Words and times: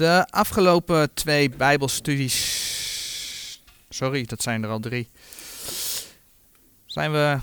De 0.00 0.26
afgelopen 0.30 1.14
twee 1.14 1.50
Bijbelstudies, 1.50 3.60
sorry, 3.88 4.24
dat 4.24 4.42
zijn 4.42 4.62
er 4.62 4.70
al 4.70 4.80
drie, 4.80 5.08
zijn 6.86 7.12
we 7.12 7.38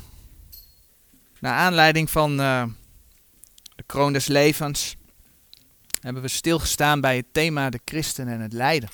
naar 1.40 1.54
aanleiding 1.54 2.10
van 2.10 2.40
uh, 2.40 2.64
de 3.76 3.84
kroon 3.86 4.14
des 4.14 4.28
levens, 4.28 4.96
hebben 6.02 6.22
we 6.22 6.28
stilgestaan 6.28 7.02
bij 7.02 7.16
het 7.16 7.26
thema 7.32 7.70
de 7.70 7.80
christen 7.86 8.28
en 8.28 8.40
het 8.40 8.54
lijden. 8.54 8.90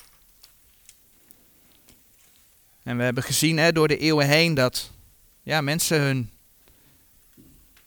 En 2.82 2.96
we 2.96 3.02
hebben 3.02 3.22
gezien 3.22 3.58
hè, 3.58 3.72
door 3.72 3.88
de 3.88 3.98
eeuwen 3.98 4.26
heen 4.26 4.54
dat 4.54 4.90
ja, 5.42 5.60
mensen 5.60 6.00
hun, 6.00 6.30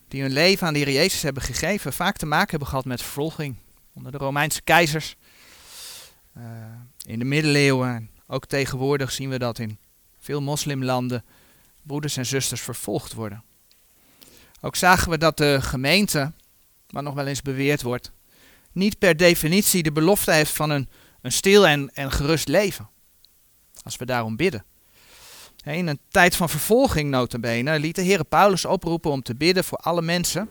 die 0.07 0.21
hun 0.21 0.34
leven 0.34 0.68
aan 0.68 0.73
de 0.73 0.80
Heer 0.80 0.91
Jezus 0.91 1.21
hebben 1.21 1.44
gegeven, 1.44 1.94
vaak 1.94 2.18
te 2.18 2.25
maken 2.25 2.50
hebben 2.50 2.68
gehad 2.68 2.86
met 2.86 3.02
vervolging 3.02 3.55
onder 3.94 4.12
de 4.12 4.18
Romeinse 4.18 4.62
keizers. 4.62 5.16
Uh, 6.38 6.43
in 7.05 7.20
de 7.20 7.25
middeleeuwen, 7.25 8.09
ook 8.27 8.45
tegenwoordig 8.45 9.12
zien 9.12 9.30
we 9.30 9.39
dat 9.39 9.59
in 9.59 9.80
veel 10.20 10.41
moslimlanden 10.41 11.25
broeders 11.81 12.17
en 12.17 12.25
zusters 12.25 12.62
vervolgd 12.62 13.13
worden. 13.13 13.43
Ook 14.62 14.76
zagen 14.76 15.09
we 15.09 15.17
dat 15.17 15.38
de 15.38 15.57
gemeente, 15.62 16.31
wat 16.88 17.03
nog 17.03 17.13
wel 17.13 17.27
eens 17.27 17.41
beweerd 17.41 17.81
wordt, 17.81 18.12
niet 18.71 18.99
per 18.99 19.17
definitie 19.17 19.84
de 19.84 19.91
belofte 19.91 20.31
heeft 20.31 20.52
van 20.52 20.70
een, 20.70 20.89
een 21.21 21.31
stil 21.31 21.67
en, 21.67 21.89
en 21.93 22.12
gerust 22.12 22.48
leven. 22.48 22.90
Als 23.84 23.95
we 23.95 24.05
daarom 24.05 24.35
bidden. 24.35 24.65
In 25.63 25.88
een 25.88 25.99
tijd 26.09 26.35
van 26.35 26.49
vervolging 26.49 27.09
notabene 27.09 27.79
liet 27.79 27.95
de 27.95 28.01
Heer 28.01 28.26
Paulus 28.26 28.65
oproepen 28.65 29.12
om 29.12 29.21
te 29.21 29.35
bidden 29.35 29.63
voor 29.63 29.77
alle 29.77 30.01
mensen. 30.01 30.49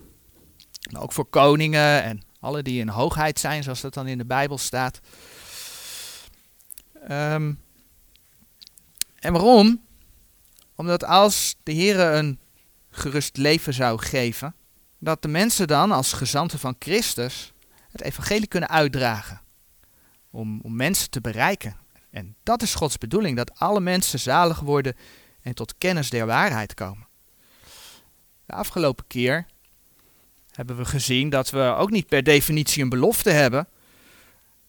Maar 0.90 1.02
ook 1.02 1.12
voor 1.12 1.26
koningen 1.26 2.02
en 2.02 2.22
alle 2.40 2.62
die 2.62 2.80
in 2.80 2.88
hoogheid 2.88 3.38
zijn, 3.38 3.62
zoals 3.62 3.80
dat 3.80 3.94
dan 3.94 4.06
in 4.06 4.18
de 4.18 4.26
Bijbel 4.26 4.58
staat. 4.58 5.00
Um, 7.10 7.60
en 9.14 9.32
waarom? 9.32 9.84
Omdat 10.74 11.04
als 11.04 11.56
de 11.62 11.72
Heer 11.72 12.00
een 12.00 12.38
gerust 12.90 13.36
leven 13.36 13.74
zou 13.74 13.98
geven, 13.98 14.54
dat 14.98 15.22
de 15.22 15.28
mensen 15.28 15.66
dan 15.66 15.92
als 15.92 16.12
gezanten 16.12 16.58
van 16.58 16.76
Christus 16.78 17.52
het 17.90 18.00
evangelie 18.00 18.46
kunnen 18.46 18.68
uitdragen. 18.68 19.40
Om, 20.30 20.60
om 20.60 20.76
mensen 20.76 21.10
te 21.10 21.20
bereiken. 21.20 21.76
En 22.10 22.36
dat 22.42 22.62
is 22.62 22.74
Gods 22.74 22.98
bedoeling, 22.98 23.36
dat 23.36 23.58
alle 23.58 23.80
mensen 23.80 24.18
zalig 24.18 24.60
worden 24.60 24.96
en 25.42 25.54
tot 25.54 25.78
kennis 25.78 26.10
der 26.10 26.26
waarheid 26.26 26.74
komen. 26.74 27.06
De 28.46 28.52
afgelopen 28.52 29.06
keer 29.06 29.46
hebben 30.50 30.76
we 30.76 30.84
gezien 30.84 31.30
dat 31.30 31.50
we 31.50 31.74
ook 31.78 31.90
niet 31.90 32.06
per 32.06 32.22
definitie 32.22 32.82
een 32.82 32.88
belofte 32.88 33.30
hebben 33.30 33.68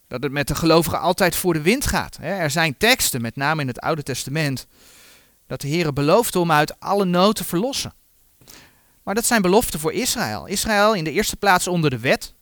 dat 0.08 0.24
het 0.24 0.32
met 0.32 0.48
de 0.48 0.56
gelovigen 0.56 1.00
altijd 1.00 1.36
voor 1.36 1.54
de 1.54 1.62
wind 1.62 1.88
gaat. 1.88 2.18
Er 2.22 2.50
zijn 2.50 2.78
teksten, 2.78 3.22
met 3.22 3.36
name 3.36 3.62
in 3.62 3.68
het 3.68 3.80
Oude 3.80 4.04
Testament, 4.04 4.68
dat 5.48 5.62
de 5.62 5.68
Heer 5.68 5.94
belooft 5.94 6.36
om 6.36 6.52
uit 6.52 6.80
alle 6.80 7.06
nood 7.06 7.36
te 7.36 7.44
verlossen. 7.44 7.94
Maar 9.04 9.16
dat 9.16 9.26
zijn 9.26 9.42
beloften 9.42 9.80
voor 9.80 9.94
Israël. 9.94 10.46
Israël 10.46 10.96
in 10.96 11.04
de 11.04 11.12
eerste 11.12 11.36
plaats 11.36 11.68
onder 11.68 11.90
de 11.90 12.00
wet. 12.00 12.34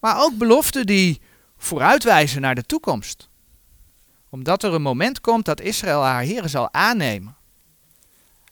Maar 0.00 0.22
ook 0.22 0.36
beloften 0.36 0.86
die 0.86 1.20
vooruitwijzen 1.56 2.40
naar 2.40 2.54
de 2.54 2.66
toekomst. 2.66 3.28
Omdat 4.28 4.62
er 4.62 4.74
een 4.74 4.82
moment 4.82 5.20
komt 5.20 5.44
dat 5.44 5.60
Israël 5.60 6.02
haar 6.02 6.22
Heer 6.22 6.48
zal 6.48 6.72
aannemen. 6.72 7.36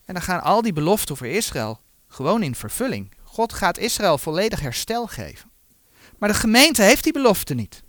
En 0.05 0.15
dan 0.15 0.23
gaan 0.23 0.43
al 0.43 0.63
die 0.63 0.73
beloften 0.73 1.17
voor 1.17 1.27
Israël 1.27 1.81
gewoon 2.09 2.43
in 2.43 2.55
vervulling. 2.55 3.15
God 3.23 3.53
gaat 3.53 3.79
Israël 3.79 4.19
volledig 4.19 4.61
herstel 4.61 5.07
geven. 5.07 5.52
Maar 6.23 6.31
de 6.31 6.39
gemeente 6.39 6.83
heeft 6.83 7.05
die 7.05 7.13
belofte 7.13 7.55
niet. 7.55 7.83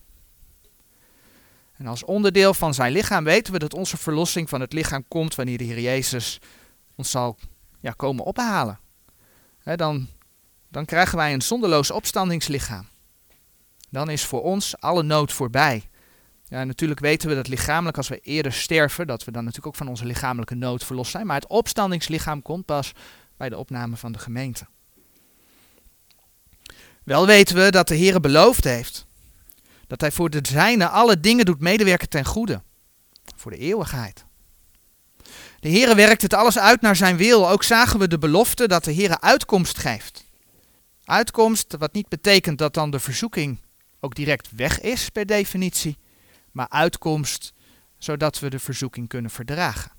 En 1.73 1.88
als 1.88 2.06
onderdeel 2.06 2.53
van 2.53 2.73
zijn 2.73 2.92
lichaam 2.92 3.23
weten 3.23 3.53
we 3.53 3.59
dat 3.59 3.73
onze 3.73 3.98
verlossing 3.98 4.50
van 4.50 4.62
het 4.62 4.73
lichaam 4.73 5.08
komt 5.08 5.36
wanneer 5.36 5.58
de 5.58 5.64
Heer 5.64 5.80
Jezus 5.80 6.39
ons 6.95 7.11
zal 7.11 7.38
ja, 7.80 7.92
komen 7.92 8.26
ophalen. 8.26 8.80
dan, 9.64 10.08
dan 10.70 10.86
krijgen 10.86 11.17
wij 11.17 11.33
een 11.33 11.42
zonderloos 11.42 11.92
opstandingslichaam. 11.92 12.88
Dan 13.89 14.10
is 14.10 14.26
voor 14.26 14.42
ons 14.42 14.80
alle 14.80 15.04
nood 15.04 15.32
voorbij. 15.32 15.89
Ja, 16.44 16.64
natuurlijk 16.64 17.00
weten 17.00 17.30
we 17.30 17.36
dat 17.36 17.48
lichamelijk, 17.48 17.98
als 17.98 18.08
we 18.08 18.20
eerder 18.20 18.54
sterven, 18.54 19.08
dat 19.08 19.23
we 19.23 19.32
dan 19.32 19.44
natuurlijk 19.44 19.67
ook 19.67 19.82
van 19.82 19.89
onze 19.89 20.05
lichamelijke 20.05 20.55
nood 20.55 20.83
verlost 20.83 21.11
zijn. 21.11 21.26
Maar 21.26 21.39
het 21.39 21.50
opstandingslichaam 21.50 22.42
komt 22.42 22.65
pas 22.65 22.92
bij 23.38 23.50
de 23.50 23.58
opname 23.58 23.95
van 23.95 24.11
de 24.11 24.20
gemeente. 24.20 24.65
Wel 27.03 27.25
weten 27.25 27.55
we 27.55 27.71
dat 27.71 27.87
de 27.87 27.95
Heer 27.95 28.19
beloofd 28.19 28.64
heeft 28.64 29.05
dat 29.87 30.02
Hij 30.02 30.11
voor 30.11 30.30
de 30.30 30.39
zijne 30.41 30.87
alle 30.87 31.19
dingen 31.19 31.45
doet 31.45 31.59
medewerken 31.59 32.09
ten 32.09 32.25
goede, 32.25 32.61
voor 33.36 33.52
de 33.52 33.58
eeuwigheid. 33.58 34.25
De 35.59 35.69
Heer 35.69 35.95
werkt 35.95 36.21
het 36.21 36.33
alles 36.33 36.59
uit 36.59 36.81
naar 36.81 36.95
zijn 36.95 37.17
wil. 37.17 37.49
Ook 37.49 37.64
zagen 37.64 37.99
we 37.99 38.08
de 38.08 38.17
belofte 38.17 38.67
dat 38.67 38.83
de 38.83 38.91
Heer 38.91 39.19
uitkomst 39.19 39.77
geeft. 39.77 40.23
Uitkomst, 41.03 41.75
wat 41.77 41.93
niet 41.93 42.08
betekent 42.08 42.58
dat 42.58 42.73
dan 42.73 42.91
de 42.91 42.99
verzoeking 42.99 43.61
ook 43.99 44.15
direct 44.15 44.49
weg 44.55 44.80
is 44.80 45.09
per 45.09 45.25
definitie, 45.25 45.97
maar 46.52 46.70
uitkomst 46.70 47.53
zodat 47.97 48.39
we 48.39 48.49
de 48.49 48.59
verzoeking 48.59 49.08
kunnen 49.08 49.31
verdragen. 49.31 49.91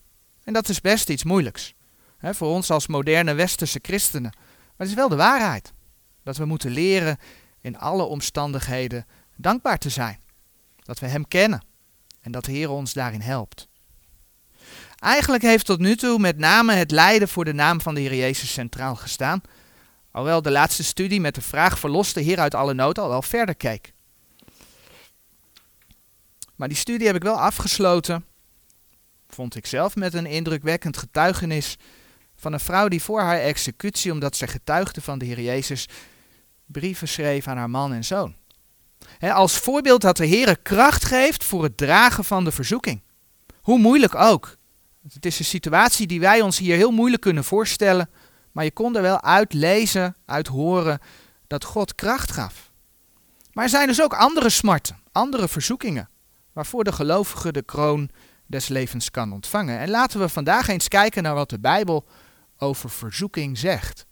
En 0.45 0.53
dat 0.53 0.69
is 0.69 0.81
best 0.81 1.09
iets 1.09 1.25
moeilijks. 1.25 1.75
Voor 2.21 2.49
ons 2.49 2.71
als 2.71 2.87
moderne 2.87 3.35
westerse 3.35 3.79
christenen. 3.83 4.33
Maar 4.35 4.73
het 4.77 4.89
is 4.89 4.95
wel 4.95 5.09
de 5.09 5.17
waarheid. 5.17 5.73
Dat 6.25 6.37
we 6.37 6.45
moeten 6.45 6.71
leren 6.71 7.19
in 7.61 7.79
alle 7.79 8.03
omstandigheden 8.03 9.07
dankbaar 9.37 9.79
te 9.79 9.91
zijn. 9.91 10.21
Dat 10.83 10.99
we 10.99 11.07
Hem 11.07 11.29
kennen 11.29 11.65
en 12.21 12.33
dat 12.33 12.45
de 12.45 12.53
Heer 12.53 12.71
ons 12.71 12.93
daarin 12.93 13.21
helpt. 13.21 13.69
Eigenlijk 14.99 15.43
heeft 15.43 15.67
tot 15.67 15.79
nu 15.79 15.97
toe 15.97 16.19
met 16.19 16.39
name 16.39 16.75
het 16.75 16.91
lijden 16.91 17.29
voor 17.29 17.45
de 17.45 17.53
naam 17.53 17.81
van 17.81 17.95
de 17.95 18.01
Heer 18.01 18.15
Jezus 18.15 18.53
centraal 18.53 18.97
gestaan. 18.97 19.43
Alhoewel 20.11 20.43
de 20.43 20.51
laatste 20.51 20.85
studie 20.85 21.21
met 21.21 21.35
de 21.35 21.41
vraag 21.41 21.79
verlost 21.79 22.15
de 22.15 22.21
Heer 22.21 22.39
uit 22.39 22.55
alle 22.55 22.75
nood 22.75 22.99
al 22.99 23.09
wel 23.09 23.23
verder 23.23 23.55
keek. 23.55 23.93
Maar 26.55 26.69
die 26.69 26.77
studie 26.77 27.07
heb 27.07 27.17
ik 27.17 27.23
wel 27.23 27.41
afgesloten, 27.41 28.25
vond 29.29 29.57
ik 29.57 29.67
zelf, 29.67 29.97
met 29.97 30.15
een 30.15 30.27
indrukwekkend 30.27 30.97
getuigenis 30.97 31.77
van 32.37 32.53
een 32.53 32.61
vrouw 32.61 32.89
die 32.89 33.03
voor 33.03 33.21
haar 33.21 33.39
executie, 33.39 34.13
omdat 34.13 34.37
ze 34.37 34.47
getuigde 34.47 35.01
van 35.01 35.19
de 35.19 35.25
Heer 35.25 35.41
Jezus, 35.41 35.89
brieven 36.67 37.09
schreef 37.09 37.47
aan 37.47 37.57
haar 37.57 37.71
man 37.71 37.93
en 37.93 38.05
zoon. 38.05 38.35
als 39.21 39.59
voorbeeld 39.59 40.01
dat 40.01 40.17
de 40.17 40.27
Heer 40.27 40.59
kracht 40.59 41.05
geeft 41.05 41.45
voor 41.45 41.63
het 41.63 41.77
dragen 41.77 42.25
van 42.25 42.45
de 42.45 42.53
verzoeking. 42.53 43.03
Hoe 43.61 43.79
moeilijk 43.79 44.15
ook. 44.15 44.57
Het 45.13 45.27
is 45.27 45.39
een 45.39 45.45
situatie 45.45 46.07
die 46.07 46.21
wij 46.21 46.41
ons 46.41 46.59
hier 46.59 46.77
heel 46.77 46.91
moeilijk 46.91 47.23
kunnen 47.23 47.45
voorstellen, 47.45 48.11
maar 48.53 48.65
je 48.65 48.73
kon 48.73 48.97
er 48.97 49.03
wel 49.03 49.23
uit 49.23 49.53
lezen, 49.53 50.17
uit 50.27 50.47
horen 50.47 50.99
dat 51.47 51.65
God 51.65 51.95
kracht 51.95 52.31
gaf. 52.33 52.73
Maar 53.53 53.65
er 53.65 53.71
zijn 53.71 53.87
dus 53.87 54.03
ook 54.03 54.15
andere 54.15 54.51
smarten, 54.51 55.01
andere 55.13 55.49
verzoekingen, 55.49 56.09
waarvoor 56.53 56.85
de 56.85 56.93
gelovige 56.93 57.53
de 57.53 57.63
kroon 57.63 58.11
des 58.47 58.69
levens 58.69 59.11
kan 59.11 59.33
ontvangen. 59.33 59.79
En 59.79 59.91
laten 59.91 60.21
we 60.21 60.29
vandaag 60.29 60.69
eens 60.69 60.89
kijken 60.89 61.23
naar 61.23 61.35
wat 61.35 61.51
de 61.51 61.61
Bijbel 61.61 62.07
over 62.59 62.91
verzoeking 62.91 63.59
zegt. 63.59 64.07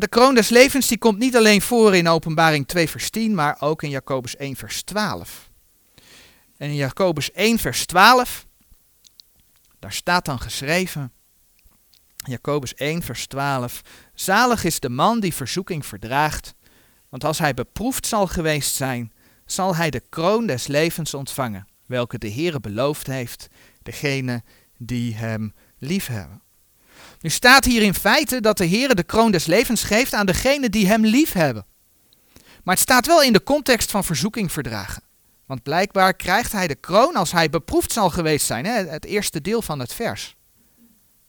De 0.00 0.08
kroon 0.08 0.34
des 0.34 0.48
levens 0.48 0.88
die 0.88 0.98
komt 0.98 1.18
niet 1.18 1.36
alleen 1.36 1.62
voor 1.62 1.96
in 1.96 2.08
Openbaring 2.08 2.68
2 2.68 2.88
vers 2.88 3.10
10, 3.10 3.34
maar 3.34 3.56
ook 3.60 3.82
in 3.82 3.90
Jacobus 3.90 4.36
1 4.36 4.56
vers 4.56 4.82
12. 4.82 5.50
En 6.56 6.68
in 6.68 6.74
Jacobus 6.74 7.32
1 7.32 7.58
vers 7.58 7.86
12, 7.86 8.46
daar 9.78 9.92
staat 9.92 10.24
dan 10.24 10.40
geschreven, 10.40 11.12
Jacobus 12.16 12.74
1 12.74 13.02
vers 13.02 13.26
12, 13.26 13.80
zalig 14.14 14.64
is 14.64 14.80
de 14.80 14.88
man 14.88 15.20
die 15.20 15.34
verzoeking 15.34 15.86
verdraagt, 15.86 16.54
want 17.08 17.24
als 17.24 17.38
hij 17.38 17.54
beproefd 17.54 18.06
zal 18.06 18.26
geweest 18.26 18.74
zijn, 18.74 19.12
zal 19.46 19.76
hij 19.76 19.90
de 19.90 20.02
kroon 20.08 20.46
des 20.46 20.66
levens 20.66 21.14
ontvangen, 21.14 21.68
welke 21.86 22.18
de 22.18 22.32
Heere 22.32 22.60
beloofd 22.60 23.06
heeft, 23.06 23.48
degene 23.82 24.42
die 24.78 25.14
hem 25.14 25.54
liefhebben. 25.78 26.42
Nu 27.22 27.30
staat 27.30 27.64
hier 27.64 27.82
in 27.82 27.94
feite 27.94 28.40
dat 28.40 28.56
de 28.56 28.64
Heer 28.64 28.94
de 28.94 29.02
kroon 29.02 29.30
des 29.30 29.46
levens 29.46 29.82
geeft 29.82 30.14
aan 30.14 30.26
degenen 30.26 30.70
die 30.70 30.86
hem 30.86 31.04
lief 31.04 31.32
hebben. 31.32 31.66
Maar 32.64 32.74
het 32.74 32.82
staat 32.82 33.06
wel 33.06 33.22
in 33.22 33.32
de 33.32 33.42
context 33.42 33.90
van 33.90 34.04
verzoeking 34.04 34.52
verdragen. 34.52 35.02
Want 35.46 35.62
blijkbaar 35.62 36.14
krijgt 36.14 36.52
hij 36.52 36.66
de 36.66 36.74
kroon 36.74 37.14
als 37.14 37.32
hij 37.32 37.50
beproefd 37.50 37.92
zal 37.92 38.10
geweest 38.10 38.46
zijn. 38.46 38.64
Hè? 38.64 38.72
Het 38.72 39.04
eerste 39.04 39.40
deel 39.40 39.62
van 39.62 39.78
het 39.78 39.94
vers. 39.94 40.36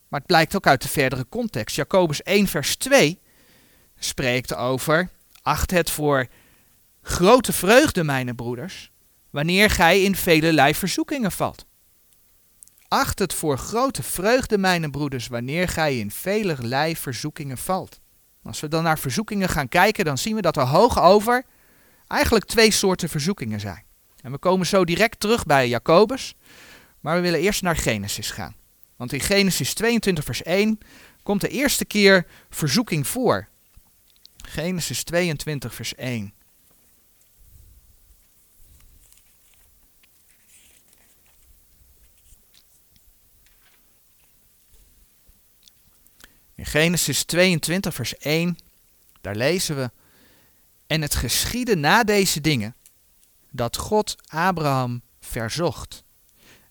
Maar 0.08 0.20
het 0.20 0.28
blijkt 0.28 0.56
ook 0.56 0.68
uit 0.68 0.82
de 0.82 0.88
verdere 0.88 1.26
context. 1.30 1.76
Jacobus 1.76 2.22
1 2.22 2.48
vers 2.48 2.76
2 2.76 3.20
spreekt 3.98 4.56
over, 4.56 5.10
acht 5.42 5.72
het 5.72 5.90
voor 5.90 6.28
grote 7.02 7.54
vreugde, 7.54 8.04
mijn 8.04 8.36
broeders, 8.36 8.92
wanneer 9.30 9.70
gij 9.70 10.04
in 10.04 10.16
vele 10.16 10.74
verzoekingen 10.74 11.32
valt. 11.32 11.66
Acht 12.94 13.20
het 13.20 13.34
voor 13.34 13.58
grote 13.58 14.04
vreugde, 14.04 14.58
mijn 14.58 14.92
broeders, 14.92 15.28
wanneer 15.28 15.68
gij 15.68 16.00
in 16.00 16.12
velerlei 16.12 16.96
verzoekingen 16.96 17.58
valt. 17.58 18.00
Als 18.44 18.60
we 18.60 18.68
dan 18.68 18.84
naar 18.84 19.00
verzoekingen 19.00 19.50
gaan 19.50 19.68
kijken, 19.68 20.06
dan 20.06 20.18
zien 20.18 20.36
we 20.36 20.42
dat 20.42 20.58
er 20.58 20.64
hoog 20.64 21.02
over 21.02 21.44
eigenlijk 22.08 22.46
twee 22.46 22.72
soorten 22.72 23.10
verzoekingen 23.10 23.60
zijn. 23.60 23.84
En 24.22 24.32
we 24.32 24.38
komen 24.38 24.66
zo 24.66 24.86
direct 24.86 25.20
terug 25.20 25.46
bij 25.46 25.70
Jacobus, 25.70 26.36
maar 27.00 27.16
we 27.16 27.22
willen 27.22 27.40
eerst 27.40 27.62
naar 27.62 27.76
Genesis 27.76 28.32
gaan. 28.32 28.56
Want 28.96 29.14
in 29.14 29.20
Genesis 29.20 29.74
22, 29.74 30.24
vers 30.24 30.44
1 30.44 30.78
komt 31.24 31.42
de 31.42 31.50
eerste 31.50 31.86
keer 31.86 32.26
verzoeking 32.50 33.08
voor. 33.08 33.48
Genesis 34.48 35.04
22, 35.04 35.74
vers 35.74 35.96
1. 35.96 36.34
In 46.64 46.70
Genesis 46.70 47.24
22, 47.24 47.94
vers 47.94 48.18
1, 48.18 48.58
daar 49.22 49.36
lezen 49.36 49.76
we: 49.76 49.92
En 50.88 51.02
het 51.02 51.16
geschiedde 51.16 51.76
na 51.76 52.04
deze 52.04 52.42
dingen 52.42 52.76
dat 53.50 53.78
God 53.78 54.16
Abraham 54.28 55.02
verzocht. 55.20 56.04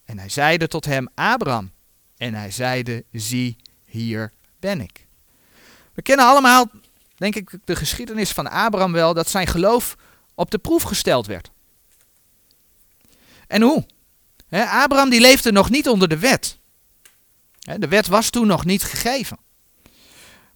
En 0.04 0.18
hij 0.18 0.28
zeide 0.28 0.68
tot 0.68 0.84
hem: 0.84 1.08
Abraham. 1.14 1.70
En 2.16 2.34
hij 2.34 2.50
zeide: 2.50 3.04
Zie, 3.12 3.56
hier 3.84 4.32
ben 4.60 4.80
ik. 4.80 5.06
We 5.94 6.02
kennen 6.02 6.26
allemaal, 6.26 6.70
denk 7.16 7.34
ik, 7.34 7.58
de 7.64 7.76
geschiedenis 7.76 8.30
van 8.30 8.50
Abraham 8.50 8.92
wel, 8.92 9.14
dat 9.14 9.28
zijn 9.28 9.46
geloof 9.46 9.96
op 10.34 10.50
de 10.50 10.58
proef 10.58 10.82
gesteld 10.82 11.26
werd. 11.26 11.50
En 13.46 13.62
hoe? 13.62 13.86
Abraham 14.50 15.10
die 15.10 15.20
leefde 15.20 15.52
nog 15.52 15.70
niet 15.70 15.88
onder 15.88 16.08
de 16.08 16.18
wet. 16.18 16.58
de 17.58 17.88
wet 17.88 18.06
was 18.06 18.30
toen 18.30 18.46
nog 18.46 18.64
niet 18.64 18.82
gegeven. 18.82 19.38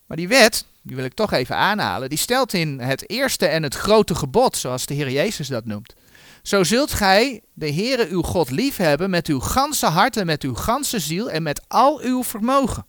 Maar 0.06 0.16
die 0.16 0.28
wet, 0.28 0.64
die 0.82 0.96
wil 0.96 1.04
ik 1.04 1.14
toch 1.14 1.32
even 1.32 1.56
aanhalen, 1.56 2.08
die 2.08 2.18
stelt 2.18 2.52
in 2.52 2.80
het 2.80 3.10
eerste 3.10 3.46
en 3.46 3.62
het 3.62 3.74
grote 3.74 4.14
gebod, 4.14 4.56
zoals 4.56 4.86
de 4.86 4.94
Heer 4.94 5.10
Jezus 5.10 5.48
dat 5.48 5.64
noemt. 5.64 5.94
Zo 6.42 6.64
zult 6.64 6.92
gij 6.92 7.42
de 7.52 7.72
Heere 7.72 8.08
uw 8.08 8.22
God 8.22 8.50
liefhebben 8.50 9.10
met 9.10 9.26
uw 9.26 9.40
ganse 9.40 9.86
hart 9.86 10.16
en 10.16 10.26
met 10.26 10.42
uw 10.42 10.54
ganse 10.54 10.98
ziel 10.98 11.30
en 11.30 11.42
met 11.42 11.64
al 11.68 12.00
uw 12.00 12.24
vermogen. 12.24 12.86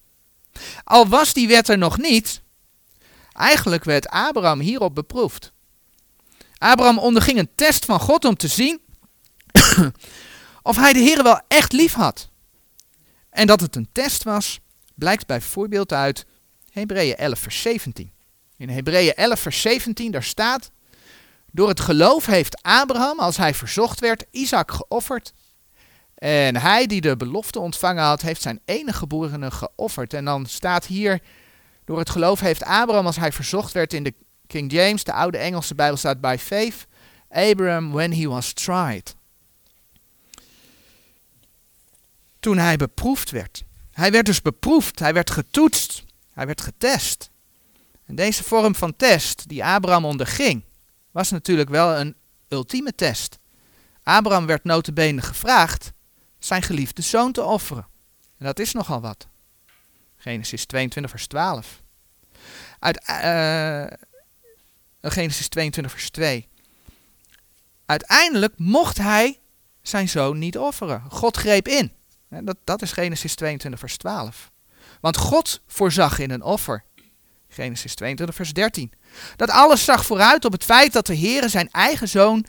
Al 0.84 1.08
was 1.08 1.34
die 1.34 1.48
wet 1.48 1.68
er 1.68 1.78
nog 1.78 1.98
niet, 1.98 2.42
eigenlijk 3.34 3.84
werd 3.84 4.08
Abraham 4.08 4.60
hierop 4.60 4.96
beproefd. 4.96 5.52
Abraham 6.58 7.00
onderging 7.00 7.40
een 7.40 7.50
test 7.56 7.86
van 7.86 8.00
God 8.00 8.26
om 8.26 8.36
te 8.36 8.48
zien 8.48 8.82
of 10.62 10.76
hij 10.76 10.94
de 10.94 11.00
Heere 11.00 11.24
wel 11.24 11.42
echt 11.48 11.72
lief 11.72 11.94
had. 11.94 12.30
En 13.30 13.48
dat 13.48 13.60
het 13.60 13.76
een 13.76 13.90
test 13.92 14.24
was, 14.24 14.60
blijkt 14.96 15.28
bijvoorbeeld 15.28 15.94
uit 15.94 16.26
Hebreeën 16.78 17.16
11 17.16 17.40
vers 17.40 17.62
17. 17.62 18.12
In 18.58 18.70
Hebreeën 18.70 19.14
11 19.14 19.40
vers 19.40 19.62
17 19.62 20.12
daar 20.12 20.24
staat, 20.24 20.72
door 21.52 21.68
het 21.68 21.80
geloof 21.80 22.26
heeft 22.26 22.62
Abraham, 22.62 23.20
als 23.20 23.38
hij 23.38 23.54
verzocht 23.54 24.00
werd, 24.00 24.26
Isaac 24.32 24.72
geofferd. 24.72 25.34
En 26.16 26.56
hij 26.56 26.88
die 26.88 27.02
de 27.02 27.18
belofte 27.18 27.60
ontvangen 27.60 28.04
had, 28.04 28.22
heeft 28.22 28.42
zijn 28.42 28.60
enige 28.66 28.98
geborene 28.98 29.52
geofferd. 29.52 30.14
En 30.14 30.26
dan 30.26 30.46
staat 30.46 30.86
hier, 30.86 31.22
door 31.86 32.00
het 32.00 32.10
geloof 32.10 32.40
heeft 32.40 32.64
Abraham, 32.64 33.06
als 33.06 33.16
hij 33.16 33.32
verzocht 33.32 33.74
werd 33.74 33.94
in 33.94 34.04
de 34.04 34.14
King 34.48 34.72
James, 34.72 35.04
de 35.04 35.14
oude 35.14 35.38
Engelse 35.38 35.76
Bijbel 35.76 35.98
staat 35.98 36.22
by 36.22 36.36
faith, 36.40 36.86
Abraham 37.30 37.92
when 37.92 38.14
he 38.14 38.28
was 38.28 38.54
tried. 38.54 39.16
Toen 42.40 42.58
hij 42.58 42.78
beproefd 42.78 43.32
werd. 43.32 43.64
Hij 43.92 44.12
werd 44.12 44.26
dus 44.26 44.42
beproefd, 44.42 45.00
hij 45.00 45.14
werd 45.14 45.32
getoetst, 45.32 46.04
hij 46.38 46.46
werd 46.46 46.62
getest. 46.62 47.30
En 48.06 48.16
deze 48.16 48.44
vorm 48.44 48.76
van 48.76 48.96
test 48.96 49.48
die 49.50 49.66
Abraham 49.66 50.06
onderging, 50.06 50.64
was 51.12 51.32
natuurlijk 51.32 51.70
wel 51.70 51.98
een 51.98 52.16
ultieme 52.48 52.96
test. 52.96 53.40
Abraham 54.04 54.46
werd 54.46 54.64
notabene 54.64 55.22
gevraagd 55.22 55.92
zijn 56.40 56.62
geliefde 56.62 57.02
zoon 57.02 57.32
te 57.32 57.44
offeren. 57.44 57.88
En 58.38 58.46
dat 58.46 58.60
is 58.60 58.74
nogal 58.74 59.02
wat. 59.02 59.28
Genesis 60.16 60.66
22 60.66 61.12
vers 61.12 61.28
12. 61.28 61.82
Uit, 62.80 63.10
uh, 63.10 63.98
Genesis 65.02 65.48
22 65.48 65.92
vers 65.92 66.10
2. 66.10 66.48
Uiteindelijk 67.86 68.54
mocht 68.58 68.98
hij 68.98 69.40
zijn 69.82 70.10
zoon 70.10 70.38
niet 70.38 70.58
offeren. 70.58 71.04
God 71.10 71.38
greep 71.38 71.68
in. 71.68 71.92
Dat, 72.30 72.58
dat 72.64 72.82
is 72.82 72.92
Genesis 72.92 73.36
22 73.36 73.80
vers 73.80 73.98
12. 73.98 74.52
Want 75.02 75.18
God 75.18 75.62
voorzag 75.68 76.20
in 76.20 76.32
een 76.32 76.44
offer. 76.44 76.84
Genesis 77.48 77.96
22 77.96 78.36
vers 78.36 78.54
13. 78.54 78.94
Dat 79.36 79.50
alles 79.50 79.84
zag 79.84 80.06
vooruit 80.06 80.46
op 80.46 80.52
het 80.52 80.64
feit 80.64 80.94
dat 80.94 81.06
de 81.06 81.14
Heer 81.14 81.50
zijn 81.50 81.70
eigen 81.72 82.08
zoon 82.08 82.46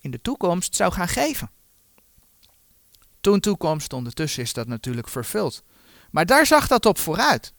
in 0.00 0.10
de 0.10 0.20
toekomst 0.20 0.76
zou 0.76 0.92
gaan 0.92 1.08
geven. 1.08 1.50
Toen 3.20 3.40
toekomst, 3.40 3.92
ondertussen 3.92 4.42
is 4.42 4.52
dat 4.52 4.66
natuurlijk 4.66 5.08
vervuld. 5.08 5.62
Maar 6.10 6.26
daar 6.26 6.46
zag 6.46 6.66
dat 6.66 6.86
op 6.86 6.98
vooruit. 6.98 7.52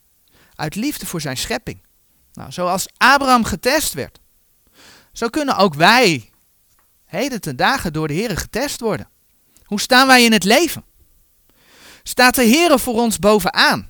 Uit 0.55 0.75
liefde 0.75 1.05
voor 1.05 1.21
zijn 1.21 1.37
schepping. 1.37 1.85
Nou, 2.33 2.51
zoals 2.51 2.87
Abraham 2.97 3.43
getest 3.43 3.93
werd. 3.93 4.19
Zo 5.11 5.27
kunnen 5.27 5.57
ook 5.57 5.73
wij 5.73 6.29
heden 7.05 7.41
ten 7.41 7.55
dagen 7.55 7.93
door 7.93 8.07
de 8.07 8.13
Heer 8.13 8.37
getest 8.37 8.79
worden. 8.79 9.09
Hoe 9.63 9.79
staan 9.79 10.07
wij 10.07 10.23
in 10.23 10.31
het 10.31 10.43
leven? 10.43 10.85
Staat 12.03 12.35
de 12.35 12.43
Heer 12.43 12.79
voor 12.79 12.93
ons 12.93 13.19
bovenaan? 13.19 13.89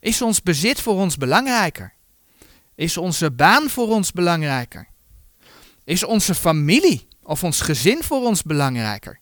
Is 0.00 0.22
ons 0.22 0.42
bezit 0.42 0.80
voor 0.80 0.94
ons 0.94 1.16
belangrijker? 1.16 1.94
Is 2.74 2.96
onze 2.96 3.30
baan 3.30 3.68
voor 3.68 3.88
ons 3.88 4.12
belangrijker? 4.12 4.88
Is 5.84 6.04
onze 6.04 6.34
familie 6.34 7.08
of 7.22 7.44
ons 7.44 7.60
gezin 7.60 8.02
voor 8.02 8.26
ons 8.26 8.42
belangrijker? 8.42 9.20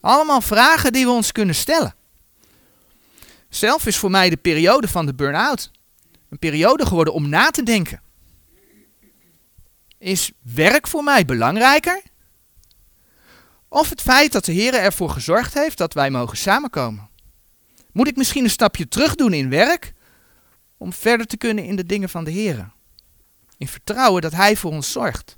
Allemaal 0.00 0.40
vragen 0.40 0.92
die 0.92 1.04
we 1.04 1.10
ons 1.10 1.32
kunnen 1.32 1.54
stellen. 1.54 1.94
Zelf 3.48 3.86
is 3.86 3.96
voor 3.96 4.10
mij 4.10 4.30
de 4.30 4.36
periode 4.36 4.88
van 4.88 5.06
de 5.06 5.14
burn-out 5.14 5.70
een 6.30 6.38
periode 6.38 6.86
geworden 6.86 7.14
om 7.14 7.28
na 7.28 7.50
te 7.50 7.62
denken. 7.62 8.02
Is 9.98 10.32
werk 10.42 10.86
voor 10.86 11.04
mij 11.04 11.24
belangrijker? 11.24 12.02
Of 13.68 13.88
het 13.88 14.00
feit 14.00 14.32
dat 14.32 14.44
de 14.44 14.52
Heer 14.52 14.74
ervoor 14.74 15.10
gezorgd 15.10 15.54
heeft 15.54 15.78
dat 15.78 15.94
wij 15.94 16.10
mogen 16.10 16.36
samenkomen? 16.36 17.08
Moet 17.94 18.08
ik 18.08 18.16
misschien 18.16 18.44
een 18.44 18.50
stapje 18.50 18.88
terug 18.88 19.14
doen 19.14 19.32
in 19.32 19.48
werk 19.48 19.92
om 20.76 20.92
verder 20.92 21.26
te 21.26 21.36
kunnen 21.36 21.64
in 21.64 21.76
de 21.76 21.86
dingen 21.86 22.08
van 22.08 22.24
de 22.24 22.30
Heer? 22.30 22.72
In 23.58 23.68
vertrouwen 23.68 24.22
dat 24.22 24.32
Hij 24.32 24.56
voor 24.56 24.70
ons 24.70 24.92
zorgt. 24.92 25.36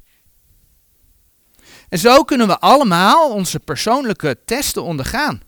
En 1.88 1.98
zo 1.98 2.22
kunnen 2.22 2.46
we 2.46 2.58
allemaal 2.58 3.30
onze 3.30 3.60
persoonlijke 3.60 4.38
testen 4.44 4.82
ondergaan. 4.82 5.42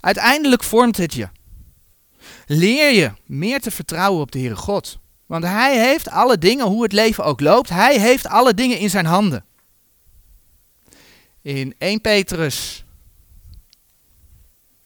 Uiteindelijk 0.00 0.62
vormt 0.62 0.96
het 0.96 1.14
je. 1.14 1.28
Leer 2.46 2.92
je 2.92 3.12
meer 3.26 3.60
te 3.60 3.70
vertrouwen 3.70 4.20
op 4.20 4.32
de 4.32 4.38
Heere 4.38 4.56
God. 4.56 4.98
Want 5.26 5.44
Hij 5.44 5.88
heeft 5.88 6.08
alle 6.08 6.38
dingen, 6.38 6.66
hoe 6.66 6.82
het 6.82 6.92
leven 6.92 7.24
ook 7.24 7.40
loopt, 7.40 7.68
Hij 7.68 8.00
heeft 8.00 8.26
alle 8.26 8.54
dingen 8.54 8.78
in 8.78 8.90
zijn 8.90 9.06
handen. 9.06 9.44
In 11.42 11.74
1 11.78 12.00
Petrus 12.00 12.81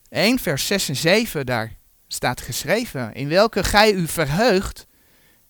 1 0.08 0.38
vers 0.38 0.66
6 0.66 0.88
en 0.88 0.96
7, 0.96 1.46
daar 1.46 1.76
staat 2.08 2.40
geschreven, 2.40 3.14
in 3.14 3.28
welke 3.28 3.64
gij 3.64 3.92
u 3.92 4.06
verheugt, 4.06 4.86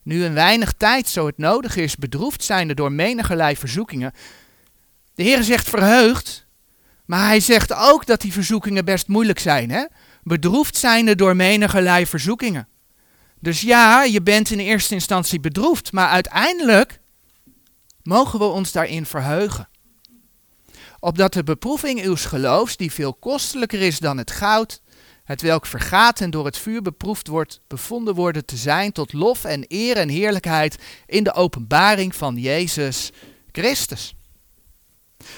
nu 0.03 0.25
een 0.25 0.35
weinig 0.35 0.73
tijd, 0.73 1.09
zo 1.09 1.27
het 1.27 1.39
nodig 1.39 1.77
is, 1.77 1.97
bedroefd 1.97 2.45
zijnde 2.45 2.75
door 2.75 2.93
menigerlei 2.93 3.57
verzoekingen, 3.57 4.13
de 5.15 5.23
Heer 5.23 5.43
zegt 5.43 5.69
verheugd, 5.69 6.47
maar 7.07 7.27
hij 7.27 7.41
zegt 7.41 7.75
ook 7.75 8.07
dat 8.07 8.21
die 8.21 8.33
verzoekingen 8.33 8.85
best 8.85 9.09
moeilijk 9.09 9.39
zijn. 9.39 9.71
Hè? 9.71 9.85
Bedroefd 10.23 10.77
zijnde 10.77 11.15
door 11.15 11.37
menigerlei 11.37 12.07
verzoekingen. 12.07 12.69
Dus 13.41 13.61
ja, 13.61 14.03
je 14.03 14.23
bent 14.23 14.51
in 14.51 14.59
eerste 14.59 14.95
instantie 14.95 15.41
bedroefd, 15.41 15.93
maar 15.93 16.09
uiteindelijk 16.09 17.01
mogen 18.03 18.39
we 18.39 18.45
ons 18.45 18.73
daarin 18.73 19.07
verheugen. 19.07 19.69
Opdat 21.01 21.33
de 21.33 21.43
beproeving 21.43 22.05
uws 22.05 22.25
geloofs, 22.25 22.77
die 22.77 22.93
veel 22.93 23.15
kostelijker 23.15 23.81
is 23.81 23.99
dan 23.99 24.19
het 24.19 24.31
goud, 24.31 24.81
het 25.25 25.43
welk 25.43 25.67
vergaat 25.67 26.21
en 26.21 26.31
door 26.31 26.45
het 26.45 26.59
vuur 26.59 26.83
beproefd 26.83 27.27
wordt, 27.27 27.61
bevonden 27.67 28.15
worden 28.15 28.45
te 28.45 28.57
zijn 28.57 28.93
tot 28.93 29.13
lof 29.13 29.45
en 29.45 29.65
eer 29.69 29.97
en 29.97 30.09
heerlijkheid 30.09 30.79
in 31.07 31.25
de 31.25 31.33
openbaring 31.33 32.15
van 32.15 32.37
Jezus 32.37 33.13
Christus. 33.53 34.15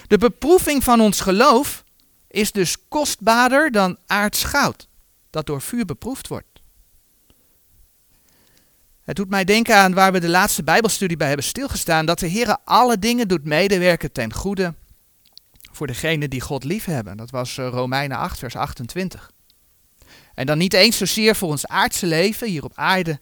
De 0.06 0.18
beproeving 0.18 0.84
van 0.84 1.00
ons 1.00 1.20
geloof 1.20 1.84
is 2.28 2.52
dus 2.52 2.76
kostbaarder 2.88 3.70
dan 3.70 3.98
aards 4.06 4.44
goud, 4.44 4.88
dat 5.30 5.46
door 5.46 5.60
vuur 5.60 5.84
beproefd 5.84 6.28
wordt. 6.28 6.46
Het 9.02 9.16
doet 9.16 9.28
mij 9.28 9.44
denken 9.44 9.76
aan 9.76 9.94
waar 9.94 10.12
we 10.12 10.20
de 10.20 10.28
laatste 10.28 10.62
Bijbelstudie 10.62 11.16
bij 11.16 11.26
hebben 11.26 11.46
stilgestaan, 11.46 12.06
dat 12.06 12.18
de 12.18 12.26
Heer 12.26 12.56
alle 12.64 12.98
dingen 12.98 13.28
doet 13.28 13.44
medewerken 13.44 14.12
ten 14.12 14.32
goede 14.32 14.74
voor 15.78 15.86
degenen 15.86 16.30
die 16.30 16.40
God 16.40 16.64
lief 16.64 16.84
hebben. 16.84 17.16
Dat 17.16 17.30
was 17.30 17.58
eh, 17.58 17.68
Romeinen 17.68 18.16
8, 18.16 18.38
vers 18.38 18.56
28. 18.56 19.30
En 20.34 20.46
dan 20.46 20.58
niet 20.58 20.72
eens 20.74 20.96
zozeer 20.96 21.36
voor 21.36 21.48
ons 21.48 21.66
aardse 21.66 22.06
leven 22.06 22.48
hier 22.48 22.64
op 22.64 22.72
aarde, 22.74 23.20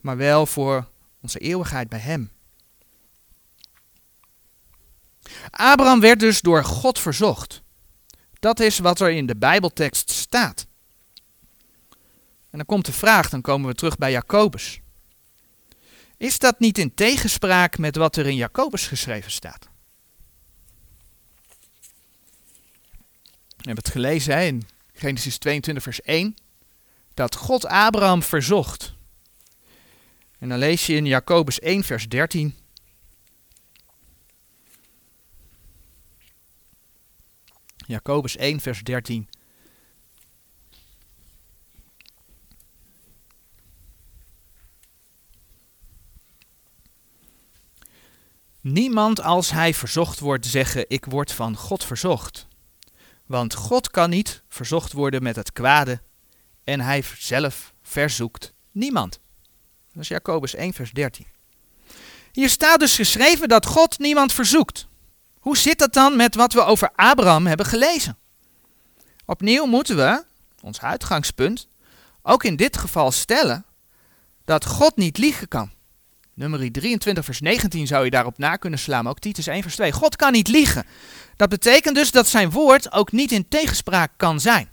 maar 0.00 0.16
wel 0.16 0.46
voor 0.46 0.88
onze 1.20 1.38
eeuwigheid 1.38 1.88
bij 1.88 1.98
Hem. 1.98 2.30
Abraham 5.50 6.00
werd 6.00 6.20
dus 6.20 6.40
door 6.40 6.64
God 6.64 6.98
verzocht. 6.98 7.62
Dat 8.38 8.60
is 8.60 8.78
wat 8.78 9.00
er 9.00 9.10
in 9.10 9.26
de 9.26 9.36
Bijbeltekst 9.36 10.10
staat. 10.10 10.66
En 12.50 12.58
dan 12.58 12.66
komt 12.66 12.86
de 12.86 12.92
vraag, 12.92 13.28
dan 13.28 13.40
komen 13.40 13.68
we 13.68 13.74
terug 13.74 13.96
bij 13.96 14.10
Jacobus. 14.10 14.80
Is 16.16 16.38
dat 16.38 16.58
niet 16.58 16.78
in 16.78 16.94
tegenspraak 16.94 17.78
met 17.78 17.96
wat 17.96 18.16
er 18.16 18.26
in 18.26 18.36
Jacobus 18.36 18.86
geschreven 18.86 19.30
staat? 19.30 19.68
Hebben 23.74 23.84
het 23.84 23.92
gelezen 23.92 24.46
in 24.46 24.66
Genesis 24.92 25.38
22, 25.38 25.82
vers 25.82 26.02
1, 26.02 26.36
dat 27.14 27.34
God 27.34 27.66
Abraham 27.66 28.22
verzocht. 28.22 28.94
En 30.38 30.48
dan 30.48 30.58
lees 30.58 30.86
je 30.86 30.94
in 30.94 31.06
Jacobus 31.06 31.58
1, 31.58 31.84
vers 31.84 32.08
13. 32.08 32.54
Jacobus 37.86 38.36
1, 38.36 38.60
vers 38.60 38.82
13. 38.82 39.28
Niemand 48.60 49.20
als 49.20 49.50
hij 49.50 49.74
verzocht 49.74 50.18
wordt 50.18 50.46
zeggen, 50.46 50.84
ik 50.88 51.04
word 51.04 51.32
van 51.32 51.56
God 51.56 51.84
verzocht. 51.84 52.47
Want 53.28 53.54
God 53.54 53.90
kan 53.90 54.10
niet 54.10 54.42
verzocht 54.48 54.92
worden 54.92 55.22
met 55.22 55.36
het 55.36 55.52
kwade 55.52 56.00
en 56.64 56.80
hij 56.80 57.04
zelf 57.18 57.72
verzoekt 57.82 58.52
niemand. 58.72 59.20
Dat 59.92 60.02
is 60.02 60.08
Jacobus 60.08 60.54
1, 60.54 60.72
vers 60.72 60.90
13. 60.90 61.26
Hier 62.32 62.48
staat 62.48 62.80
dus 62.80 62.94
geschreven 62.94 63.48
dat 63.48 63.66
God 63.66 63.98
niemand 63.98 64.32
verzoekt. 64.32 64.86
Hoe 65.38 65.56
zit 65.56 65.78
dat 65.78 65.92
dan 65.92 66.16
met 66.16 66.34
wat 66.34 66.52
we 66.52 66.64
over 66.64 66.90
Abraham 66.94 67.46
hebben 67.46 67.66
gelezen? 67.66 68.16
Opnieuw 69.24 69.66
moeten 69.66 69.96
we, 69.96 70.24
ons 70.62 70.80
uitgangspunt, 70.80 71.68
ook 72.22 72.44
in 72.44 72.56
dit 72.56 72.76
geval 72.76 73.12
stellen 73.12 73.64
dat 74.44 74.66
God 74.66 74.96
niet 74.96 75.18
liegen 75.18 75.48
kan. 75.48 75.70
Nummer 76.34 76.72
23, 76.72 77.24
vers 77.24 77.40
19 77.40 77.86
zou 77.86 78.04
je 78.04 78.10
daarop 78.10 78.38
na 78.38 78.56
kunnen 78.56 78.78
slaan, 78.78 79.08
ook 79.08 79.18
Titus 79.18 79.46
1, 79.46 79.62
vers 79.62 79.74
2. 79.74 79.92
God 79.92 80.16
kan 80.16 80.32
niet 80.32 80.48
liegen. 80.48 80.86
Dat 81.38 81.48
betekent 81.48 81.94
dus 81.94 82.10
dat 82.10 82.28
zijn 82.28 82.50
woord 82.50 82.92
ook 82.92 83.12
niet 83.12 83.32
in 83.32 83.48
tegenspraak 83.48 84.12
kan 84.16 84.40
zijn. 84.40 84.68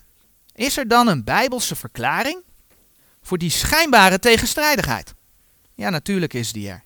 Is 0.54 0.78
er 0.78 0.88
dan 0.88 1.08
een 1.08 1.24
bijbelse 1.24 1.76
verklaring 1.76 2.44
voor 3.22 3.38
die 3.38 3.50
schijnbare 3.50 4.20
tegenstrijdigheid? 4.20 5.14
Ja, 5.74 5.90
natuurlijk 5.90 6.34
is 6.34 6.52
die 6.52 6.70
er. 6.70 6.84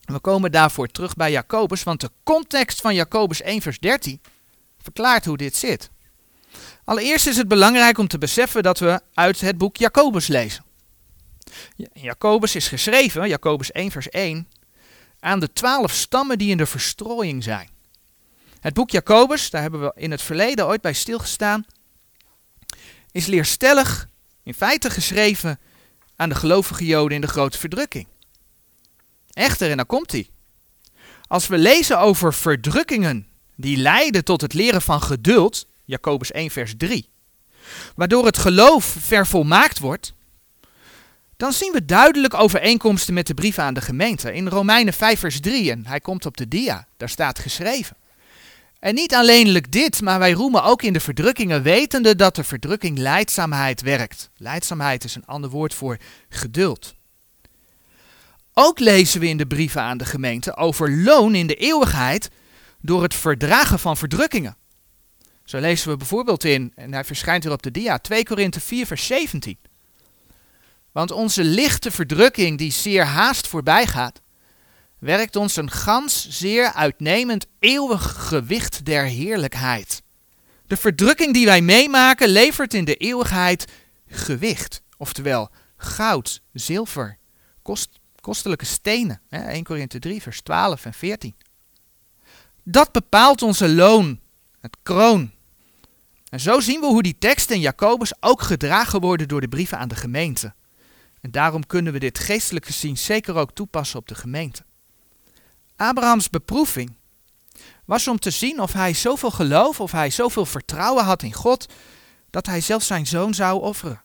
We 0.00 0.20
komen 0.20 0.52
daarvoor 0.52 0.88
terug 0.88 1.14
bij 1.14 1.30
Jacobus, 1.30 1.82
want 1.82 2.00
de 2.00 2.10
context 2.22 2.80
van 2.80 2.94
Jacobus 2.94 3.42
1, 3.42 3.62
vers 3.62 3.78
13 3.78 4.20
verklaart 4.82 5.24
hoe 5.24 5.36
dit 5.36 5.56
zit. 5.56 5.90
Allereerst 6.84 7.26
is 7.26 7.36
het 7.36 7.48
belangrijk 7.48 7.98
om 7.98 8.08
te 8.08 8.18
beseffen 8.18 8.62
dat 8.62 8.78
we 8.78 9.00
uit 9.14 9.40
het 9.40 9.58
boek 9.58 9.76
Jacobus 9.76 10.26
lezen. 10.26 10.64
Jacobus 11.92 12.54
is 12.54 12.68
geschreven, 12.68 13.28
Jacobus 13.28 13.72
1, 13.72 13.90
vers 13.90 14.08
1, 14.08 14.48
aan 15.18 15.40
de 15.40 15.52
twaalf 15.52 15.92
stammen 15.92 16.38
die 16.38 16.50
in 16.50 16.56
de 16.56 16.66
verstrooiing 16.66 17.42
zijn. 17.42 17.78
Het 18.60 18.74
boek 18.74 18.90
Jacobus, 18.90 19.50
daar 19.50 19.62
hebben 19.62 19.80
we 19.80 19.92
in 19.94 20.10
het 20.10 20.22
verleden 20.22 20.66
ooit 20.66 20.80
bij 20.80 20.92
stilgestaan, 20.92 21.64
is 23.12 23.26
leerstellig, 23.26 24.08
in 24.42 24.54
feite 24.54 24.90
geschreven 24.90 25.58
aan 26.16 26.28
de 26.28 26.34
gelovige 26.34 26.86
Joden 26.86 27.14
in 27.14 27.20
de 27.20 27.26
grote 27.26 27.58
verdrukking. 27.58 28.06
Echter, 29.32 29.70
en 29.70 29.76
dan 29.76 29.86
komt 29.86 30.12
hij. 30.12 30.28
Als 31.26 31.46
we 31.46 31.58
lezen 31.58 31.98
over 31.98 32.34
verdrukkingen 32.34 33.26
die 33.56 33.76
leiden 33.76 34.24
tot 34.24 34.40
het 34.40 34.54
leren 34.54 34.82
van 34.82 35.02
geduld, 35.02 35.66
Jacobus 35.84 36.30
1, 36.30 36.50
vers 36.50 36.74
3, 36.76 37.08
waardoor 37.94 38.24
het 38.26 38.38
geloof 38.38 38.96
vervolmaakt 38.98 39.78
wordt, 39.78 40.14
dan 41.36 41.52
zien 41.52 41.72
we 41.72 41.84
duidelijk 41.84 42.34
overeenkomsten 42.34 43.14
met 43.14 43.26
de 43.26 43.34
brieven 43.34 43.62
aan 43.62 43.74
de 43.74 43.80
gemeente. 43.80 44.32
In 44.32 44.48
Romeinen 44.48 44.92
5, 44.92 45.20
vers 45.20 45.40
3, 45.40 45.70
en 45.70 45.86
hij 45.86 46.00
komt 46.00 46.26
op 46.26 46.36
de 46.36 46.48
dia, 46.48 46.86
daar 46.96 47.08
staat 47.08 47.38
geschreven. 47.38 47.96
En 48.80 48.94
niet 48.94 49.14
alleenlijk 49.14 49.72
dit, 49.72 50.00
maar 50.00 50.18
wij 50.18 50.32
roemen 50.32 50.64
ook 50.64 50.82
in 50.82 50.92
de 50.92 51.00
verdrukkingen, 51.00 51.62
wetende 51.62 52.16
dat 52.16 52.34
de 52.34 52.44
verdrukking 52.44 52.98
leidzaamheid 52.98 53.80
werkt. 53.80 54.30
Leidzaamheid 54.36 55.04
is 55.04 55.14
een 55.14 55.26
ander 55.26 55.50
woord 55.50 55.74
voor 55.74 55.96
geduld. 56.28 56.94
Ook 58.54 58.78
lezen 58.78 59.20
we 59.20 59.28
in 59.28 59.36
de 59.36 59.46
brieven 59.46 59.82
aan 59.82 59.98
de 59.98 60.04
gemeente 60.04 60.56
over 60.56 60.96
loon 60.96 61.34
in 61.34 61.46
de 61.46 61.54
eeuwigheid 61.54 62.30
door 62.80 63.02
het 63.02 63.14
verdragen 63.14 63.78
van 63.78 63.96
verdrukkingen. 63.96 64.56
Zo 65.44 65.58
lezen 65.58 65.90
we 65.90 65.96
bijvoorbeeld 65.96 66.44
in, 66.44 66.72
en 66.74 66.92
hij 66.92 67.04
verschijnt 67.04 67.42
hier 67.42 67.52
op 67.52 67.62
de 67.62 67.70
dia, 67.70 67.98
2 67.98 68.24
Korinthe 68.24 68.60
4, 68.60 68.86
vers 68.86 69.06
17. 69.06 69.58
Want 70.92 71.10
onze 71.10 71.44
lichte 71.44 71.90
verdrukking, 71.90 72.58
die 72.58 72.72
zeer 72.72 73.04
haast 73.04 73.48
voorbij 73.48 73.86
gaat, 73.86 74.20
werkt 75.00 75.36
ons 75.36 75.56
een 75.56 75.70
gans 75.70 76.28
zeer 76.28 76.72
uitnemend 76.72 77.46
eeuwig 77.58 78.28
gewicht 78.28 78.84
der 78.84 79.04
heerlijkheid. 79.04 80.02
De 80.66 80.76
verdrukking 80.76 81.34
die 81.34 81.46
wij 81.46 81.60
meemaken 81.60 82.28
levert 82.28 82.74
in 82.74 82.84
de 82.84 82.94
eeuwigheid 82.94 83.64
gewicht, 84.06 84.82
oftewel 84.96 85.50
goud, 85.76 86.42
zilver, 86.52 87.18
kost, 87.62 87.88
kostelijke 88.20 88.64
stenen. 88.64 89.20
1 89.28 89.64
Korinthe 89.64 89.98
3, 89.98 90.22
vers 90.22 90.40
12 90.40 90.84
en 90.84 90.94
14. 90.94 91.34
Dat 92.64 92.92
bepaalt 92.92 93.42
onze 93.42 93.68
loon, 93.68 94.20
het 94.60 94.76
kroon. 94.82 95.30
En 96.28 96.40
zo 96.40 96.60
zien 96.60 96.80
we 96.80 96.86
hoe 96.86 97.02
die 97.02 97.18
teksten 97.18 97.54
in 97.54 97.60
Jacobus 97.60 98.12
ook 98.20 98.42
gedragen 98.42 99.00
worden 99.00 99.28
door 99.28 99.40
de 99.40 99.48
brieven 99.48 99.78
aan 99.78 99.88
de 99.88 99.96
gemeente. 99.96 100.54
En 101.20 101.30
daarom 101.30 101.66
kunnen 101.66 101.92
we 101.92 101.98
dit 101.98 102.18
geestelijk 102.18 102.66
gezien 102.66 102.98
zeker 102.98 103.34
ook 103.34 103.52
toepassen 103.52 103.98
op 103.98 104.08
de 104.08 104.14
gemeente. 104.14 104.64
Abrahams 105.80 106.30
beproeving 106.30 106.92
was 107.84 108.08
om 108.08 108.18
te 108.18 108.30
zien 108.30 108.60
of 108.60 108.72
hij 108.72 108.94
zoveel 108.94 109.30
geloof, 109.30 109.80
of 109.80 109.92
hij 109.92 110.10
zoveel 110.10 110.46
vertrouwen 110.46 111.04
had 111.04 111.22
in 111.22 111.32
God, 111.32 111.72
dat 112.30 112.46
hij 112.46 112.60
zelfs 112.60 112.86
zijn 112.86 113.06
zoon 113.06 113.34
zou 113.34 113.60
offeren. 113.60 114.02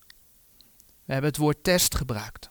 We 1.05 1.13
hebben 1.13 1.29
het 1.29 1.39
woord 1.39 1.63
test 1.63 1.95
gebruikt. 1.95 2.49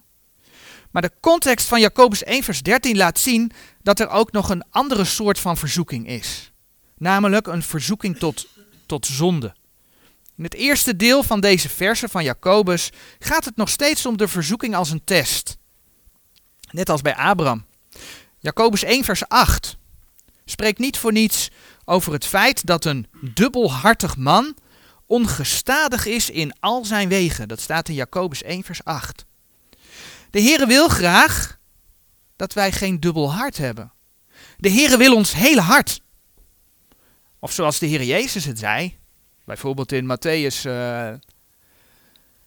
Maar 0.90 1.02
de 1.02 1.12
context 1.20 1.66
van 1.66 1.80
Jacobus 1.80 2.22
1 2.22 2.42
vers 2.42 2.62
13 2.62 2.96
laat 2.96 3.18
zien 3.18 3.52
dat 3.82 4.00
er 4.00 4.08
ook 4.08 4.32
nog 4.32 4.48
een 4.48 4.64
andere 4.70 5.04
soort 5.04 5.38
van 5.38 5.56
verzoeking 5.56 6.06
is. 6.08 6.52
Namelijk 6.98 7.46
een 7.46 7.62
verzoeking 7.62 8.18
tot, 8.18 8.46
tot 8.86 9.06
zonde. 9.06 9.54
In 10.36 10.44
het 10.44 10.54
eerste 10.54 10.96
deel 10.96 11.22
van 11.22 11.40
deze 11.40 11.68
verse 11.68 12.08
van 12.08 12.24
Jacobus 12.24 12.90
gaat 13.18 13.44
het 13.44 13.56
nog 13.56 13.68
steeds 13.68 14.06
om 14.06 14.16
de 14.16 14.28
verzoeking 14.28 14.74
als 14.74 14.90
een 14.90 15.04
test. 15.04 15.56
Net 16.70 16.88
als 16.88 17.02
bij 17.02 17.16
Abraham. 17.16 17.64
Jacobus 18.44 18.82
1 18.82 19.04
vers 19.04 19.28
8 19.28 19.76
spreekt 20.44 20.78
niet 20.78 20.98
voor 20.98 21.12
niets 21.12 21.50
over 21.84 22.12
het 22.12 22.26
feit 22.26 22.66
dat 22.66 22.84
een 22.84 23.06
dubbelhartig 23.20 24.16
man 24.16 24.56
ongestadig 25.06 26.06
is 26.06 26.30
in 26.30 26.54
al 26.60 26.84
zijn 26.84 27.08
wegen. 27.08 27.48
Dat 27.48 27.60
staat 27.60 27.88
in 27.88 27.94
Jacobus 27.94 28.42
1 28.42 28.64
vers 28.64 28.84
8. 28.84 29.24
De 30.30 30.40
Heere 30.40 30.66
wil 30.66 30.88
graag 30.88 31.58
dat 32.36 32.52
wij 32.52 32.72
geen 32.72 33.00
dubbel 33.00 33.32
hart 33.32 33.56
hebben. 33.56 33.92
De 34.56 34.70
Heere 34.70 34.96
wil 34.96 35.14
ons 35.14 35.32
hele 35.32 35.60
hart. 35.60 36.00
Of 37.38 37.52
zoals 37.52 37.78
de 37.78 37.86
Heer 37.86 38.04
Jezus 38.04 38.44
het 38.44 38.58
zei, 38.58 38.98
bijvoorbeeld 39.44 39.92
in 39.92 40.16
Matthäus 40.16 40.66
uh, 40.66 41.08
eh, 41.08 41.18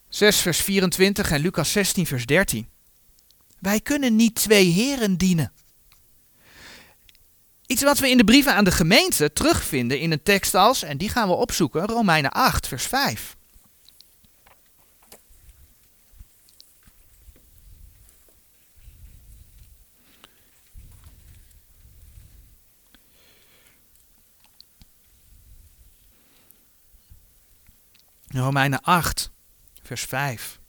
6 0.10 0.38
vers 0.38 0.62
24 0.62 1.32
en 1.32 1.39
Lucas 1.39 1.72
16 1.72 2.06
vers 2.06 2.25
13. 2.25 2.68
Wij 3.60 3.80
kunnen 3.80 4.16
niet 4.16 4.36
twee 4.36 4.72
heren 4.72 5.18
dienen. 5.18 5.51
Iets 7.67 7.83
wat 7.83 8.00
we 8.00 8.09
in 8.09 8.17
de 8.17 8.24
brieven 8.24 8.55
aan 8.55 8.63
de 8.63 8.71
gemeente 8.71 9.33
terugvinden 9.33 10.00
in 10.00 10.12
een 10.12 10.24
tekst 10.24 10.55
als, 10.55 10.83
en 10.83 10.97
die 10.97 11.09
gaan 11.09 11.27
we 11.27 11.33
opzoeken, 11.33 11.86
Romeinen 11.86 12.31
8 12.31 12.67
vers 12.67 12.86
5. 12.86 13.36
Romeinen 28.27 28.81
8, 28.81 29.31
vers 29.81 30.03
5. 30.03 30.59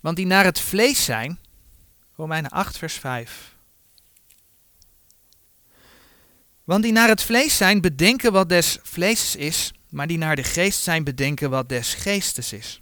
Want 0.00 0.16
die 0.16 0.26
naar 0.26 0.44
het 0.44 0.60
vlees 0.60 1.04
zijn, 1.04 1.38
Romeinen 2.16 2.50
8, 2.50 2.78
vers 2.78 2.94
5. 2.94 3.56
Want 6.68 6.82
die 6.82 6.92
naar 6.92 7.08
het 7.08 7.22
vlees 7.22 7.56
zijn, 7.56 7.80
bedenken 7.80 8.32
wat 8.32 8.48
des 8.48 8.78
vlees 8.82 9.36
is, 9.36 9.72
maar 9.90 10.06
die 10.06 10.18
naar 10.18 10.36
de 10.36 10.44
geest 10.44 10.82
zijn, 10.82 11.04
bedenken 11.04 11.50
wat 11.50 11.68
des 11.68 11.94
geestes 11.94 12.52
is. 12.52 12.80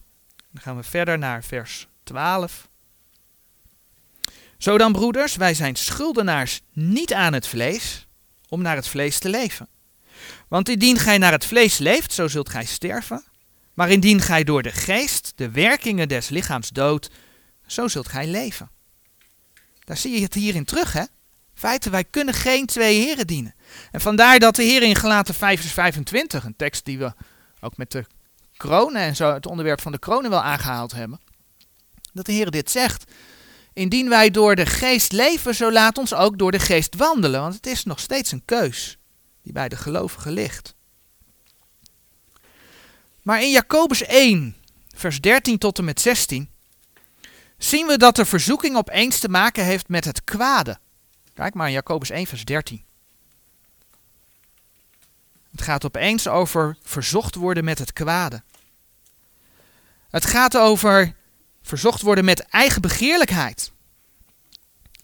Dan 0.51 0.63
gaan 0.63 0.77
we 0.77 0.83
verder 0.83 1.19
naar 1.19 1.45
vers 1.45 1.87
12. 2.03 2.69
Zo 4.59 4.79
dan, 4.79 4.93
broeders, 4.93 5.37
wij 5.37 5.55
zijn 5.55 5.77
schuldenaars 5.77 6.61
niet 6.73 7.13
aan 7.13 7.33
het 7.33 7.47
vlees, 7.47 8.07
om 8.49 8.63
naar 8.63 8.77
het 8.77 8.89
vlees 8.89 9.19
te 9.19 9.29
leven. 9.29 9.69
Want 10.49 10.69
indien 10.69 10.99
gij 10.99 11.19
naar 11.19 11.33
het 11.33 11.47
vlees 11.47 11.79
leeft, 11.79 12.13
zo 12.13 12.29
zult 12.29 12.49
gij 12.49 12.65
sterven. 12.65 13.25
Maar 13.75 13.91
indien 13.91 14.21
gij 14.21 14.45
door 14.45 14.63
de 14.63 14.73
geest 14.73 15.33
de 15.35 15.51
werkingen 15.51 16.09
des 16.09 16.29
lichaams 16.29 16.69
doodt, 16.69 17.11
zo 17.67 17.89
zult 17.89 18.09
gij 18.09 18.27
leven. 18.27 18.71
Daar 19.85 19.97
zie 19.97 20.15
je 20.15 20.23
het 20.23 20.35
hierin 20.35 20.65
terug, 20.65 20.93
hè? 20.93 21.05
Feiten, 21.55 21.91
wij 21.91 22.05
kunnen 22.05 22.35
geen 22.35 22.67
twee 22.67 23.01
heren 23.01 23.27
dienen. 23.27 23.56
En 23.91 24.01
vandaar 24.01 24.39
dat 24.39 24.57
de 24.57 24.63
Heer 24.63 24.83
in 24.83 24.97
Gelaten 24.97 25.35
5 25.35 25.61
vers 25.61 25.73
25, 25.73 26.45
een 26.45 26.57
tekst 26.57 26.85
die 26.85 26.99
we 26.99 27.13
ook 27.61 27.77
met 27.77 27.91
de 27.91 28.05
kronen 28.57 29.03
en 29.03 29.17
zo, 29.17 29.33
het 29.33 29.47
onderwerp 29.47 29.81
van 29.81 29.93
de 29.93 29.99
kronen 29.99 30.31
wel 30.31 30.43
aangehaald 30.43 30.93
hebben, 30.93 31.21
dat 32.13 32.27
de 32.27 32.33
Heer 32.33 32.51
dit 32.51 32.71
zegt. 32.71 33.05
Indien 33.73 34.09
wij 34.09 34.31
door 34.31 34.55
de 34.55 34.67
geest 34.67 35.13
leven, 35.13 35.55
zo 35.55 35.73
laat 35.73 35.99
ons 35.99 36.15
ook 36.15 36.39
door 36.39 36.53
de 36.53 36.59
geest 36.59 36.95
wandelen, 36.95 37.41
want 37.41 37.55
het 37.55 37.67
is 37.67 37.85
nog 37.85 38.01
steeds 38.01 38.33
een 38.33 38.45
keus 38.45 38.99
die 39.43 39.53
bij 39.53 39.69
de 39.69 39.77
gelovigen 39.77 40.33
ligt. 40.33 40.75
Maar 43.23 43.43
in 43.43 43.51
Jacobus 43.51 44.03
1, 44.03 44.57
vers 44.95 45.21
13 45.21 45.59
tot 45.59 45.79
en 45.79 45.85
met 45.85 46.01
16, 46.01 46.51
zien 47.59 47.87
we 47.87 47.99
dat 47.99 48.17
de 48.17 48.25
verzoeking 48.25 48.77
opeens 48.77 49.19
te 49.19 49.29
maken 49.29 49.65
heeft 49.65 49.89
met 49.89 50.05
het 50.05 50.25
kwade. 50.25 50.79
Kijk 51.35 51.55
maar 51.55 51.67
in 51.67 51.73
Jacobus 51.73 52.11
1, 52.11 52.27
vers 52.27 52.45
13. 52.45 52.85
Het 55.57 55.65
gaat 55.65 55.85
opeens 55.85 56.29
over 56.29 56.77
verzocht 56.83 57.35
worden 57.35 57.65
met 57.65 57.79
het 57.79 57.93
kwade. 57.93 58.43
Het 60.11 60.27
gaat 60.27 60.57
over 60.57 61.15
verzocht 61.63 62.03
worden 62.03 62.25
met 62.25 62.41
eigen 62.41 62.83
begeerlijkheid. 62.83 63.73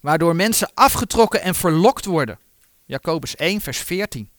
Waardoor 0.00 0.36
mensen 0.36 0.70
afgetrokken 0.74 1.42
en 1.42 1.54
verlokt 1.54 2.04
worden. 2.04 2.38
Jacobus 2.84 3.36
1, 3.36 3.60
vers 3.60 3.78
14. 3.78 4.30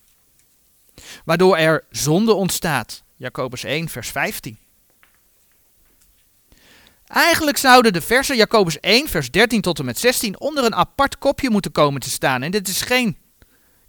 Waardoor 1.26 1.58
er 1.58 1.84
zonde 1.90 2.34
ontstaat. 2.34 3.04
Jacobus 3.16 3.64
1, 3.64 3.90
vers 3.90 4.10
15. 4.10 4.58
Eigenlijk 7.08 7.58
zouden 7.58 7.94
de 7.94 8.02
versen 8.02 8.36
Jacobus 8.36 8.80
1, 8.80 9.08
vers 9.08 9.32
13 9.32 9.62
tot 9.62 9.80
en 9.80 9.86
met 9.86 10.00
16 10.00 10.40
onder 10.40 10.64
een 10.64 10.76
apart 10.76 11.18
kopje 11.18 11.50
moeten 11.50 11.72
komen 11.72 12.02
te 12.02 12.10
staan. 12.10 12.42
En 12.42 12.52
dit 12.52 12.68
is 12.68 12.82
geen 12.82 13.18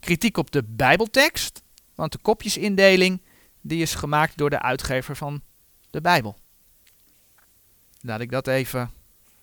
kritiek 0.00 0.36
op 0.36 0.50
de 0.50 0.62
Bijbeltekst, 0.66 1.63
want 1.94 2.12
de 2.12 2.18
kopjesindeling 2.18 3.20
die 3.60 3.82
is 3.82 3.94
gemaakt 3.94 4.36
door 4.36 4.50
de 4.50 4.62
uitgever 4.62 5.16
van 5.16 5.42
de 5.90 6.00
Bijbel. 6.00 6.36
Laat 8.00 8.20
ik 8.20 8.30
dat 8.30 8.46
even 8.46 8.90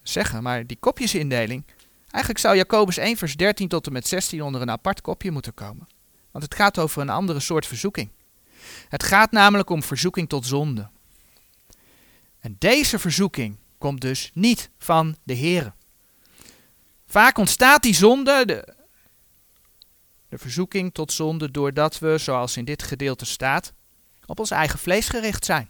zeggen, 0.01 0.43
maar 0.43 0.67
die 0.67 0.77
kopjesindeling, 0.79 1.63
eigenlijk 2.01 2.39
zou 2.39 2.55
Jacobus 2.55 2.97
1, 2.97 3.17
vers 3.17 3.35
13 3.35 3.67
tot 3.67 3.87
en 3.87 3.93
met 3.93 4.07
16 4.07 4.41
onder 4.41 4.61
een 4.61 4.71
apart 4.71 5.01
kopje 5.01 5.31
moeten 5.31 5.53
komen. 5.53 5.87
Want 6.31 6.43
het 6.43 6.55
gaat 6.55 6.79
over 6.79 7.01
een 7.01 7.09
andere 7.09 7.39
soort 7.39 7.65
verzoeking. 7.65 8.09
Het 8.89 9.03
gaat 9.03 9.31
namelijk 9.31 9.69
om 9.69 9.83
verzoeking 9.83 10.29
tot 10.29 10.45
zonde. 10.45 10.89
En 12.39 12.55
deze 12.59 12.99
verzoeking 12.99 13.57
komt 13.77 14.01
dus 14.01 14.31
niet 14.33 14.69
van 14.77 15.15
de 15.23 15.33
Heer. 15.33 15.73
Vaak 17.05 17.37
ontstaat 17.37 17.83
die 17.83 17.95
zonde, 17.95 18.45
de, 18.45 18.73
de 20.31 20.37
verzoeking 20.37 20.93
tot 20.93 21.13
zonde, 21.13 21.51
doordat 21.51 21.99
we, 21.99 22.17
zoals 22.17 22.57
in 22.57 22.65
dit 22.65 22.83
gedeelte 22.83 23.25
staat, 23.25 23.73
op 24.25 24.39
ons 24.39 24.51
eigen 24.51 24.79
vlees 24.79 25.09
gericht 25.09 25.45
zijn. 25.45 25.69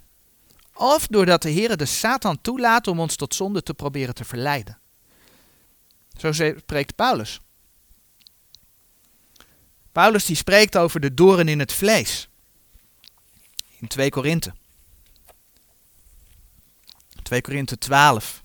Of 0.74 1.08
doordat 1.08 1.42
de 1.42 1.50
Heer 1.50 1.78
de 1.78 1.86
Satan 1.86 2.42
toelaat 2.42 2.88
om 2.88 3.00
ons 3.00 3.16
tot 3.16 3.36
zonde 3.36 3.64
te 3.64 3.74
proberen 3.74 4.14
te 4.14 4.24
verleiden. 4.24 4.80
Zo 6.18 6.32
spreekt 6.32 6.96
Paulus. 6.96 7.42
Paulus 9.92 10.26
die 10.26 10.36
spreekt 10.36 10.78
over 10.78 11.00
de 11.00 11.14
doren 11.14 11.48
in 11.48 11.60
het 11.60 11.74
vlees. 11.74 12.30
In 13.80 13.88
2 13.88 14.10
Korinthe. 14.10 14.54
2 17.24 17.42
Korinthe 17.42 17.78
12. 17.78 18.44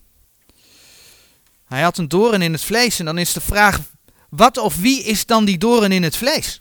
Hij 1.64 1.82
had 1.82 1.98
een 1.98 2.08
doren 2.08 2.42
in 2.42 2.52
het 2.52 2.64
vlees 2.64 2.98
en 2.98 3.04
dan 3.04 3.18
is 3.18 3.32
de 3.32 3.40
vraag, 3.40 3.80
wat 4.30 4.56
of 4.56 4.76
wie 4.76 5.02
is 5.02 5.26
dan 5.26 5.44
die 5.44 5.58
doren 5.58 5.92
in 5.92 6.02
het 6.02 6.16
vlees? 6.16 6.60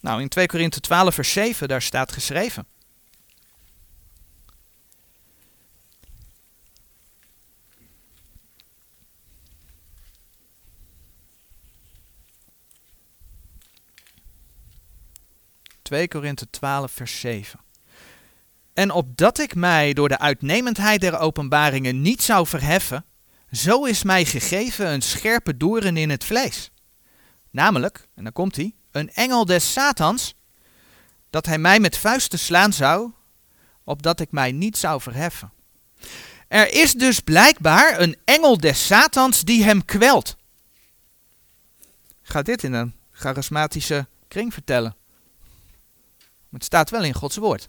Nou, 0.00 0.20
in 0.20 0.28
2 0.28 0.46
Korinthe 0.46 0.80
12 0.80 1.14
vers 1.14 1.32
7, 1.32 1.68
daar 1.68 1.82
staat 1.82 2.12
geschreven. 2.12 2.66
...2 15.94 16.08
Korinthe 16.08 16.50
12 16.50 16.92
vers 16.92 17.20
7. 17.20 17.60
En 18.74 18.90
opdat 18.90 19.38
ik 19.38 19.54
mij 19.54 19.92
door 19.92 20.08
de 20.08 20.18
uitnemendheid 20.18 21.00
der 21.00 21.18
openbaringen 21.18 22.02
niet 22.02 22.22
zou 22.22 22.46
verheffen, 22.46 23.04
zo 23.56 23.84
is 23.84 24.02
mij 24.02 24.24
gegeven 24.24 24.86
een 24.86 25.02
scherpe 25.02 25.56
doorn 25.56 25.96
in 25.96 26.10
het 26.10 26.24
vlees. 26.24 26.70
Namelijk, 27.50 28.08
en 28.14 28.24
dan 28.24 28.32
komt 28.32 28.56
hij, 28.56 28.74
een 28.90 29.12
engel 29.12 29.44
des 29.44 29.72
Satans, 29.72 30.34
dat 31.30 31.46
hij 31.46 31.58
mij 31.58 31.80
met 31.80 31.96
vuisten 31.96 32.38
slaan 32.38 32.72
zou, 32.72 33.10
opdat 33.84 34.20
ik 34.20 34.30
mij 34.30 34.52
niet 34.52 34.76
zou 34.76 35.00
verheffen. 35.00 35.52
Er 36.48 36.72
is 36.72 36.92
dus 36.92 37.20
blijkbaar 37.20 38.00
een 38.00 38.16
engel 38.24 38.58
des 38.58 38.86
Satans 38.86 39.40
die 39.40 39.64
hem 39.64 39.84
kwelt. 39.84 40.36
Ga 42.22 42.42
dit 42.42 42.62
in 42.62 42.72
een 42.72 42.94
charismatische 43.10 44.06
kring 44.28 44.52
vertellen. 44.52 44.96
het 46.50 46.64
staat 46.64 46.90
wel 46.90 47.04
in 47.04 47.14
Gods 47.14 47.36
woord. 47.36 47.68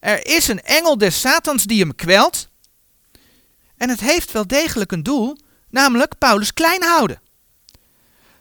Er 0.00 0.26
is 0.26 0.48
een 0.48 0.62
engel 0.62 0.98
des 0.98 1.20
Satans 1.20 1.64
die 1.64 1.80
hem 1.80 1.94
kwelt. 1.94 2.48
En 3.76 3.88
het 3.88 4.00
heeft 4.00 4.32
wel 4.32 4.46
degelijk 4.46 4.92
een 4.92 5.02
doel, 5.02 5.36
namelijk 5.70 6.18
Paulus 6.18 6.52
klein 6.52 6.82
houden. 6.82 7.20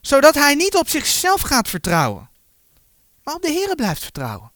Zodat 0.01 0.35
hij 0.35 0.55
niet 0.55 0.75
op 0.75 0.89
zichzelf 0.89 1.41
gaat 1.41 1.69
vertrouwen, 1.69 2.29
maar 3.23 3.35
op 3.35 3.41
de 3.41 3.51
Here 3.51 3.75
blijft 3.75 4.03
vertrouwen. 4.03 4.51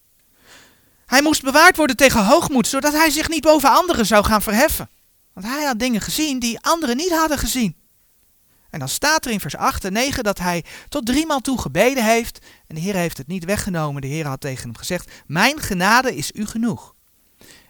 Hij 1.06 1.22
moest 1.22 1.44
bewaard 1.44 1.76
worden 1.76 1.96
tegen 1.96 2.26
hoogmoed, 2.26 2.68
zodat 2.68 2.94
hij 2.94 3.10
zich 3.10 3.30
niet 3.30 3.42
boven 3.42 3.72
anderen 3.72 4.06
zou 4.06 4.26
gaan 4.26 4.42
verheffen. 4.42 4.90
Want 5.34 5.46
hij 5.46 5.64
had 5.64 5.80
dingen 5.80 6.02
gezien 6.02 6.40
die 6.40 6.60
anderen 6.62 6.98
niet 6.98 7.12
hadden 7.12 7.38
gezien. 7.38 7.76
En 8.70 8.80
dan 8.80 8.90
staat 8.90 9.26
er 9.26 9.32
in 9.32 9.40
vers 9.40 9.56
8 9.56 9.86
en 9.86 9.94
9 9.94 10.24
dat 10.24 10.40
hij 10.40 10.66
tot 10.90 11.06
driemaal 11.06 11.40
toe 11.40 11.62
gebeden 11.62 12.06
heeft. 12.06 12.46
En 12.68 12.76
de 12.76 12.82
Heer 12.82 12.96
heeft 12.96 13.18
het 13.18 13.28
niet 13.28 13.46
weggenomen. 13.46 14.02
De 14.02 14.08
Heer 14.08 14.28
had 14.28 14.42
tegen 14.42 14.64
hem 14.64 14.78
gezegd: 14.78 15.12
Mijn 15.26 15.60
genade 15.60 16.16
is 16.16 16.32
u 16.32 16.46
genoeg. 16.46 16.96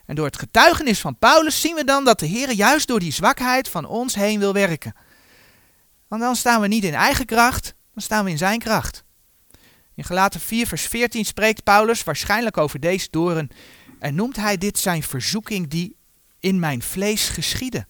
En 0.09 0.15
door 0.15 0.25
het 0.25 0.39
getuigenis 0.39 0.99
van 0.99 1.17
Paulus 1.17 1.61
zien 1.61 1.75
we 1.75 1.83
dan 1.83 2.05
dat 2.05 2.19
de 2.19 2.25
Heer 2.25 2.51
juist 2.51 2.87
door 2.87 2.99
die 2.99 3.11
zwakheid 3.11 3.67
van 3.67 3.85
ons 3.85 4.15
heen 4.15 4.39
wil 4.39 4.53
werken. 4.53 4.95
Want 6.07 6.21
dan 6.21 6.35
staan 6.35 6.61
we 6.61 6.67
niet 6.67 6.83
in 6.83 6.93
eigen 6.93 7.25
kracht, 7.25 7.73
dan 7.93 8.03
staan 8.03 8.23
we 8.23 8.29
in 8.29 8.37
zijn 8.37 8.59
kracht. 8.59 9.03
In 9.95 10.03
Galaten 10.03 10.39
4 10.39 10.67
vers 10.67 10.81
14 10.87 11.25
spreekt 11.25 11.63
Paulus 11.63 12.03
waarschijnlijk 12.03 12.57
over 12.57 12.79
deze 12.79 13.07
doren 13.11 13.49
en 13.99 14.15
noemt 14.15 14.35
hij 14.35 14.57
dit 14.57 14.79
zijn 14.79 15.03
verzoeking 15.03 15.67
die 15.67 15.95
in 16.39 16.59
mijn 16.59 16.81
vlees 16.81 17.29
geschiedde. 17.29 17.87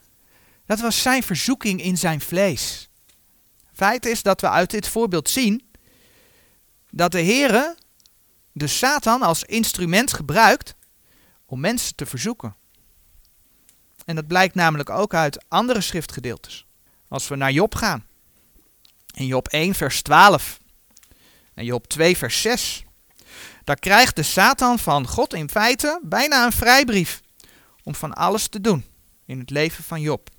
Dat 0.65 0.79
was 0.79 1.01
zijn 1.01 1.23
verzoeking 1.23 1.81
in 1.81 1.97
zijn 1.97 2.21
vlees. 2.21 2.89
Feit 3.73 4.05
is 4.05 4.23
dat 4.23 4.41
we 4.41 4.49
uit 4.49 4.71
dit 4.71 4.87
voorbeeld 4.87 5.29
zien 5.29 5.63
dat 6.89 7.11
de 7.11 7.23
Heere 7.23 7.77
de 8.51 8.67
Satan 8.67 9.21
als 9.21 9.43
instrument 9.43 10.13
gebruikt 10.13 10.77
om 11.49 11.59
mensen 11.59 11.95
te 11.95 12.05
verzoeken. 12.05 12.55
En 14.05 14.15
dat 14.15 14.27
blijkt 14.27 14.55
namelijk 14.55 14.89
ook 14.89 15.13
uit 15.13 15.45
andere 15.47 15.81
schriftgedeeltes. 15.81 16.65
Als 17.07 17.27
we 17.27 17.35
naar 17.35 17.51
Job 17.51 17.75
gaan. 17.75 18.05
In 19.13 19.25
Job 19.25 19.47
1 19.47 19.75
vers 19.75 20.01
12 20.01 20.59
en 21.53 21.65
Job 21.65 21.87
2 21.87 22.17
vers 22.17 22.41
6. 22.41 22.83
Daar 23.63 23.79
krijgt 23.79 24.15
de 24.15 24.23
Satan 24.23 24.79
van 24.79 25.07
God 25.07 25.33
in 25.33 25.49
feite 25.49 25.99
bijna 26.03 26.45
een 26.45 26.51
vrijbrief 26.51 27.21
om 27.83 27.95
van 27.95 28.13
alles 28.13 28.47
te 28.47 28.61
doen 28.61 28.85
in 29.25 29.39
het 29.39 29.49
leven 29.49 29.83
van 29.83 30.01
Job. 30.01 30.29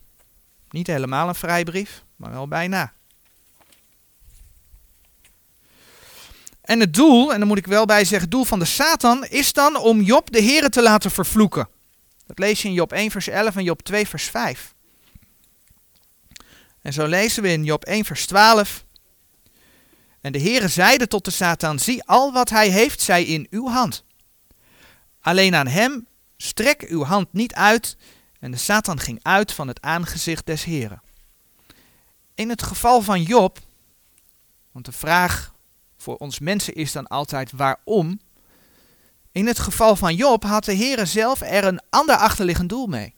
Niet 0.71 0.87
helemaal 0.87 1.29
een 1.29 1.35
vrijbrief, 1.35 2.05
maar 2.17 2.31
wel 2.31 2.49
bijna. 2.49 2.93
En 6.63 6.81
het 6.81 6.95
doel, 6.95 7.33
en 7.33 7.39
dan 7.39 7.49
moet 7.49 7.59
ik 7.59 7.67
wel 7.67 7.85
bij 7.85 8.05
zeggen, 8.05 8.21
het 8.21 8.31
doel 8.31 8.45
van 8.45 8.59
de 8.59 8.65
Satan 8.65 9.25
is 9.25 9.53
dan 9.53 9.77
om 9.77 10.01
Job 10.01 10.33
de 10.33 10.43
Here 10.43 10.69
te 10.69 10.83
laten 10.83 11.11
vervloeken. 11.11 11.69
Dat 12.27 12.39
lees 12.39 12.63
je 12.63 12.69
in 12.69 12.75
Job 12.75 12.93
1 12.93 13.11
vers 13.11 13.29
11 13.29 13.57
en 13.57 13.65
Job 13.65 13.83
2 13.83 14.09
vers 14.09 14.25
5. 14.25 14.75
En 16.83 16.93
zo 16.93 17.07
lezen 17.07 17.43
we 17.43 17.49
in 17.49 17.65
Job 17.65 17.85
1 17.85 18.05
vers 18.05 18.27
12. 18.27 18.85
En 20.21 20.33
de 20.33 20.41
Heere 20.41 20.69
zeide 20.69 21.07
tot 21.07 21.25
de 21.25 21.31
Satan, 21.31 21.79
zie 21.79 22.05
al 22.05 22.33
wat 22.33 22.51
hij 22.51 22.69
heeft, 22.69 23.01
zij 23.01 23.25
in 23.25 23.47
uw 23.51 23.69
hand. 23.69 24.05
Alleen 25.21 25.55
aan 25.55 25.67
hem 25.67 26.07
strek 26.37 26.83
uw 26.83 27.05
hand 27.05 27.33
niet 27.33 27.55
uit. 27.55 27.97
En 28.41 28.51
de 28.51 28.57
Satan 28.57 29.01
ging 29.01 29.19
uit 29.23 29.53
van 29.53 29.69
het 29.69 29.81
aangezicht 29.81 30.47
des 30.47 30.65
Heren. 30.65 31.03
In 32.35 32.49
het 32.49 32.63
geval 32.63 33.03
van 33.03 33.23
Job 33.23 33.59
Want 34.73 34.85
de 34.85 34.93
vraag 34.93 35.55
voor 36.01 36.17
ons 36.17 36.39
mensen 36.39 36.75
is 36.75 36.93
dan 36.93 37.07
altijd 37.07 37.51
waarom. 37.53 38.21
In 39.33 39.47
het 39.47 39.59
geval 39.59 39.97
van 39.97 40.15
Job 40.15 40.43
had 40.43 40.65
de 40.65 40.73
Heer 40.73 41.07
zelf 41.07 41.41
er 41.41 41.65
een 41.65 41.81
ander 41.91 42.17
achterliggend 42.17 42.69
doel 42.69 42.87
mee. 42.87 43.15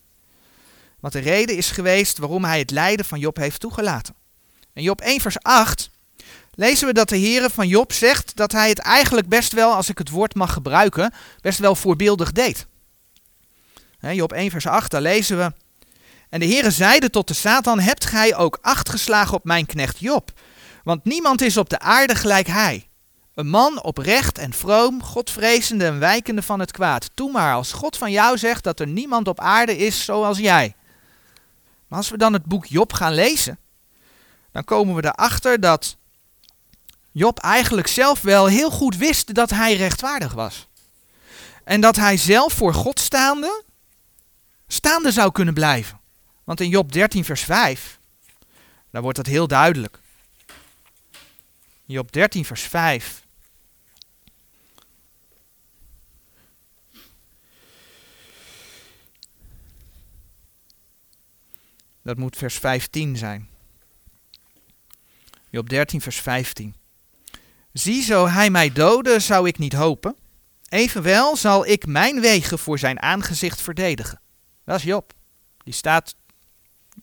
Wat 1.00 1.12
de 1.12 1.18
reden 1.18 1.56
is 1.56 1.70
geweest 1.70 2.18
waarom 2.18 2.44
hij 2.44 2.58
het 2.58 2.70
lijden 2.70 3.04
van 3.04 3.18
Job 3.18 3.36
heeft 3.36 3.60
toegelaten. 3.60 4.14
In 4.74 4.82
Job 4.82 5.00
1 5.00 5.20
vers 5.20 5.38
8 5.42 5.90
lezen 6.54 6.86
we 6.86 6.92
dat 6.92 7.08
de 7.08 7.16
Heer 7.16 7.50
van 7.50 7.68
Job 7.68 7.92
zegt 7.92 8.36
dat 8.36 8.52
hij 8.52 8.68
het 8.68 8.78
eigenlijk 8.78 9.28
best 9.28 9.52
wel, 9.52 9.74
als 9.74 9.88
ik 9.88 9.98
het 9.98 10.10
woord 10.10 10.34
mag 10.34 10.52
gebruiken, 10.52 11.12
best 11.40 11.58
wel 11.58 11.74
voorbeeldig 11.74 12.32
deed. 12.32 12.66
Job 14.00 14.32
1 14.32 14.50
vers 14.50 14.66
8, 14.66 14.90
daar 14.90 15.00
lezen 15.00 15.36
we. 15.36 15.52
En 16.28 16.40
de 16.40 16.46
Heere 16.46 16.70
zeide 16.70 17.10
tot 17.10 17.28
de 17.28 17.34
Satan, 17.34 17.80
hebt 17.80 18.04
gij 18.04 18.36
ook 18.36 18.58
acht 18.60 18.88
geslagen 18.88 19.34
op 19.34 19.44
mijn 19.44 19.66
knecht 19.66 19.98
Job? 19.98 20.32
Want 20.82 21.04
niemand 21.04 21.40
is 21.40 21.56
op 21.56 21.70
de 21.70 21.78
aarde 21.78 22.14
gelijk 22.14 22.46
hij. 22.46 22.88
Een 23.34 23.48
man 23.48 23.82
oprecht 23.82 24.38
en 24.38 24.52
vroom, 24.52 25.02
godvrezende 25.02 25.84
en 25.84 25.98
wijkende 25.98 26.42
van 26.42 26.60
het 26.60 26.72
kwaad. 26.72 27.10
Toe 27.14 27.32
maar, 27.32 27.54
als 27.54 27.72
God 27.72 27.96
van 27.96 28.10
jou 28.10 28.38
zegt 28.38 28.64
dat 28.64 28.80
er 28.80 28.86
niemand 28.86 29.28
op 29.28 29.40
aarde 29.40 29.76
is 29.76 30.04
zoals 30.04 30.38
jij. 30.38 30.74
Maar 31.88 31.98
als 31.98 32.10
we 32.10 32.16
dan 32.16 32.32
het 32.32 32.44
boek 32.44 32.66
Job 32.66 32.92
gaan 32.92 33.14
lezen, 33.14 33.58
dan 34.52 34.64
komen 34.64 34.94
we 34.94 35.04
erachter 35.04 35.60
dat 35.60 35.96
Job 37.12 37.38
eigenlijk 37.38 37.86
zelf 37.86 38.20
wel 38.20 38.46
heel 38.46 38.70
goed 38.70 38.96
wist 38.96 39.34
dat 39.34 39.50
hij 39.50 39.76
rechtvaardig 39.76 40.32
was. 40.32 40.66
En 41.64 41.80
dat 41.80 41.96
hij 41.96 42.16
zelf 42.16 42.52
voor 42.52 42.74
God 42.74 43.00
staande, 43.00 43.62
staande 44.66 45.12
zou 45.12 45.32
kunnen 45.32 45.54
blijven. 45.54 46.00
Want 46.44 46.60
in 46.60 46.68
Job 46.68 46.92
13, 46.92 47.24
vers 47.24 47.42
5, 47.42 47.98
daar 48.90 49.02
wordt 49.02 49.16
dat 49.16 49.26
heel 49.26 49.46
duidelijk. 49.46 50.01
Job 51.92 52.12
13, 52.12 52.44
vers 52.44 52.62
5. 52.62 53.26
Dat 62.02 62.16
moet 62.16 62.37
vers 62.37 62.59
15 62.59 63.16
zijn. 63.16 63.48
Job 65.50 65.68
13, 65.68 66.00
vers 66.00 66.20
15. 66.20 66.74
Zie, 67.72 68.02
zo 68.02 68.28
hij 68.28 68.50
mij 68.50 68.72
dode, 68.72 69.20
zou 69.20 69.48
ik 69.48 69.59
niet 69.59 69.72
hopen. 69.72 70.16
Evenwel 70.68 71.37
zal 71.37 71.66
ik 71.66 71.87
mijn 71.87 72.20
wegen 72.20 72.59
voor 72.59 72.78
zijn 72.78 73.00
aangezicht 73.00 73.61
verdedigen. 73.61 74.20
Dat 74.64 74.76
is 74.76 74.83
Job. 74.83 75.12
Die 75.64 75.74
staat 75.74 76.16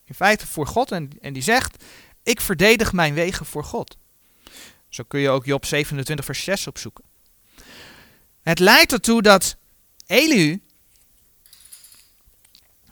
in 0.03 0.13
feite 0.13 0.47
voor 0.47 0.67
God 0.67 0.91
en, 0.91 1.09
en 1.21 1.33
die 1.33 1.43
zegt: 1.43 1.83
Ik 2.23 2.41
verdedig 2.41 2.93
mijn 2.93 3.13
wegen 3.13 3.45
voor 3.45 3.63
God. 3.63 3.98
Zo 4.89 5.03
kun 5.03 5.19
je 5.19 5.29
ook 5.29 5.45
Job 5.45 5.65
27, 5.65 6.25
vers 6.25 6.43
6 6.43 6.67
opzoeken. 6.67 7.03
Het 8.41 8.59
leidt 8.59 8.91
ertoe 8.91 9.21
dat 9.21 9.57
Elihu, 10.05 10.61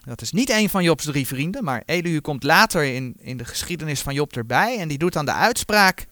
dat 0.05 0.21
is 0.21 0.31
niet 0.31 0.49
een 0.49 0.69
van 0.69 0.83
Jobs 0.83 1.05
drie 1.05 1.27
vrienden, 1.27 1.63
maar 1.63 1.83
Elihu 1.85 2.19
komt 2.19 2.43
later 2.43 2.83
in, 2.83 3.15
in 3.19 3.37
de 3.37 3.45
geschiedenis 3.45 4.01
van 4.01 4.13
Job 4.13 4.35
erbij 4.35 4.79
en 4.79 4.87
die 4.87 4.97
doet 4.97 5.13
dan 5.13 5.25
de 5.25 5.33
uitspraak. 5.33 6.07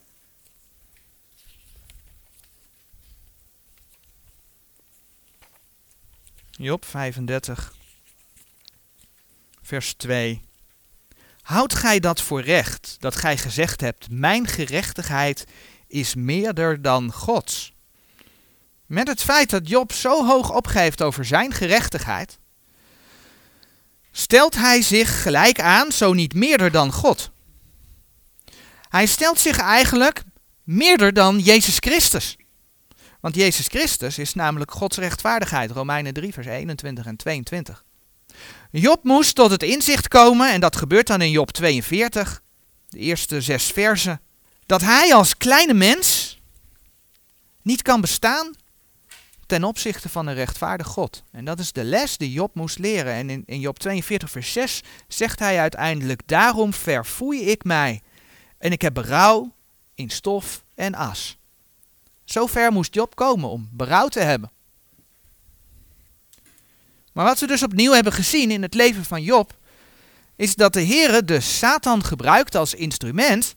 Job 6.50 6.86
35, 6.86 7.74
vers 9.62 9.94
2. 9.94 10.42
Houdt 11.42 11.76
gij 11.76 12.00
dat 12.00 12.22
voor 12.22 12.42
recht, 12.42 12.96
dat 13.00 13.16
gij 13.16 13.38
gezegd 13.38 13.82
hebt, 13.82 14.10
mijn 14.10 14.48
gerechtigheid 14.48 15.46
is 15.96 16.16
meerder 16.16 16.82
dan 16.82 17.12
Gods? 17.12 17.74
Met 18.86 19.08
het 19.08 19.22
feit 19.22 19.50
dat 19.50 19.70
Job 19.70 19.94
zo 19.94 20.26
hoog 20.26 20.54
opgeeft 20.54 21.02
over 21.02 21.26
zijn 21.26 21.54
gerechtigheid, 21.54 22.40
stelt 24.12 24.56
hij 24.56 24.82
zich 24.82 25.22
gelijk 25.22 25.60
aan, 25.62 25.92
zo 25.92 26.14
niet 26.14 26.34
meerder 26.34 26.72
dan 26.72 26.92
God. 26.92 27.32
Hij 28.90 29.06
stelt 29.06 29.40
zich 29.40 29.58
eigenlijk 29.58 30.24
meerder 30.64 31.14
dan 31.14 31.40
Jezus 31.40 31.76
Christus. 31.80 32.38
Want 33.20 33.36
Jezus 33.36 33.68
Christus 33.68 34.18
is 34.18 34.34
namelijk 34.34 34.72
Gods 34.72 34.98
rechtvaardigheid, 34.98 35.72
Romeinen 35.72 36.14
3, 36.14 36.34
vers 36.34 36.48
21 36.48 37.06
en 37.06 37.16
22. 37.16 37.84
Job 38.72 39.04
moest 39.04 39.36
tot 39.36 39.52
het 39.52 39.64
inzicht 39.64 40.08
komen, 40.08 40.52
en 40.52 40.60
dat 40.60 40.76
gebeurt 40.76 41.08
dan 41.08 41.22
in 41.22 41.32
Job 41.32 41.52
42, 41.52 42.42
de 42.90 42.98
eerste 42.98 43.42
zes 43.42 43.66
versen, 43.66 44.22
dat 44.66 44.82
hij 44.82 45.14
als 45.14 45.38
kleine 45.38 45.74
mens 45.74 46.40
niet 47.62 47.82
kan 47.82 48.02
bestaan 48.02 48.54
ten 49.46 49.64
opzichte 49.64 50.10
van 50.10 50.28
een 50.28 50.34
rechtvaardig 50.34 50.88
God. 50.88 51.24
En 51.32 51.46
dat 51.46 51.60
is 51.60 51.72
de 51.72 51.84
les 51.84 52.18
die 52.18 52.32
Job 52.32 52.56
moest 52.56 52.80
leren. 52.80 53.14
En 53.14 53.30
in, 53.30 53.44
in 53.46 53.60
Job 53.60 53.80
42, 53.80 54.32
vers 54.32 54.52
6 54.52 54.82
zegt 55.08 55.40
hij 55.40 55.60
uiteindelijk, 55.60 56.28
daarom 56.28 56.74
verfoei 56.74 57.42
ik 57.42 57.64
mij 57.64 58.02
en 58.58 58.72
ik 58.72 58.82
heb 58.82 58.94
berouw 58.94 59.56
in 59.96 60.10
stof 60.10 60.64
en 60.76 60.96
as. 60.96 61.38
Zo 62.24 62.46
ver 62.46 62.72
moest 62.72 62.94
Job 62.94 63.16
komen 63.16 63.50
om 63.50 63.70
berouw 63.72 64.08
te 64.08 64.20
hebben. 64.20 64.52
Maar 67.14 67.26
wat 67.26 67.40
we 67.40 67.48
dus 67.48 67.64
opnieuw 67.64 67.92
hebben 67.92 68.14
gezien 68.14 68.52
in 68.52 68.62
het 68.62 68.74
leven 68.74 69.06
van 69.06 69.22
Job, 69.22 69.58
is 70.36 70.56
dat 70.56 70.74
de 70.74 70.86
Heere 70.86 71.24
de 71.24 71.40
Satan 71.40 72.04
gebruikt 72.04 72.56
als 72.56 72.74
instrument, 72.74 73.56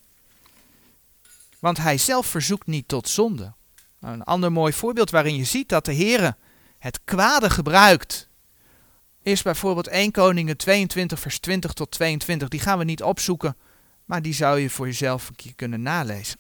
want 1.59 1.79
hij 1.79 1.99
zelf 1.99 2.27
verzoekt 2.27 2.67
niet 2.67 2.89
tot 2.89 3.09
zonde. 3.09 3.55
Nou, 4.01 4.15
een 4.15 4.25
ander 4.25 4.53
mooi 4.53 4.73
voorbeeld 4.73 5.11
waarin 5.11 5.37
je 5.37 5.45
ziet 5.45 5.69
dat 5.69 5.85
de 5.85 5.95
Heere 5.95 6.37
het 6.79 7.01
kwade 7.05 7.51
gebruikt, 7.51 8.29
is 9.23 9.43
bijvoorbeeld 9.43 9.87
1 9.87 10.11
Koningen 10.11 10.57
22 10.57 11.21
vers 11.21 11.39
20 11.39 11.73
tot 11.73 11.91
22. 11.91 12.49
Die 12.49 12.61
gaan 12.61 12.79
we 12.79 12.85
niet 12.85 13.03
opzoeken, 13.03 13.57
maar 14.05 14.23
die 14.23 14.35
zou 14.35 14.59
je 14.59 14.71
voor 14.71 14.87
jezelf 14.87 15.29
een 15.29 15.37
keer 15.37 15.55
kunnen 15.55 15.83
nalezen. 15.83 16.39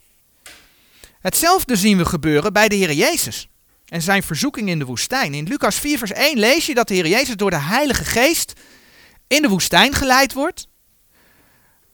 Hetzelfde 1.20 1.76
zien 1.76 1.96
we 1.96 2.04
gebeuren 2.04 2.52
bij 2.52 2.68
de 2.68 2.74
Heer 2.74 2.92
Jezus 2.92 3.48
en 3.84 4.02
zijn 4.02 4.22
verzoeking 4.22 4.68
in 4.68 4.78
de 4.78 4.84
woestijn. 4.84 5.34
In 5.34 5.48
Lucas 5.48 5.76
4, 5.76 5.98
vers 5.98 6.12
1 6.12 6.38
lees 6.38 6.66
je 6.66 6.74
dat 6.74 6.88
de 6.88 6.94
Heer 6.94 7.06
Jezus 7.06 7.36
door 7.36 7.50
de 7.50 7.60
Heilige 7.60 8.04
Geest 8.04 8.52
in 9.26 9.42
de 9.42 9.48
woestijn 9.48 9.92
geleid 9.92 10.32
wordt. 10.32 10.68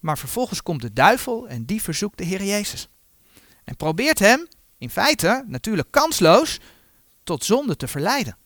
Maar 0.01 0.19
vervolgens 0.19 0.63
komt 0.63 0.81
de 0.81 0.93
duivel 0.93 1.49
en 1.49 1.65
die 1.65 1.83
verzoekt 1.83 2.19
de 2.19 2.25
Heer 2.25 2.45
Jezus. 2.45 2.89
En 3.65 3.77
probeert 3.77 4.19
hem, 4.19 4.49
in 4.79 4.91
feite 4.91 5.45
natuurlijk 5.47 5.91
kansloos, 5.91 6.59
tot 7.25 7.45
zonde 7.45 7.77
te 7.77 7.89
verleiden. 7.89 8.37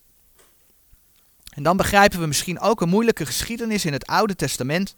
En 1.49 1.63
dan 1.63 1.77
begrijpen 1.77 2.21
we 2.21 2.27
misschien 2.27 2.61
ook 2.61 2.81
een 2.81 2.89
moeilijke 2.89 3.27
geschiedenis 3.27 3.85
in 3.85 3.93
het 3.93 4.07
Oude 4.07 4.37
Testament, 4.37 4.97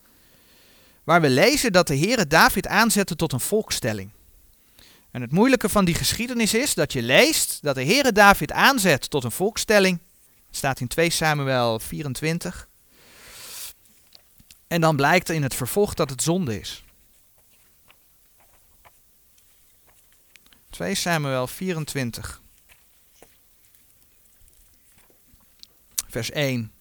waar 1.05 1.21
we 1.21 1.31
lezen 1.31 1.73
dat 1.73 1.87
de 1.87 1.95
Heer 1.95 2.29
David 2.29 2.67
aanzette 2.67 3.17
tot 3.17 3.33
een 3.33 3.41
volkstelling. 3.41 4.11
En 5.11 5.21
het 5.21 5.33
moeilijke 5.33 5.69
van 5.69 5.85
die 5.85 5.95
geschiedenis 5.95 6.55
is 6.55 6.75
dat 6.75 6.93
je 6.93 7.03
leest 7.03 7.63
dat 7.63 7.75
de 7.75 7.85
Heere 7.85 8.13
David 8.13 8.53
aanzet 8.53 9.11
tot 9.11 9.25
een 9.25 9.31
volkstelling. 9.31 9.99
Dat 10.47 10.57
staat 10.57 10.81
in 10.81 10.89
2 10.89 11.11
Samuel 11.11 11.79
24. 11.79 12.69
En 14.67 14.81
dan 14.81 14.97
blijkt 14.97 15.29
in 15.29 15.43
het 15.43 15.55
vervolg 15.55 15.95
dat 15.95 16.11
het 16.11 16.23
zonde 16.23 16.61
is. 16.61 16.85
2 20.81 20.95
Samuel 20.95 21.47
24. 21.47 22.43
Vers 26.09 26.31
1. 26.31 26.73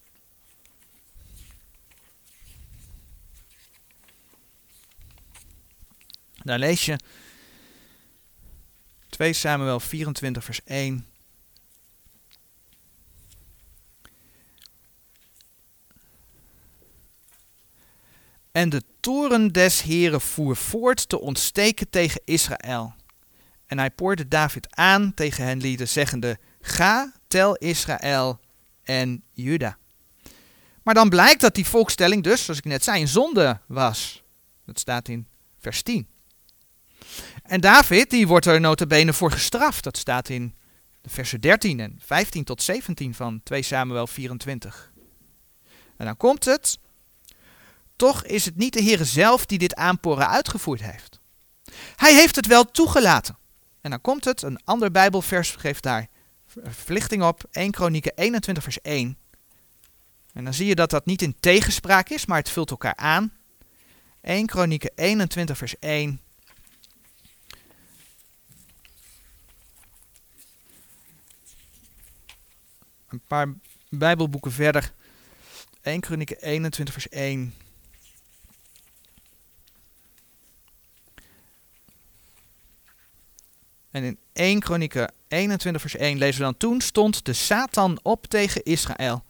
Daar 6.42 6.58
lees 6.58 6.84
je 6.84 6.98
2 9.08 9.32
Samuel 9.32 9.80
24, 9.80 10.44
vers 10.44 10.60
1. 10.64 11.06
En 18.52 18.68
de 18.68 18.82
toren 19.00 19.52
des 19.52 19.82
Heren 19.82 20.20
voer 20.20 20.56
voort 20.56 21.08
te 21.08 21.20
ontsteken 21.20 21.90
tegen 21.90 22.20
Israël. 22.24 22.98
En 23.70 23.78
hij 23.78 23.90
poorde 23.90 24.28
David 24.28 24.76
aan 24.76 25.14
tegen 25.14 25.44
hen 25.44 25.60
lieden, 25.60 25.88
zeggende, 25.88 26.38
Ga, 26.60 27.12
tel 27.28 27.56
Israël 27.56 28.40
en 28.82 29.22
Juda. 29.32 29.78
Maar 30.82 30.94
dan 30.94 31.08
blijkt 31.08 31.40
dat 31.40 31.54
die 31.54 31.66
volkstelling 31.66 32.22
dus, 32.22 32.44
zoals 32.44 32.58
ik 32.58 32.64
net 32.64 32.84
zei, 32.84 33.00
een 33.00 33.08
zonde 33.08 33.60
was. 33.66 34.22
Dat 34.64 34.78
staat 34.78 35.08
in 35.08 35.26
vers 35.58 35.82
10. 35.82 36.08
En 37.42 37.60
David, 37.60 38.10
die 38.10 38.26
wordt 38.26 38.46
er 38.46 38.60
notabene 38.60 39.12
voor 39.12 39.30
gestraft. 39.30 39.84
Dat 39.84 39.96
staat 39.96 40.28
in 40.28 40.54
de 41.00 41.10
versen 41.10 41.40
13 41.40 41.80
en 41.80 42.00
15 42.04 42.44
tot 42.44 42.62
17 42.62 43.14
van 43.14 43.40
2 43.42 43.62
Samuel 43.62 44.06
24. 44.06 44.92
En 45.96 46.06
dan 46.06 46.16
komt 46.16 46.44
het. 46.44 46.78
Toch 47.96 48.24
is 48.24 48.44
het 48.44 48.56
niet 48.56 48.72
de 48.72 48.82
Heer 48.82 49.04
zelf 49.04 49.46
die 49.46 49.58
dit 49.58 49.74
aanporen 49.74 50.28
uitgevoerd 50.28 50.82
heeft. 50.82 51.20
Hij 51.96 52.14
heeft 52.14 52.36
het 52.36 52.46
wel 52.46 52.64
toegelaten. 52.64 53.38
En 53.80 53.90
dan 53.90 54.00
komt 54.00 54.24
het, 54.24 54.42
een 54.42 54.60
ander 54.64 54.90
Bijbelvers 54.90 55.50
geeft 55.50 55.82
daar 55.82 56.06
verlichting 56.62 57.22
op, 57.22 57.44
1 57.50 57.70
Kronieken 57.70 58.12
21 58.14 58.62
vers 58.62 58.80
1. 58.80 59.18
En 60.32 60.44
dan 60.44 60.54
zie 60.54 60.66
je 60.66 60.74
dat 60.74 60.90
dat 60.90 61.06
niet 61.06 61.22
in 61.22 61.36
tegenspraak 61.40 62.08
is, 62.08 62.26
maar 62.26 62.38
het 62.38 62.50
vult 62.50 62.70
elkaar 62.70 62.96
aan. 62.96 63.32
1 64.20 64.46
Kronieken 64.46 64.90
21 64.94 65.56
vers 65.58 65.78
1. 65.78 66.20
Een 73.08 73.22
paar 73.26 73.54
Bijbelboeken 73.88 74.52
verder. 74.52 74.92
1 75.82 76.00
Kronieken 76.00 76.40
21 76.40 76.94
vers 76.94 77.08
1. 77.08 77.54
En 83.90 84.04
in 84.04 84.18
1 84.32 84.60
Kronieken 84.60 85.12
21 85.28 85.80
vers 85.80 85.96
1 85.96 86.18
lezen 86.18 86.38
we 86.38 86.44
dan, 86.44 86.56
toen 86.56 86.80
stond 86.80 87.24
de 87.24 87.32
Satan 87.32 87.98
op 88.02 88.26
tegen 88.26 88.62
Israël. 88.62 89.24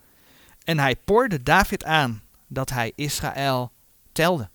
En 0.64 0.78
hij 0.78 0.96
porde 0.96 1.42
David 1.42 1.84
aan 1.84 2.22
dat 2.46 2.70
hij 2.70 2.92
Israël 2.94 3.72
telde. 4.12 4.48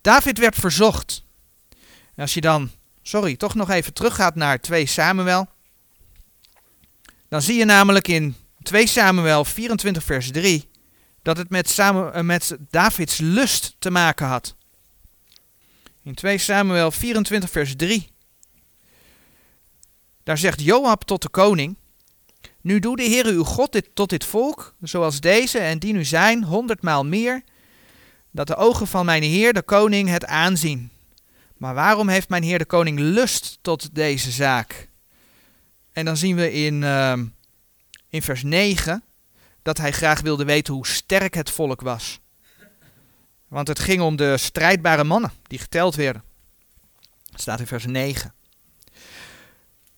David 0.00 0.38
werd 0.38 0.54
verzocht. 0.54 1.24
En 2.14 2.22
als 2.22 2.34
je 2.34 2.40
dan, 2.40 2.70
sorry, 3.02 3.36
toch 3.36 3.54
nog 3.54 3.70
even 3.70 3.92
teruggaat 3.92 4.34
naar 4.34 4.60
2 4.60 4.86
Samuel. 4.86 5.48
Dan 7.28 7.42
zie 7.42 7.58
je 7.58 7.64
namelijk 7.64 8.08
in 8.08 8.36
2 8.62 8.86
Samuel 8.86 9.44
24 9.44 10.04
vers 10.04 10.30
3 10.30 10.70
dat 11.22 11.36
het 11.36 11.50
met, 11.50 11.78
eh, 11.78 12.20
met 12.20 12.56
Davids 12.70 13.18
lust 13.18 13.76
te 13.78 13.90
maken 13.90 14.26
had. 14.26 14.56
In 16.02 16.14
2 16.14 16.38
Samuel 16.38 16.90
24 16.90 17.50
vers 17.50 17.76
3 17.76 18.10
daar 20.22 20.38
zegt 20.38 20.60
Joab 20.60 21.02
tot 21.02 21.22
de 21.22 21.28
koning: 21.28 21.76
Nu 22.60 22.78
doe 22.78 22.96
de 22.96 23.02
Heer 23.02 23.26
uw 23.26 23.44
God 23.44 23.72
dit 23.72 23.88
tot 23.94 24.10
dit 24.10 24.24
volk, 24.24 24.74
zoals 24.80 25.20
deze 25.20 25.58
en 25.58 25.78
die 25.78 25.92
nu 25.92 26.04
zijn, 26.04 26.44
honderdmaal 26.44 27.04
meer, 27.04 27.42
dat 28.30 28.46
de 28.46 28.56
ogen 28.56 28.86
van 28.86 29.04
mijn 29.04 29.22
Heer 29.22 29.52
de 29.52 29.62
koning 29.62 30.08
het 30.08 30.24
aanzien. 30.26 30.90
Maar 31.56 31.74
waarom 31.74 32.08
heeft 32.08 32.28
mijn 32.28 32.42
Heer 32.42 32.58
de 32.58 32.64
koning 32.64 32.98
lust 32.98 33.58
tot 33.60 33.94
deze 33.94 34.30
zaak? 34.30 34.88
En 35.92 36.04
dan 36.04 36.16
zien 36.16 36.36
we 36.36 36.52
in, 36.52 36.82
uh, 36.82 37.12
in 38.08 38.22
vers 38.22 38.42
9 38.42 39.02
dat 39.62 39.78
hij 39.78 39.92
graag 39.92 40.20
wilde 40.20 40.44
weten 40.44 40.74
hoe 40.74 40.86
sterk 40.86 41.34
het 41.34 41.50
volk 41.50 41.80
was. 41.80 42.20
Want 43.48 43.68
het 43.68 43.78
ging 43.78 44.00
om 44.00 44.16
de 44.16 44.36
strijdbare 44.36 45.04
mannen 45.04 45.32
die 45.46 45.58
geteld 45.58 45.94
werden. 45.94 46.22
Dat 47.30 47.40
staat 47.40 47.60
in 47.60 47.66
vers 47.66 47.86
9. 47.86 48.34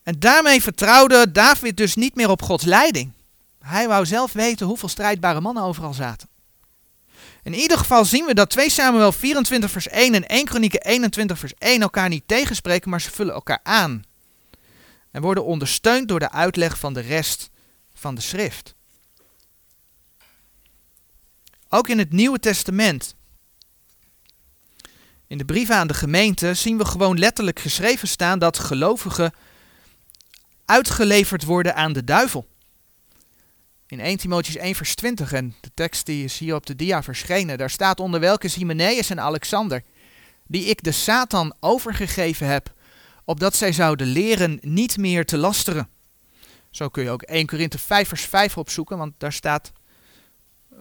En 0.04 0.18
daarmee 0.18 0.62
vertrouwde 0.62 1.32
David 1.32 1.76
dus 1.76 1.94
niet 1.94 2.14
meer 2.14 2.30
op 2.30 2.42
Gods 2.42 2.64
leiding. 2.64 3.12
Hij 3.60 3.88
wou 3.88 4.06
zelf 4.06 4.32
weten 4.32 4.66
hoeveel 4.66 4.88
strijdbare 4.88 5.40
mannen 5.40 5.62
overal 5.62 5.94
zaten. 5.94 6.28
In 7.42 7.54
ieder 7.54 7.78
geval 7.78 8.04
zien 8.04 8.24
we 8.24 8.34
dat 8.34 8.50
2 8.50 8.70
Samuel 8.70 9.12
24 9.12 9.70
vers 9.70 9.88
1 9.88 10.14
en 10.14 10.26
1 10.26 10.44
Kronieken 10.44 10.80
21 10.82 11.38
vers 11.38 11.54
1 11.58 11.82
elkaar 11.82 12.08
niet 12.08 12.22
tegenspreken, 12.28 12.90
maar 12.90 13.00
ze 13.00 13.10
vullen 13.10 13.34
elkaar 13.34 13.60
aan. 13.62 14.04
En 15.10 15.22
worden 15.22 15.44
ondersteund 15.44 16.08
door 16.08 16.18
de 16.18 16.30
uitleg 16.30 16.78
van 16.78 16.92
de 16.92 17.00
rest 17.00 17.50
van 17.94 18.14
de 18.14 18.20
schrift. 18.20 18.74
Ook 21.68 21.88
in 21.88 21.98
het 21.98 22.12
Nieuwe 22.12 22.38
Testament, 22.38 23.14
in 25.26 25.38
de 25.38 25.44
brieven 25.44 25.76
aan 25.76 25.86
de 25.86 25.94
gemeente, 25.94 26.54
zien 26.54 26.78
we 26.78 26.84
gewoon 26.84 27.18
letterlijk 27.18 27.60
geschreven 27.60 28.08
staan 28.08 28.38
dat 28.38 28.58
gelovigen 28.58 29.32
uitgeleverd 30.64 31.44
worden 31.44 31.74
aan 31.74 31.92
de 31.92 32.04
duivel. 32.04 32.46
In 33.86 34.00
1 34.00 34.16
Timotheus 34.16 34.56
1 34.56 34.74
vers 34.74 34.94
20, 34.94 35.32
en 35.32 35.54
de 35.60 35.70
tekst 35.74 36.06
die 36.06 36.24
is 36.24 36.38
hier 36.38 36.54
op 36.54 36.66
de 36.66 36.76
dia 36.76 37.02
verschenen, 37.02 37.58
daar 37.58 37.70
staat 37.70 38.00
onder 38.00 38.20
welke 38.20 38.50
Hymenaeus 38.54 39.10
en 39.10 39.20
Alexander, 39.20 39.82
die 40.46 40.64
ik 40.64 40.82
de 40.82 40.92
Satan 40.92 41.54
overgegeven 41.60 42.46
heb, 42.46 42.72
opdat 43.24 43.56
zij 43.56 43.72
zouden 43.72 44.06
leren 44.06 44.58
niet 44.62 44.96
meer 44.96 45.24
te 45.24 45.36
lasteren. 45.36 45.88
Zo 46.70 46.88
kun 46.88 47.02
je 47.02 47.10
ook 47.10 47.22
1 47.22 47.46
Korinthe 47.46 47.78
5 47.78 48.08
vers 48.08 48.24
5 48.24 48.58
opzoeken, 48.58 48.98
want 48.98 49.14
daar 49.18 49.32
staat 49.32 49.72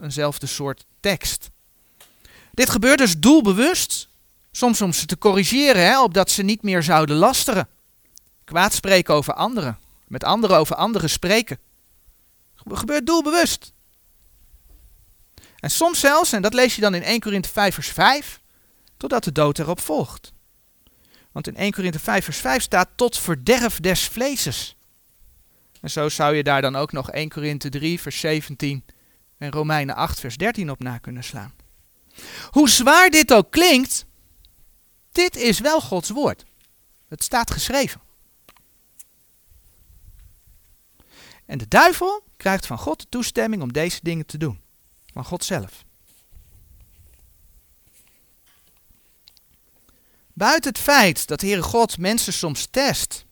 eenzelfde 0.01 0.47
soort 0.47 0.85
tekst. 0.99 1.49
Dit 2.51 2.69
gebeurt 2.69 2.97
dus 2.97 3.17
doelbewust, 3.17 4.09
soms 4.51 4.81
om 4.81 4.93
ze 4.93 5.05
te 5.05 5.17
corrigeren, 5.17 5.85
hè, 5.85 6.01
opdat 6.01 6.31
ze 6.31 6.43
niet 6.43 6.61
meer 6.61 6.83
zouden 6.83 7.15
lasteren. 7.15 7.67
Kwaad 8.43 8.73
spreken 8.73 9.13
over 9.13 9.33
anderen. 9.33 9.79
Met 10.07 10.23
anderen 10.23 10.57
over 10.57 10.75
anderen 10.75 11.09
spreken. 11.09 11.59
Gebeurt 12.65 13.05
doelbewust. 13.05 13.73
En 15.59 15.71
soms 15.71 15.99
zelfs, 15.99 16.33
en 16.33 16.41
dat 16.41 16.53
lees 16.53 16.75
je 16.75 16.81
dan 16.81 16.95
in 16.95 17.03
1 17.03 17.19
Korinthe 17.19 17.49
5 17.49 17.73
vers 17.73 17.89
5, 17.89 18.41
totdat 18.97 19.23
de 19.23 19.31
dood 19.31 19.59
erop 19.59 19.79
volgt. 19.79 20.33
Want 21.31 21.47
in 21.47 21.55
1 21.55 21.71
Korinthe 21.71 21.99
5 21.99 22.23
vers 22.23 22.37
5 22.37 22.61
staat 22.61 22.89
tot 22.95 23.17
verderf 23.17 23.79
des 23.79 24.07
vleeses. 24.07 24.75
En 25.81 25.89
zo 25.89 26.09
zou 26.09 26.35
je 26.35 26.43
daar 26.43 26.61
dan 26.61 26.75
ook 26.75 26.91
nog 26.91 27.11
1 27.11 27.29
Korinthe 27.29 27.69
3 27.69 28.01
vers 28.01 28.19
17 28.19 28.85
en 29.37 29.51
Romeinen 29.51 29.95
8 29.95 30.19
vers 30.19 30.37
13 30.37 30.71
op 30.71 30.79
na 30.79 30.97
kunnen 30.97 31.23
slaan. 31.23 31.53
Hoe 32.51 32.69
zwaar 32.69 33.09
dit 33.09 33.33
ook 33.33 33.51
klinkt, 33.51 34.05
dit 35.11 35.35
is 35.35 35.59
wel 35.59 35.81
Gods 35.81 36.09
woord. 36.09 36.45
Het 37.07 37.23
staat 37.23 37.51
geschreven. 37.51 38.01
En 41.45 41.57
de 41.57 41.67
duivel 41.67 42.23
krijgt 42.37 42.65
van 42.65 42.77
God 42.77 42.99
de 42.99 43.09
toestemming 43.09 43.61
om 43.61 43.73
deze 43.73 43.99
dingen 44.01 44.25
te 44.25 44.37
doen. 44.37 44.59
Van 45.13 45.25
God 45.25 45.43
zelf. 45.43 45.83
Buiten 50.33 50.71
het 50.71 50.81
feit 50.81 51.27
dat 51.27 51.39
de 51.39 51.45
Heere 51.45 51.61
God 51.61 51.97
mensen 51.97 52.33
soms 52.33 52.67
test. 52.71 53.25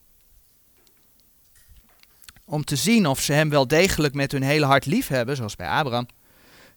Om 2.46 2.64
te 2.64 2.76
zien 2.76 3.08
of 3.08 3.22
ze 3.22 3.34
hem 3.34 3.50
wel 3.50 3.68
degelijk 3.68 4.14
met 4.14 4.32
hun 4.32 4.44
hele 4.44 4.66
hart 4.66 4.86
lief 4.86 5.08
hebben, 5.08 5.36
zoals 5.36 5.56
bij 5.56 5.68
Abraham. 5.68 6.08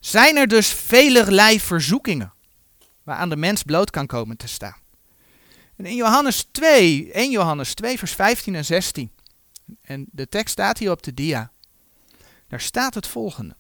Zijn 0.01 0.37
er 0.37 0.49
dus 0.49 0.69
velerlei 0.69 1.61
verzoekingen. 1.61 2.33
Waaraan 3.03 3.29
de 3.29 3.37
mens 3.37 3.63
bloot 3.63 3.91
kan 3.91 4.07
komen 4.07 4.37
te 4.37 4.49
staan. 4.49 4.83
En 5.77 5.87
in 5.87 5.97
Johannes 5.97 6.49
2, 6.51 7.13
1 7.13 7.31
Johannes 7.31 7.75
2 7.75 7.99
vers 7.99 8.13
15 8.13 8.55
en 8.55 8.65
16. 8.65 9.11
En 9.83 10.07
de 10.11 10.29
tekst 10.29 10.53
staat 10.53 10.79
hier 10.79 10.91
op 10.91 11.03
de 11.03 11.15
dia. 11.15 11.53
Daar 12.49 12.61
staat 12.61 12.95
het 12.95 13.07
volgende. 13.07 13.57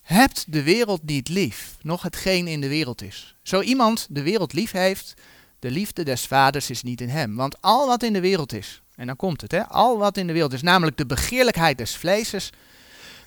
Hebt 0.00 0.52
de 0.52 0.62
wereld 0.62 1.02
niet 1.02 1.28
lief, 1.28 1.76
nog 1.82 2.02
hetgeen 2.02 2.46
in 2.46 2.60
de 2.60 2.68
wereld 2.68 3.02
is. 3.02 3.36
Zo 3.42 3.60
iemand 3.60 4.06
de 4.10 4.22
wereld 4.22 4.52
lief 4.52 4.70
heeft, 4.70 5.14
de 5.58 5.70
liefde 5.70 6.02
des 6.02 6.26
vaders 6.26 6.70
is 6.70 6.82
niet 6.82 7.00
in 7.00 7.08
hem. 7.08 7.36
Want 7.36 7.60
al 7.60 7.86
wat 7.86 8.02
in 8.02 8.12
de 8.12 8.20
wereld 8.20 8.52
is, 8.52 8.82
en 8.94 9.06
dan 9.06 9.16
komt 9.16 9.40
het, 9.40 9.50
hè, 9.50 9.66
al 9.66 9.98
wat 9.98 10.16
in 10.16 10.26
de 10.26 10.32
wereld 10.32 10.52
is, 10.52 10.62
namelijk 10.62 10.96
de 10.96 11.06
begeerlijkheid 11.06 11.78
des 11.78 11.96
vleeses, 11.96 12.52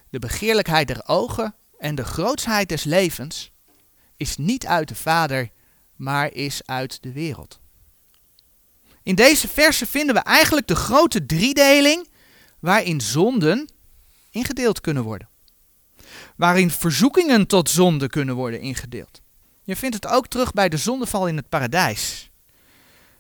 de 0.09 0.19
begeerlijkheid 0.19 0.87
der 0.87 1.01
ogen 1.07 1.55
en 1.77 1.95
de 1.95 2.03
grootsheid 2.03 2.69
des 2.69 2.83
levens, 2.83 3.51
is 4.17 4.37
niet 4.37 4.65
uit 4.65 4.87
de 4.87 4.95
vader, 4.95 5.49
maar 5.95 6.33
is 6.33 6.61
uit 6.65 7.03
de 7.03 7.11
wereld. 7.11 7.59
In 9.09 9.15
deze 9.15 9.47
versen 9.47 9.87
vinden 9.87 10.15
we 10.15 10.21
eigenlijk 10.21 10.67
de 10.67 10.75
grote 10.75 11.25
driedeling 11.25 12.09
waarin 12.59 13.01
zonden 13.01 13.69
ingedeeld 14.31 14.81
kunnen 14.81 15.03
worden. 15.03 15.29
Waarin 16.35 16.71
verzoekingen 16.71 17.47
tot 17.47 17.69
zonde 17.69 18.07
kunnen 18.07 18.35
worden 18.35 18.61
ingedeeld. 18.61 19.21
Je 19.63 19.75
vindt 19.75 19.95
het 19.95 20.07
ook 20.07 20.27
terug 20.27 20.51
bij 20.51 20.69
de 20.69 20.77
zondeval 20.77 21.27
in 21.27 21.35
het 21.35 21.49
paradijs. 21.49 22.29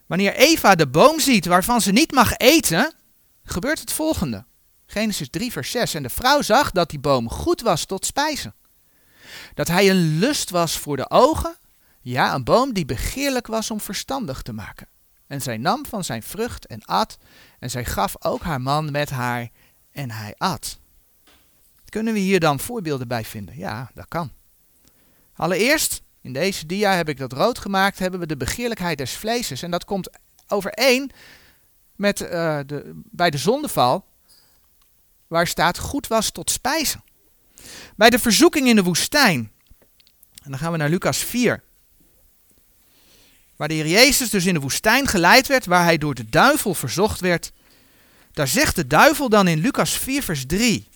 Wanneer 0.05 0.33
Eva 0.33 0.75
de 0.75 0.87
boom 0.87 1.19
ziet 1.19 1.45
waarvan 1.45 1.81
ze 1.81 1.91
niet 1.91 2.11
mag 2.11 2.37
eten, 2.37 2.93
gebeurt 3.43 3.79
het 3.79 3.91
volgende. 3.91 4.45
Genesis 4.85 5.29
3, 5.29 5.51
vers 5.51 5.71
6. 5.71 5.93
En 5.93 6.03
de 6.03 6.09
vrouw 6.09 6.41
zag 6.41 6.71
dat 6.71 6.89
die 6.89 6.99
boom 6.99 7.29
goed 7.29 7.61
was 7.61 7.85
tot 7.85 8.05
spijzen. 8.05 8.55
Dat 9.53 9.67
hij 9.67 9.89
een 9.89 10.19
lust 10.19 10.49
was 10.49 10.77
voor 10.77 10.97
de 10.97 11.09
ogen. 11.09 11.57
Ja, 12.01 12.33
een 12.33 12.43
boom 12.43 12.73
die 12.73 12.85
begeerlijk 12.85 13.47
was 13.47 13.71
om 13.71 13.81
verstandig 13.81 14.41
te 14.41 14.53
maken. 14.53 14.87
En 15.29 15.41
zij 15.41 15.57
nam 15.57 15.85
van 15.85 16.03
zijn 16.03 16.23
vrucht 16.23 16.65
en 16.65 16.85
at, 16.85 17.17
en 17.59 17.69
zij 17.69 17.85
gaf 17.85 18.15
ook 18.19 18.41
haar 18.41 18.61
man 18.61 18.91
met 18.91 19.09
haar, 19.09 19.49
en 19.91 20.11
hij 20.11 20.35
at. 20.37 20.79
Kunnen 21.89 22.13
we 22.13 22.19
hier 22.19 22.39
dan 22.39 22.59
voorbeelden 22.59 23.07
bij 23.07 23.25
vinden? 23.25 23.57
Ja, 23.57 23.91
dat 23.93 24.07
kan. 24.07 24.31
Allereerst, 25.35 26.01
in 26.21 26.33
deze 26.33 26.65
dia 26.65 26.93
heb 26.93 27.09
ik 27.09 27.17
dat 27.17 27.33
rood 27.33 27.59
gemaakt, 27.59 27.99
hebben 27.99 28.19
we 28.19 28.25
de 28.25 28.37
begeerlijkheid 28.37 28.97
des 28.97 29.11
vleeses. 29.11 29.61
En 29.61 29.71
dat 29.71 29.85
komt 29.85 30.09
overeen 30.47 31.11
met, 31.95 32.21
uh, 32.21 32.59
de, 32.65 32.91
bij 32.93 33.29
de 33.29 33.37
zondeval, 33.37 34.05
waar 35.27 35.47
staat 35.47 35.77
goed 35.77 36.07
was 36.07 36.31
tot 36.31 36.51
spijzen. 36.51 37.03
Bij 37.95 38.09
de 38.09 38.19
verzoeking 38.19 38.67
in 38.67 38.75
de 38.75 38.83
woestijn, 38.83 39.51
en 40.43 40.49
dan 40.51 40.59
gaan 40.59 40.71
we 40.71 40.77
naar 40.77 40.89
Lucas 40.89 41.17
4. 41.17 41.63
Waar 43.59 43.67
de 43.67 43.73
Heer 43.73 43.87
Jezus 43.87 44.29
dus 44.29 44.45
in 44.45 44.53
de 44.53 44.59
woestijn 44.59 45.07
geleid 45.07 45.47
werd, 45.47 45.65
waar 45.65 45.83
hij 45.83 45.97
door 45.97 46.15
de 46.15 46.29
duivel 46.29 46.73
verzocht 46.73 47.19
werd, 47.19 47.51
daar 48.31 48.47
zegt 48.47 48.75
de 48.75 48.87
duivel 48.87 49.29
dan 49.29 49.47
in 49.47 49.59
Lucas 49.59 49.97
4, 49.97 50.23
vers 50.23 50.45
3. 50.45 50.87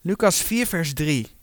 Lucas 0.00 0.36
4, 0.42 0.66
vers 0.66 0.92
3. 0.92 1.39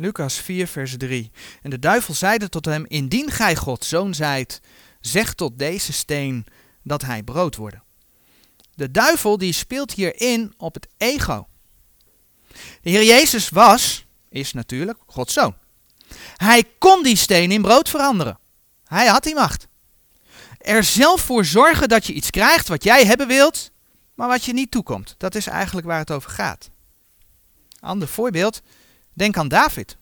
Lucas 0.00 0.34
4, 0.34 0.66
vers 0.66 0.96
3. 0.96 1.30
En 1.62 1.70
de 1.70 1.78
duivel 1.78 2.14
zeide 2.14 2.48
tot 2.48 2.64
hem: 2.64 2.84
Indien 2.86 3.30
gij 3.30 3.56
God 3.56 3.84
zoon 3.84 4.14
zijt, 4.14 4.60
zeg 5.00 5.34
tot 5.34 5.58
deze 5.58 5.92
steen 5.92 6.46
dat 6.82 7.02
hij 7.02 7.22
brood 7.22 7.56
worden. 7.56 7.82
De 8.74 8.90
duivel 8.90 9.38
die 9.38 9.52
speelt 9.52 9.92
hier 9.92 10.20
in 10.20 10.54
op 10.56 10.74
het 10.74 10.88
ego. 10.96 11.46
De 12.82 12.90
Heer 12.90 13.04
Jezus 13.04 13.48
was, 13.48 14.06
is 14.28 14.52
natuurlijk 14.52 14.98
Gods 15.06 15.32
zoon. 15.32 15.54
Hij 16.36 16.64
kon 16.78 17.02
die 17.02 17.16
steen 17.16 17.50
in 17.50 17.62
brood 17.62 17.88
veranderen. 17.88 18.38
Hij 18.84 19.06
had 19.06 19.22
die 19.22 19.34
macht. 19.34 19.66
Er 20.58 20.84
zelf 20.84 21.20
voor 21.20 21.44
zorgen 21.44 21.88
dat 21.88 22.06
je 22.06 22.12
iets 22.12 22.30
krijgt 22.30 22.68
wat 22.68 22.84
jij 22.84 23.04
hebben 23.04 23.26
wilt, 23.26 23.70
maar 24.14 24.28
wat 24.28 24.44
je 24.44 24.52
niet 24.52 24.70
toekomt. 24.70 25.14
Dat 25.18 25.34
is 25.34 25.46
eigenlijk 25.46 25.86
waar 25.86 25.98
het 25.98 26.10
over 26.10 26.30
gaat. 26.30 26.70
Ander 27.80 28.08
voorbeeld, 28.08 28.62
denk 29.20 29.36
aan 29.36 29.48
David. 29.48 29.96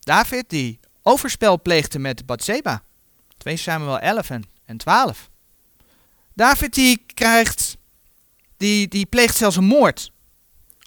David 0.00 0.50
die 0.50 0.80
overspel 1.02 1.60
pleegde 1.62 1.98
met 1.98 2.26
Bathseba. 2.26 2.82
2 3.38 3.56
Samuel 3.56 3.98
11 3.98 4.30
en, 4.30 4.44
en 4.64 4.76
12. 4.76 5.30
David 6.32 6.74
die 6.74 7.04
krijgt, 7.14 7.76
die, 8.56 8.88
die 8.88 9.06
pleegt 9.06 9.36
zelfs 9.36 9.56
een 9.56 9.64
moord 9.64 10.12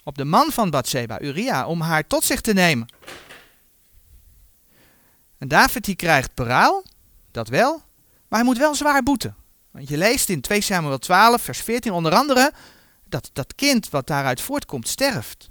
op 0.04 0.18
de 0.18 0.24
man 0.24 0.52
van 0.52 0.70
Bathseba, 0.70 1.20
Uria, 1.20 1.66
om 1.66 1.80
haar 1.80 2.06
tot 2.06 2.24
zich 2.24 2.40
te 2.40 2.52
nemen. 2.52 2.88
En 5.38 5.48
David 5.48 5.84
die 5.84 5.96
krijgt 5.96 6.34
paraal, 6.34 6.84
dat 7.30 7.48
wel, 7.48 7.82
maar 8.28 8.38
hij 8.38 8.48
moet 8.48 8.58
wel 8.58 8.74
zwaar 8.74 9.02
boeten. 9.02 9.36
Want 9.70 9.88
je 9.88 9.96
leest 9.96 10.28
in 10.28 10.40
2 10.40 10.60
Samuel 10.60 10.98
12, 10.98 11.42
vers 11.42 11.60
14 11.60 11.92
onder 11.92 12.14
andere, 12.14 12.52
dat 13.04 13.30
dat 13.32 13.54
kind 13.54 13.88
wat 13.88 14.06
daaruit 14.06 14.40
voortkomt 14.40 14.88
sterft. 14.88 15.49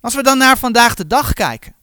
Als 0.00 0.14
we 0.14 0.22
dan 0.22 0.38
naar 0.38 0.58
vandaag 0.58 0.94
de 0.94 1.06
dag 1.06 1.32
kijken. 1.32 1.74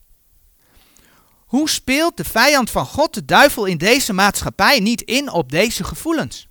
Hoe 1.46 1.68
speelt 1.68 2.16
de 2.16 2.24
vijand 2.24 2.70
van 2.70 2.86
God, 2.86 3.14
de 3.14 3.24
duivel, 3.24 3.64
in 3.64 3.78
deze 3.78 4.12
maatschappij 4.12 4.80
niet 4.80 5.00
in 5.00 5.30
op 5.30 5.50
deze 5.50 5.84
gevoelens? 5.84 6.48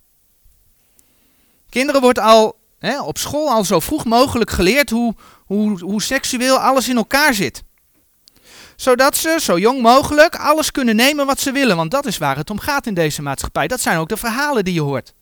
Kinderen 1.69 2.01
wordt 2.01 2.19
al 2.19 2.59
hè, 2.79 3.01
op 3.01 3.17
school 3.17 3.49
al 3.49 3.63
zo 3.63 3.79
vroeg 3.79 4.05
mogelijk 4.05 4.49
geleerd 4.49 4.89
hoe, 4.89 5.15
hoe, 5.45 5.79
hoe 5.79 6.01
seksueel 6.01 6.57
alles 6.57 6.89
in 6.89 6.97
elkaar 6.97 7.33
zit 7.33 7.65
zodat 8.77 9.17
ze 9.17 9.37
zo 9.41 9.57
jong 9.57 9.81
mogelijk 9.81 10.35
alles 10.35 10.71
kunnen 10.71 10.95
nemen 10.95 11.25
wat 11.25 11.39
ze 11.39 11.51
willen. 11.51 11.75
Want 11.75 11.91
dat 11.91 12.05
is 12.05 12.17
waar 12.17 12.37
het 12.37 12.49
om 12.49 12.59
gaat 12.59 12.87
in 12.87 12.93
deze 12.93 13.21
maatschappij. 13.21 13.67
Dat 13.67 13.81
zijn 13.81 13.97
ook 13.97 14.09
de 14.09 14.17
verhalen 14.17 14.63
die 14.63 14.73
je 14.73 14.81
hoort. 14.81 15.13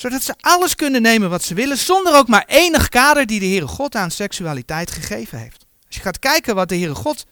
Zodat 0.00 0.22
ze 0.22 0.34
alles 0.40 0.74
kunnen 0.74 1.02
nemen 1.02 1.30
wat 1.30 1.42
ze 1.42 1.54
willen, 1.54 1.78
zonder 1.78 2.16
ook 2.16 2.28
maar 2.28 2.44
enig 2.46 2.88
kader 2.88 3.26
die 3.26 3.40
de 3.40 3.46
Heere 3.46 3.66
God 3.66 3.94
aan 3.94 4.10
seksualiteit 4.10 4.90
gegeven 4.90 5.38
heeft. 5.38 5.66
Als 5.86 5.96
je 5.96 6.00
gaat 6.00 6.18
kijken 6.18 6.54
wat 6.54 6.68
de 6.68 6.76
Heere 6.76 6.94
God 6.94 7.26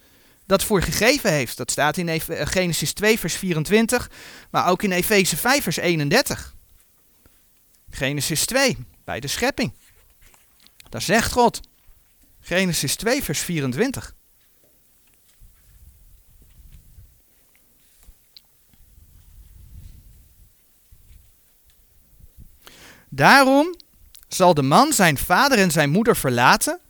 dat 0.47 0.65
voor 0.65 0.83
gegeven 0.83 1.33
heeft, 1.33 1.57
dat 1.57 1.71
staat 1.71 1.97
in 1.97 2.09
eh, 2.09 2.21
Genesis 2.47 2.93
2, 2.93 3.19
vers 3.19 3.35
24, 3.35 4.11
maar 4.51 4.69
ook 4.69 4.83
in 4.83 4.93
Efeze 4.93 5.37
5, 5.37 5.63
vers 5.63 5.77
31. 5.77 6.55
Genesis 7.91 8.47
2, 8.47 8.77
bij 9.05 9.21
de 9.21 9.29
schepping. 9.29 9.73
Daar 10.89 11.03
zegt 11.03 11.33
God, 11.33 11.61
Genesis 12.41 12.97
2, 12.97 13.23
vers 13.23 13.41
24. 13.41 14.15
Daarom 23.09 23.75
zal 24.29 24.55
de 24.55 24.62
man 24.62 24.92
zijn 24.92 25.18
vader 25.18 25.59
en 25.59 25.71
zijn 25.71 25.90
moeder 25.90 26.16
verlaten 26.16 26.81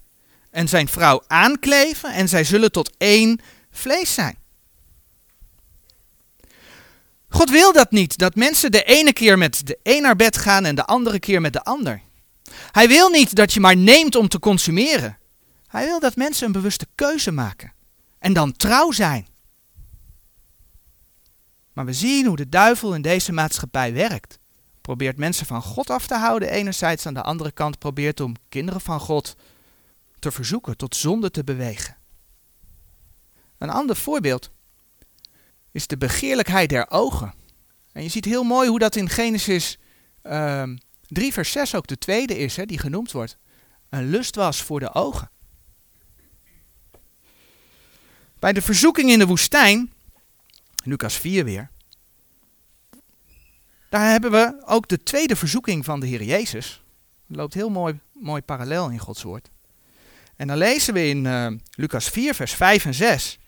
en 0.51 0.69
zijn 0.69 0.89
vrouw 0.89 1.23
aankleven 1.27 2.13
en 2.13 2.29
zij 2.29 2.45
zullen 2.45 2.73
tot 2.73 2.91
één 2.97 3.41
vlees 3.71 4.15
zijn. 4.15 4.37
God 7.29 7.51
wil 7.51 7.73
dat 7.73 7.91
niet, 7.91 8.19
dat 8.19 8.35
mensen 8.35 8.71
de 8.73 8.83
ene 8.83 9.13
keer 9.13 9.39
met 9.39 9.67
de 9.67 9.79
een 9.83 10.03
naar 10.03 10.17
bed 10.17 10.37
gaan 10.37 10.65
en 10.65 10.75
de 10.75 10.85
andere 10.85 11.19
keer 11.19 11.41
met 11.41 11.53
de 11.53 11.63
ander. 11.65 12.03
Hij 12.71 12.89
wil 12.89 13.09
niet 13.09 13.35
dat 13.35 13.53
je 13.53 13.61
maar 13.61 13.77
neemt 13.77 14.17
om 14.17 14.29
te 14.29 14.39
consumeren. 14.39 15.19
Hij 15.67 15.85
wil 15.85 16.01
dat 16.01 16.17
mensen 16.17 16.47
een 16.47 16.53
bewuste 16.53 16.87
keuze 16.95 17.31
maken 17.31 17.73
en 18.19 18.33
dan 18.33 18.53
trouw 18.53 18.91
zijn. 18.91 19.27
Maar 21.73 21.85
we 21.85 21.93
zien 21.93 22.27
hoe 22.27 22.37
de 22.37 22.49
duivel 22.49 22.95
in 22.95 23.03
deze 23.03 23.33
maatschappij 23.33 23.93
werkt. 23.93 24.38
Probeert 24.89 25.17
mensen 25.17 25.47
van 25.47 25.63
God 25.63 25.91
af 25.91 26.07
te 26.07 26.15
houden 26.15 26.51
enerzijds, 26.51 27.07
aan 27.07 27.15
de 27.15 27.23
andere 27.23 27.53
kant 27.53 27.79
probeert 27.79 28.21
om 28.21 28.35
kinderen 28.49 28.81
van 28.81 29.01
God 29.01 29.37
te 30.19 30.31
verzoeken, 30.31 30.77
tot 30.77 30.97
zonde 30.97 31.31
te 31.31 31.45
bewegen. 31.45 31.97
Een 33.59 33.71
ander 33.71 33.97
voorbeeld 33.97 34.51
is 35.73 35.87
de 35.87 35.97
begeerlijkheid 35.97 36.69
der 36.69 36.91
ogen. 36.91 37.35
En 37.93 38.03
je 38.03 38.09
ziet 38.09 38.25
heel 38.25 38.43
mooi 38.43 38.69
hoe 38.69 38.79
dat 38.79 38.97
in 38.97 39.09
Genesis 39.09 39.79
uh, 40.23 40.61
ehm, 40.61 40.77
3 41.07 41.33
vers 41.33 41.53
6 41.53 41.75
ook 41.75 41.87
de 41.87 41.99
tweede 41.99 42.39
is, 42.39 42.57
hè, 42.57 42.65
die 42.65 42.79
genoemd 42.79 43.13
wordt. 43.13 43.39
Een 43.89 44.09
lust 44.09 44.35
was 44.35 44.63
voor 44.63 44.81
de 44.81 44.95
ogen. 44.95 45.31
Bij 48.39 48.53
de 48.53 48.63
verzoeking 48.63 49.11
in 49.11 49.19
de 49.19 49.27
woestijn, 49.27 49.93
Lucas 50.85 51.15
4 51.15 51.45
weer, 51.45 51.71
daar 53.89 54.11
hebben 54.11 54.31
we 54.31 54.63
ook 54.65 54.89
de 54.89 55.03
tweede 55.03 55.37
verzoeking 55.37 55.85
van 55.85 56.01
de 56.01 56.07
Heer 56.07 56.23
Jezus. 56.23 56.83
Dat 57.27 57.37
loopt 57.37 57.55
heel 57.55 57.71
mooi, 57.71 57.99
mooi 58.13 58.43
parallel 58.43 58.91
in 58.91 58.99
Gods 58.99 59.23
woord. 59.23 59.51
En 60.37 60.47
dan 60.47 60.57
lezen 60.57 60.95
we 60.95 61.09
in 61.09 61.25
uh, 61.25 61.47
Lucas 61.71 62.09
4, 62.09 62.35
vers 62.35 62.53
5 62.53 62.85
en 62.85 62.95
6. 62.95 63.39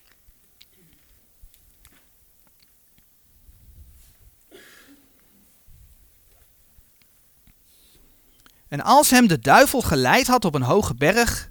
En 8.68 8.81
als 8.81 9.11
hem 9.11 9.26
de 9.26 9.38
duivel 9.38 9.81
geleid 9.81 10.26
had 10.26 10.44
op 10.44 10.55
een 10.55 10.62
hoge 10.62 10.94
berg, 10.94 11.50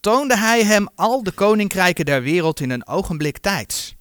toonde 0.00 0.36
hij 0.36 0.64
hem 0.64 0.88
al 0.94 1.22
de 1.22 1.32
koninkrijken 1.32 2.04
der 2.04 2.22
wereld 2.22 2.60
in 2.60 2.70
een 2.70 2.86
ogenblik 2.86 3.38
tijds. 3.38 3.96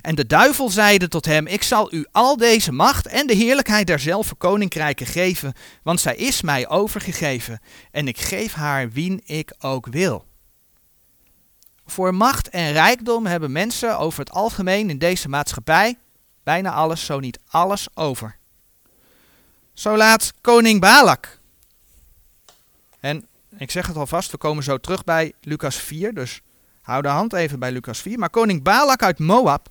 En 0.00 0.14
de 0.14 0.26
duivel 0.26 0.68
zeide 0.68 1.08
tot 1.08 1.24
hem: 1.24 1.46
Ik 1.46 1.62
zal 1.62 1.94
u 1.94 2.06
al 2.12 2.36
deze 2.36 2.72
macht 2.72 3.06
en 3.06 3.26
de 3.26 3.34
heerlijkheid 3.34 3.86
derzelfde 3.86 4.34
koninkrijken 4.34 5.06
geven, 5.06 5.52
want 5.82 6.00
zij 6.00 6.16
is 6.16 6.42
mij 6.42 6.68
overgegeven, 6.68 7.60
en 7.90 8.08
ik 8.08 8.18
geef 8.18 8.52
haar 8.52 8.90
wien 8.90 9.20
ik 9.24 9.54
ook 9.58 9.86
wil. 9.86 10.24
Voor 11.86 12.14
macht 12.14 12.48
en 12.48 12.72
rijkdom 12.72 13.26
hebben 13.26 13.52
mensen 13.52 13.98
over 13.98 14.20
het 14.20 14.30
algemeen 14.30 14.90
in 14.90 14.98
deze 14.98 15.28
maatschappij 15.28 15.98
bijna 16.42 16.72
alles, 16.72 17.04
zo 17.04 17.20
niet 17.20 17.38
alles, 17.48 17.88
over. 17.94 18.36
Zo 19.72 19.96
laat 19.96 20.32
koning 20.40 20.80
Balak. 20.80 21.38
En 23.00 23.26
ik 23.56 23.70
zeg 23.70 23.86
het 23.86 23.96
alvast, 23.96 24.30
we 24.30 24.36
komen 24.36 24.62
zo 24.62 24.78
terug 24.78 25.04
bij 25.04 25.32
Lucas 25.40 25.76
4, 25.76 26.14
dus 26.14 26.40
hou 26.80 27.02
de 27.02 27.08
hand 27.08 27.32
even 27.32 27.58
bij 27.58 27.72
Lucas 27.72 28.00
4. 28.00 28.18
Maar 28.18 28.30
koning 28.30 28.62
Balak 28.62 29.02
uit 29.02 29.18
Moab, 29.18 29.68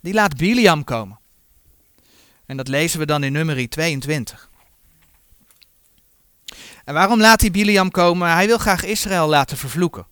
die 0.00 0.14
laat 0.14 0.36
Biliam 0.36 0.84
komen. 0.84 1.18
En 2.46 2.56
dat 2.56 2.68
lezen 2.68 2.98
we 2.98 3.06
dan 3.06 3.24
in 3.24 3.32
nummer 3.32 3.68
22. 3.68 4.50
En 6.84 6.94
waarom 6.94 7.20
laat 7.20 7.40
hij 7.40 7.50
Biliam 7.50 7.90
komen? 7.90 8.32
Hij 8.32 8.46
wil 8.46 8.58
graag 8.58 8.84
Israël 8.84 9.28
laten 9.28 9.56
vervloeken. 9.56 10.06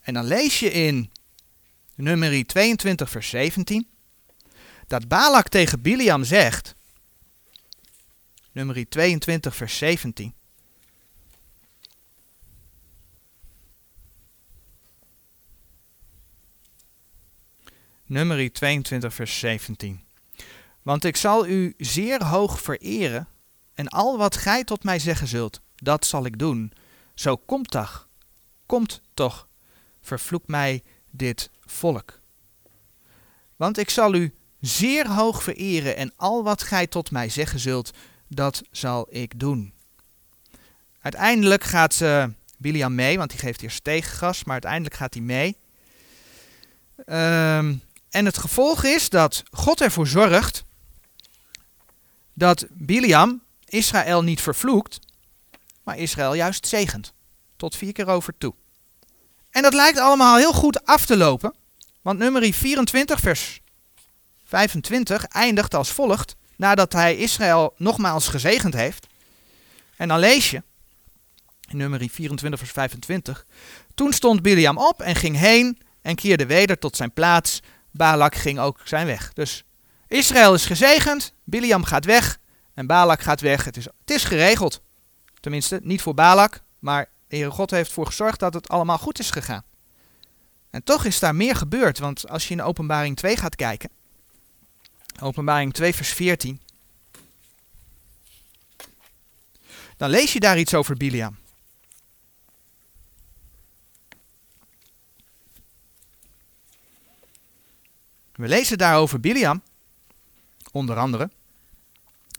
En 0.00 0.14
dan 0.14 0.24
lees 0.24 0.60
je 0.60 0.70
in 0.70 1.10
nummer 1.94 2.46
22 2.46 3.10
vers 3.10 3.28
17 3.28 3.88
dat 4.86 5.08
Balak 5.08 5.48
tegen 5.48 5.82
Biliam 5.82 6.24
zegt 6.24 6.74
nummer 8.56 8.88
22, 8.88 9.56
vers 9.56 9.78
17. 9.78 10.34
Nummer 18.08 18.52
22, 18.52 19.14
vers 19.14 19.38
17. 19.38 20.00
Want 20.82 21.04
ik 21.04 21.16
zal 21.16 21.46
u 21.46 21.74
zeer 21.78 22.24
hoog 22.24 22.60
vereren 22.60 23.28
en 23.74 23.88
al 23.88 24.18
wat 24.18 24.36
gij 24.36 24.64
tot 24.64 24.84
mij 24.84 24.98
zeggen 24.98 25.26
zult, 25.26 25.60
dat 25.76 26.06
zal 26.06 26.24
ik 26.24 26.38
doen. 26.38 26.72
Zo 27.14 27.36
komt 27.36 27.70
toch, 27.70 28.08
komt 28.66 29.02
toch, 29.14 29.48
vervloek 30.00 30.46
mij 30.46 30.82
dit 31.10 31.50
volk. 31.60 32.20
Want 33.56 33.78
ik 33.78 33.90
zal 33.90 34.14
u 34.14 34.34
zeer 34.60 35.08
hoog 35.08 35.42
vereren 35.42 35.96
en 35.96 36.12
al 36.16 36.42
wat 36.42 36.62
gij 36.62 36.86
tot 36.86 37.10
mij 37.10 37.28
zeggen 37.28 37.58
zult, 37.58 37.90
dat 38.28 38.62
zal 38.70 39.06
ik 39.10 39.40
doen. 39.40 39.72
Uiteindelijk 41.00 41.64
gaat 41.64 42.00
uh, 42.00 42.24
Biliam 42.58 42.94
mee, 42.94 43.18
want 43.18 43.30
die 43.30 43.38
geeft 43.38 43.62
eerst 43.62 43.84
tegengas, 43.84 44.44
maar 44.44 44.52
uiteindelijk 44.52 44.94
gaat 44.94 45.14
hij 45.14 45.22
mee. 45.22 45.56
Um, 47.06 47.84
en 48.16 48.24
het 48.24 48.38
gevolg 48.38 48.84
is 48.84 49.08
dat 49.08 49.42
God 49.50 49.80
ervoor 49.80 50.06
zorgt 50.06 50.64
dat 52.32 52.66
Biliam 52.70 53.42
Israël 53.64 54.22
niet 54.22 54.40
vervloekt, 54.40 54.98
maar 55.82 55.98
Israël 55.98 56.34
juist 56.34 56.66
zegent. 56.66 57.12
Tot 57.56 57.76
vier 57.76 57.92
keer 57.92 58.08
over 58.08 58.34
toe. 58.38 58.54
En 59.50 59.62
dat 59.62 59.74
lijkt 59.74 59.98
allemaal 59.98 60.36
heel 60.36 60.52
goed 60.52 60.84
af 60.84 61.06
te 61.06 61.16
lopen, 61.16 61.54
want 62.02 62.18
nummer 62.18 62.52
24, 62.52 63.20
vers 63.20 63.60
25 64.44 65.24
eindigt 65.24 65.74
als 65.74 65.90
volgt, 65.90 66.36
nadat 66.56 66.92
hij 66.92 67.16
Israël 67.16 67.74
nogmaals 67.76 68.28
gezegend 68.28 68.74
heeft. 68.74 69.06
En 69.96 70.08
dan 70.08 70.18
lees 70.18 70.50
je, 70.50 70.62
in 71.68 71.76
nummer 71.76 72.08
24, 72.10 72.58
vers 72.58 72.72
25, 72.72 73.46
toen 73.94 74.12
stond 74.12 74.42
Biliam 74.42 74.78
op 74.78 75.00
en 75.00 75.14
ging 75.14 75.36
heen 75.36 75.78
en 76.02 76.14
keerde 76.14 76.46
weder 76.46 76.78
tot 76.78 76.96
zijn 76.96 77.12
plaats. 77.12 77.62
Balak 77.96 78.34
ging 78.34 78.58
ook 78.58 78.80
zijn 78.84 79.06
weg. 79.06 79.32
Dus 79.32 79.64
Israël 80.08 80.54
is 80.54 80.66
gezegend, 80.66 81.32
Biliam 81.44 81.84
gaat 81.84 82.04
weg 82.04 82.38
en 82.74 82.86
Balak 82.86 83.20
gaat 83.20 83.40
weg. 83.40 83.64
Het 83.64 83.76
is, 83.76 83.84
het 83.84 84.10
is 84.10 84.24
geregeld. 84.24 84.80
Tenminste, 85.40 85.80
niet 85.82 86.02
voor 86.02 86.14
Balak, 86.14 86.60
maar 86.78 87.08
de 87.28 87.36
Heere 87.36 87.50
God 87.50 87.70
heeft 87.70 87.88
ervoor 87.88 88.06
gezorgd 88.06 88.40
dat 88.40 88.54
het 88.54 88.68
allemaal 88.68 88.98
goed 88.98 89.18
is 89.18 89.30
gegaan. 89.30 89.64
En 90.70 90.84
toch 90.84 91.04
is 91.04 91.18
daar 91.18 91.34
meer 91.34 91.56
gebeurd, 91.56 91.98
want 91.98 92.28
als 92.28 92.48
je 92.48 92.54
in 92.54 92.62
openbaring 92.62 93.16
2 93.16 93.36
gaat 93.36 93.56
kijken, 93.56 93.90
openbaring 95.20 95.72
2 95.72 95.94
vers 95.94 96.12
14, 96.12 96.60
dan 99.96 100.10
lees 100.10 100.32
je 100.32 100.40
daar 100.40 100.58
iets 100.58 100.74
over 100.74 100.96
Biliam. 100.96 101.36
We 108.36 108.48
lezen 108.48 108.78
daarover 108.78 109.20
Biliam, 109.20 109.62
onder 110.72 110.96
andere. 110.96 111.30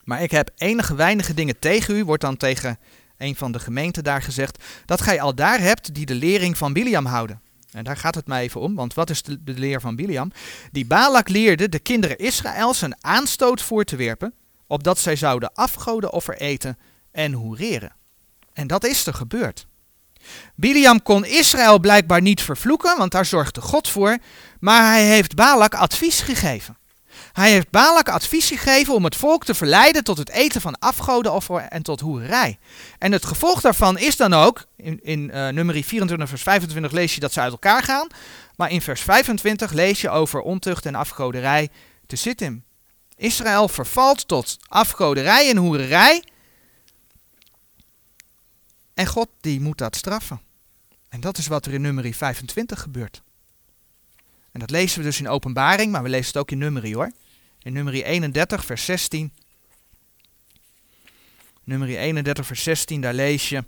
Maar 0.03 0.21
ik 0.21 0.31
heb 0.31 0.51
enige 0.55 0.95
weinige 0.95 1.33
dingen 1.33 1.59
tegen 1.59 1.95
u, 1.95 2.05
wordt 2.05 2.21
dan 2.21 2.37
tegen 2.37 2.79
een 3.17 3.35
van 3.35 3.51
de 3.51 3.59
gemeenten 3.59 4.03
daar 4.03 4.21
gezegd, 4.21 4.63
dat 4.85 5.01
gij 5.01 5.21
al 5.21 5.35
daar 5.35 5.59
hebt 5.59 5.93
die 5.93 6.05
de 6.05 6.15
lering 6.15 6.57
van 6.57 6.73
Biliam 6.73 7.05
houden. 7.05 7.41
En 7.71 7.83
daar 7.83 7.97
gaat 7.97 8.15
het 8.15 8.27
mij 8.27 8.41
even 8.41 8.61
om, 8.61 8.75
want 8.75 8.93
wat 8.93 9.09
is 9.09 9.23
de, 9.23 9.39
leer 9.43 9.81
van 9.81 9.95
Biliam? 9.95 10.31
Die 10.71 10.85
Balak 10.85 11.29
leerde 11.29 11.69
de 11.69 11.79
kinderen 11.79 12.17
Israëls 12.17 12.81
een 12.81 13.03
aanstoot 13.03 13.61
voor 13.61 13.83
te 13.83 13.95
werpen, 13.95 14.33
opdat 14.67 14.99
zij 14.99 15.15
zouden 15.15 15.53
afgodenoffer 15.53 16.37
eten 16.37 16.77
en 17.11 17.33
hoereren. 17.33 17.95
En 18.53 18.67
dat 18.67 18.85
is 18.85 19.05
er 19.05 19.13
gebeurd. 19.13 19.67
Biliam 20.55 21.03
kon 21.03 21.25
Israël 21.25 21.79
blijkbaar 21.79 22.21
niet 22.21 22.41
vervloeken, 22.41 22.97
want 22.97 23.11
daar 23.11 23.25
zorgde 23.25 23.61
God 23.61 23.89
voor, 23.89 24.17
maar 24.59 24.91
hij 24.91 25.05
heeft 25.05 25.35
Balak 25.35 25.75
advies 25.75 26.19
gegeven. 26.19 26.77
Hij 27.33 27.51
heeft 27.51 27.69
Balak 27.69 28.09
advies 28.09 28.47
gegeven 28.47 28.93
om 28.93 29.03
het 29.03 29.15
volk 29.15 29.45
te 29.45 29.53
verleiden 29.53 30.03
tot 30.03 30.17
het 30.17 30.29
eten 30.29 30.61
van 30.61 30.79
afgodenoffer 30.79 31.61
en 31.61 31.83
tot 31.83 31.99
hoerij. 31.99 32.57
En 32.99 33.11
het 33.11 33.25
gevolg 33.25 33.61
daarvan 33.61 33.97
is 33.97 34.15
dan 34.15 34.33
ook, 34.33 34.65
in, 34.77 34.99
in 35.03 35.31
uh, 35.33 35.47
nummer 35.47 35.83
24 35.83 36.29
vers 36.29 36.41
25 36.41 36.91
lees 36.91 37.13
je 37.13 37.19
dat 37.19 37.33
ze 37.33 37.39
uit 37.39 37.51
elkaar 37.51 37.83
gaan, 37.83 38.07
maar 38.55 38.71
in 38.71 38.81
vers 38.81 39.01
25 39.01 39.71
lees 39.71 40.01
je 40.01 40.09
over 40.09 40.41
ontucht 40.41 40.85
en 40.85 40.95
afgoderij 40.95 41.69
te 42.07 42.15
zitten. 42.15 42.63
Israël 43.15 43.67
vervalt 43.67 44.27
tot 44.27 44.57
afgoderij 44.67 45.49
en 45.49 45.57
hoerij 45.57 46.23
en 48.97 49.07
God 49.07 49.29
die 49.41 49.61
moet 49.61 49.77
dat 49.77 49.95
straffen. 49.95 50.41
En 51.09 51.19
dat 51.19 51.37
is 51.37 51.47
wat 51.47 51.65
er 51.65 51.73
in 51.73 51.81
nummer 51.81 52.13
25 52.13 52.81
gebeurt. 52.81 53.21
En 54.51 54.59
dat 54.59 54.69
lezen 54.69 54.99
we 54.99 55.05
dus 55.05 55.19
in 55.19 55.27
openbaring, 55.27 55.91
maar 55.91 56.03
we 56.03 56.09
lezen 56.09 56.27
het 56.27 56.37
ook 56.37 56.51
in 56.51 56.57
nummer 56.57 56.93
hoor. 56.93 57.11
In 57.61 57.73
nummer 57.73 57.93
31 57.93 58.65
vers 58.65 58.85
16. 58.85 59.33
Nummer 61.63 61.87
31 61.87 62.45
vers 62.45 62.63
16, 62.63 63.01
daar 63.01 63.13
lees 63.13 63.49
je. 63.49 63.63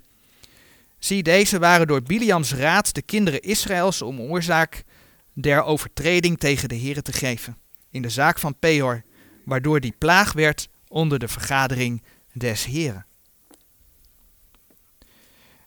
Zie, 0.98 1.22
deze 1.22 1.58
waren 1.58 1.86
door 1.86 2.02
Biliams 2.02 2.52
raad 2.52 2.94
de 2.94 3.02
kinderen 3.02 3.42
Israëls 3.42 4.02
om 4.02 4.20
oorzaak 4.20 4.84
der 5.32 5.62
overtreding 5.62 6.38
tegen 6.38 6.68
de 6.68 6.78
Here 6.78 7.02
te 7.02 7.12
geven. 7.12 7.56
In 7.90 8.02
de 8.02 8.10
zaak 8.10 8.38
van 8.38 8.58
Peor, 8.58 9.02
waardoor 9.44 9.80
die 9.80 9.94
plaag 9.98 10.32
werd 10.32 10.68
onder 10.88 11.18
de 11.18 11.28
vergadering 11.28 12.02
des 12.32 12.64
Heren. 12.64 13.04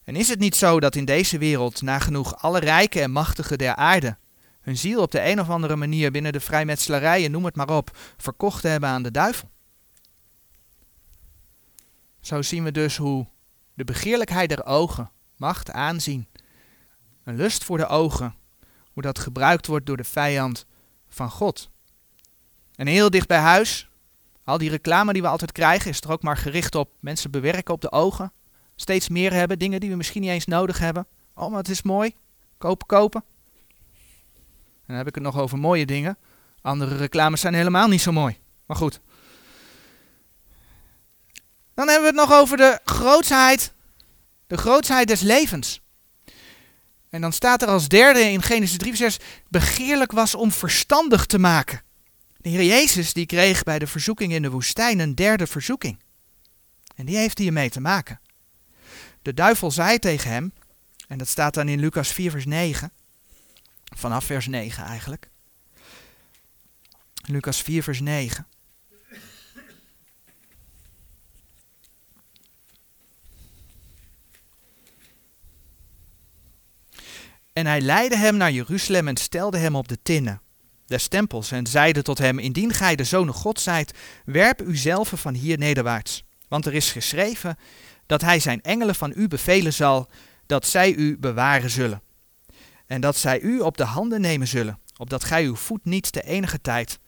En 0.04 0.16
is 0.16 0.30
het 0.30 0.40
niet 0.40 0.56
zo 0.56 0.80
dat 0.80 0.96
in 0.96 1.06
deze 1.06 1.38
wereld 1.38 1.82
nagenoeg 1.82 2.36
alle 2.36 2.60
rijken 2.60 3.02
en 3.02 3.12
machtigen 3.12 3.58
der 3.58 3.76
aarde 3.76 4.18
hun 4.64 4.78
ziel 4.78 5.02
op 5.02 5.12
de 5.12 5.30
een 5.30 5.40
of 5.40 5.50
andere 5.50 5.76
manier 5.76 6.12
binnen 6.12 6.32
de 6.32 6.40
vrijmetselarij, 6.40 7.28
noem 7.28 7.46
het 7.46 7.56
maar 7.56 7.70
op, 7.70 7.98
verkocht 8.18 8.64
hebben 8.64 8.90
aan 8.90 9.04
de 9.04 9.12
duivel? 9.12 9.50
Zo 12.22 12.42
zien 12.42 12.64
we 12.64 12.72
dus 12.72 12.98
hoe 12.98 13.28
de 13.74 13.84
begeerlijkheid 13.84 14.50
der 14.50 14.66
ogen, 14.66 15.12
macht, 15.38 15.72
aanzien, 15.72 16.28
een 17.24 17.36
lust 17.36 17.64
voor 17.64 17.78
de 17.78 17.88
ogen, 17.88 18.36
hoe 18.92 19.04
dat 19.04 19.20
gebruikt 19.20 19.68
wordt 19.68 19.86
door 19.86 19.98
de 19.98 20.04
vijand 20.04 20.66
van 21.08 21.30
God. 21.30 21.70
En 22.76 22.88
heel 22.88 23.10
dicht 23.10 23.28
bij 23.28 23.40
huis, 23.40 23.90
al 24.44 24.58
die 24.58 24.70
reclame 24.70 25.14
die 25.14 25.22
we 25.22 25.28
altijd 25.28 25.52
krijgen, 25.52 25.90
is 25.90 26.02
er 26.02 26.12
ook 26.12 26.24
maar 26.24 26.38
gericht 26.38 26.76
op 26.76 26.90
mensen 27.00 27.32
bewerken 27.32 27.74
op 27.74 27.82
de 27.82 27.92
ogen, 27.92 28.34
steeds 28.84 29.10
meer 29.10 29.34
hebben, 29.34 29.60
dingen 29.60 29.80
die 29.80 29.90
we 29.90 29.96
misschien 29.96 30.22
niet 30.22 30.32
eens 30.32 30.46
nodig 30.46 30.80
hebben. 30.80 31.08
Oh, 31.36 31.50
maar 31.50 31.58
het 31.58 31.70
is 31.70 31.82
mooi. 31.82 32.16
Kopen, 32.58 32.88
kopen. 32.88 33.24
En 34.86 34.88
dan 34.88 34.96
heb 34.98 35.08
ik 35.08 35.16
het 35.16 35.24
nog 35.24 35.40
over 35.40 35.58
mooie 35.58 35.86
dingen. 35.86 36.18
Andere 36.62 36.98
reclames 36.98 37.42
zijn 37.42 37.54
helemaal 37.54 37.88
niet 37.88 38.02
zo 38.02 38.12
mooi. 38.12 38.38
Maar 38.66 38.78
goed. 38.78 39.00
Dan 41.74 41.88
hebben 41.88 42.14
we 42.14 42.20
het 42.20 42.30
nog 42.30 42.40
over 42.40 42.58
de 42.58 42.80
grootsheid. 42.86 43.74
De 44.48 44.58
grootsheid 44.58 45.08
des 45.08 45.22
levens. 45.22 45.82
En 47.10 47.22
dan 47.22 47.34
staat 47.34 47.62
er 47.62 47.68
als 47.68 47.88
derde 47.88 48.20
in 48.20 48.42
Genesis 48.42 48.78
3 48.78 48.96
vers 48.96 49.16
6, 49.16 49.26
begeerlijk 49.50 50.12
was 50.12 50.36
om 50.36 50.52
verstandig 50.52 51.26
te 51.26 51.40
maken. 51.40 51.82
De 52.38 52.50
Heer 52.50 52.64
Jezus 52.64 53.14
die 53.14 53.26
kreeg 53.26 53.64
bij 53.64 53.80
de 53.80 53.88
verzoeking 53.88 54.34
in 54.34 54.42
de 54.42 54.50
woestijn 54.50 55.00
een 55.00 55.16
derde 55.16 55.48
verzoeking. 55.48 56.00
En 56.96 57.06
die 57.06 57.18
heeft 57.18 57.38
hiermee 57.38 57.70
te 57.70 57.82
maken. 57.82 58.20
De 59.24 59.34
duivel 59.34 59.72
zei 59.72 60.00
tegen 60.00 60.32
hem, 60.32 60.54
en 61.08 61.18
dat 61.18 61.28
staat 61.28 61.54
dan 61.54 61.68
in 61.68 61.80
Lucas 61.80 62.12
4, 62.12 62.32
vers 62.32 62.46
9, 62.46 62.92
vanaf 63.96 64.26
vers 64.26 64.48
9 64.48 64.84
eigenlijk. 64.84 65.30
Lucas 67.26 67.62
4, 67.62 67.84
vers 67.84 68.00
9. 68.00 68.48
En 77.54 77.66
hij 77.66 77.82
leidde 77.82 78.18
hem 78.18 78.38
naar 78.38 78.52
Jeruzalem 78.52 79.08
en 79.08 79.18
stelde 79.18 79.58
hem 79.58 79.76
op 79.76 79.88
de 79.88 80.02
tinnen 80.04 80.42
des 80.86 81.08
tempels 81.08 81.52
en 81.52 81.68
zeide 81.68 82.02
tot 82.02 82.18
hem, 82.18 82.40
indien 82.40 82.74
gij 82.74 82.96
de 82.96 83.04
zoon 83.04 83.28
God 83.28 83.60
zijt, 83.60 83.98
werp 84.26 84.62
uzelf 84.62 85.12
van 85.16 85.34
hier 85.34 85.58
nederwaarts. 85.58 86.24
Want 86.48 86.66
er 86.66 86.74
is 86.74 86.92
geschreven, 86.92 87.58
dat 88.06 88.22
hij 88.22 88.40
zijn 88.40 88.62
engelen 88.62 88.96
van 88.96 89.14
u 89.16 89.28
bevelen 89.28 89.74
zal, 89.74 90.10
dat 90.46 90.66
zij 90.66 90.94
u 90.94 91.18
bewaren 91.18 91.70
zullen. 91.70 92.02
En 92.86 93.02
dat 93.02 93.18
zij 93.18 93.40
u 93.40 93.60
op 93.60 93.78
de 93.78 93.84
handen 93.84 94.22
nemen 94.22 94.48
zullen, 94.48 94.80
opdat 94.98 95.24
gij 95.24 95.44
uw 95.44 95.56
voet 95.56 95.86
niet 95.86 96.14
de 96.14 96.24
enige 96.24 96.62
tijd 96.62 97.00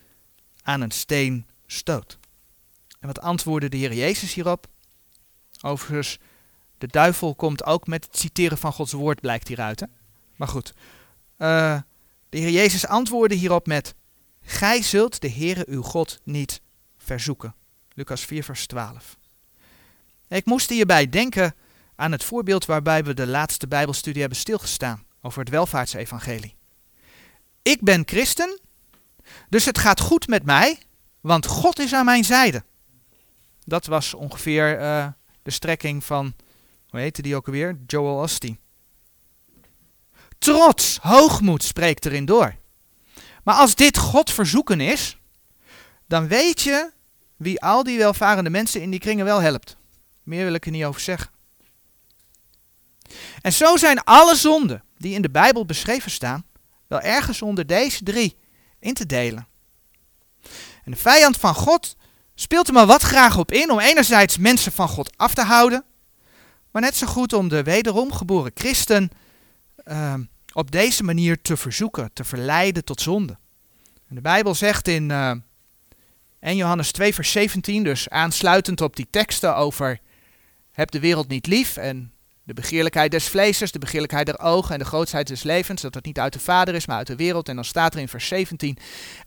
aan 0.61 0.81
een 0.81 0.91
steen 0.91 1.45
stoot. 1.65 2.19
En 2.99 3.07
wat 3.07 3.21
antwoordde 3.21 3.69
de 3.69 3.77
Heer 3.77 3.93
Jezus 3.93 4.33
hierop? 4.33 4.67
Overigens, 5.61 6.17
de 6.77 6.87
duivel 6.87 7.35
komt 7.35 7.65
ook 7.65 7.87
met 7.87 8.05
het 8.05 8.17
citeren 8.17 8.57
van 8.57 8.73
Gods 8.73 8.91
woord, 8.91 9.21
blijkt 9.21 9.47
hieruit. 9.47 9.79
Hè? 9.79 9.85
Maar 10.35 10.47
goed, 10.47 10.73
uh, 11.37 11.79
de 12.29 12.37
Heer 12.37 12.49
Jezus 12.49 12.87
antwoordde 12.87 13.35
hierop 13.35 13.67
met, 13.67 13.95
Gij 14.41 14.81
zult 14.81 15.21
de 15.21 15.31
Heere 15.31 15.65
uw 15.67 15.81
God 15.81 16.19
niet 16.23 16.61
verzoeken. 16.97 17.55
Lucas 17.93 18.25
4 18.25 18.43
vers 18.43 18.67
12. 18.67 19.17
Ik 20.35 20.45
moest 20.45 20.69
hierbij 20.69 21.09
denken 21.09 21.55
aan 21.95 22.11
het 22.11 22.23
voorbeeld 22.23 22.65
waarbij 22.65 23.03
we 23.03 23.13
de 23.13 23.27
laatste 23.27 23.67
Bijbelstudie 23.67 24.19
hebben 24.19 24.39
stilgestaan 24.39 25.05
over 25.21 25.39
het 25.39 25.49
welvaartsevangelie. 25.49 26.55
Ik 27.61 27.81
ben 27.81 28.03
christen, 28.05 28.59
dus 29.49 29.65
het 29.65 29.77
gaat 29.77 29.99
goed 29.99 30.27
met 30.27 30.45
mij, 30.45 30.77
want 31.21 31.45
God 31.45 31.79
is 31.79 31.93
aan 31.93 32.05
mijn 32.05 32.23
zijde. 32.23 32.63
Dat 33.65 33.85
was 33.85 34.13
ongeveer 34.13 34.79
uh, 34.79 35.07
de 35.41 35.51
strekking 35.51 36.03
van, 36.03 36.33
hoe 36.89 36.99
heette 36.99 37.21
die 37.21 37.35
ook 37.35 37.45
alweer? 37.45 37.79
Joel 37.87 38.19
Osteen. 38.19 38.59
Trots, 40.37 40.97
hoogmoed 41.01 41.63
spreekt 41.63 42.05
erin 42.05 42.25
door. 42.25 42.55
Maar 43.43 43.55
als 43.55 43.75
dit 43.75 43.97
God 43.97 44.31
verzoeken 44.31 44.81
is, 44.81 45.17
dan 46.07 46.27
weet 46.27 46.61
je 46.61 46.91
wie 47.35 47.61
al 47.61 47.83
die 47.83 47.97
welvarende 47.97 48.49
mensen 48.49 48.81
in 48.81 48.89
die 48.89 48.99
kringen 48.99 49.25
wel 49.25 49.41
helpt. 49.41 49.77
Meer 50.25 50.43
wil 50.43 50.53
ik 50.53 50.65
er 50.65 50.71
niet 50.71 50.83
over 50.83 51.01
zeggen. 51.01 51.29
En 53.41 53.53
zo 53.53 53.77
zijn 53.77 54.03
alle 54.03 54.35
zonden 54.35 54.83
die 54.97 55.13
in 55.13 55.21
de 55.21 55.29
Bijbel 55.29 55.65
beschreven 55.65 56.11
staan, 56.11 56.45
wel 56.87 57.01
ergens 57.01 57.41
onder 57.41 57.65
deze 57.65 58.03
drie 58.03 58.37
in 58.79 58.93
te 58.93 59.05
delen. 59.05 59.47
En 60.83 60.91
de 60.91 60.97
vijand 60.97 61.37
van 61.37 61.55
God 61.55 61.95
speelt 62.35 62.67
er 62.67 62.73
maar 62.73 62.85
wat 62.85 63.01
graag 63.01 63.37
op 63.37 63.51
in 63.51 63.71
om 63.71 63.79
enerzijds 63.79 64.37
mensen 64.37 64.71
van 64.71 64.87
God 64.87 65.17
af 65.17 65.33
te 65.33 65.43
houden, 65.43 65.83
maar 66.71 66.81
net 66.81 66.95
zo 66.95 67.07
goed 67.07 67.33
om 67.33 67.47
de 67.47 67.63
wederom 67.63 68.11
geboren 68.11 68.51
christen 68.53 69.09
uh, 69.85 70.13
op 70.53 70.71
deze 70.71 71.03
manier 71.03 71.41
te 71.41 71.57
verzoeken, 71.57 72.09
te 72.13 72.23
verleiden 72.23 72.83
tot 72.83 73.01
zonde. 73.01 73.37
En 74.07 74.15
de 74.15 74.21
Bijbel 74.21 74.55
zegt 74.55 74.87
in 74.87 75.09
uh, 75.09 75.29
eh, 75.29 75.37
1 76.39 76.55
Johannes 76.55 76.91
2 76.91 77.13
vers 77.13 77.31
17, 77.31 77.83
dus 77.83 78.09
aansluitend 78.09 78.81
op 78.81 78.95
die 78.95 79.07
teksten 79.09 79.55
over 79.55 79.99
heb 80.75 80.91
de 80.91 80.99
wereld 80.99 81.27
niet 81.27 81.47
lief 81.47 81.77
en 81.77 82.13
de 82.43 82.53
begeerlijkheid 82.53 83.11
des 83.11 83.27
vleesers, 83.27 83.71
de 83.71 83.79
begeerlijkheid 83.79 84.25
der 84.25 84.39
ogen 84.39 84.73
en 84.73 84.79
de 84.79 84.85
grootsheid 84.85 85.27
des 85.27 85.43
levens, 85.43 85.81
dat 85.81 85.93
het 85.93 86.05
niet 86.05 86.19
uit 86.19 86.33
de 86.33 86.39
Vader 86.39 86.75
is, 86.75 86.85
maar 86.85 86.97
uit 86.97 87.07
de 87.07 87.15
wereld. 87.15 87.49
En 87.49 87.55
dan 87.55 87.65
staat 87.65 87.93
er 87.93 87.99
in 87.99 88.07
vers 88.07 88.27
17, 88.27 88.77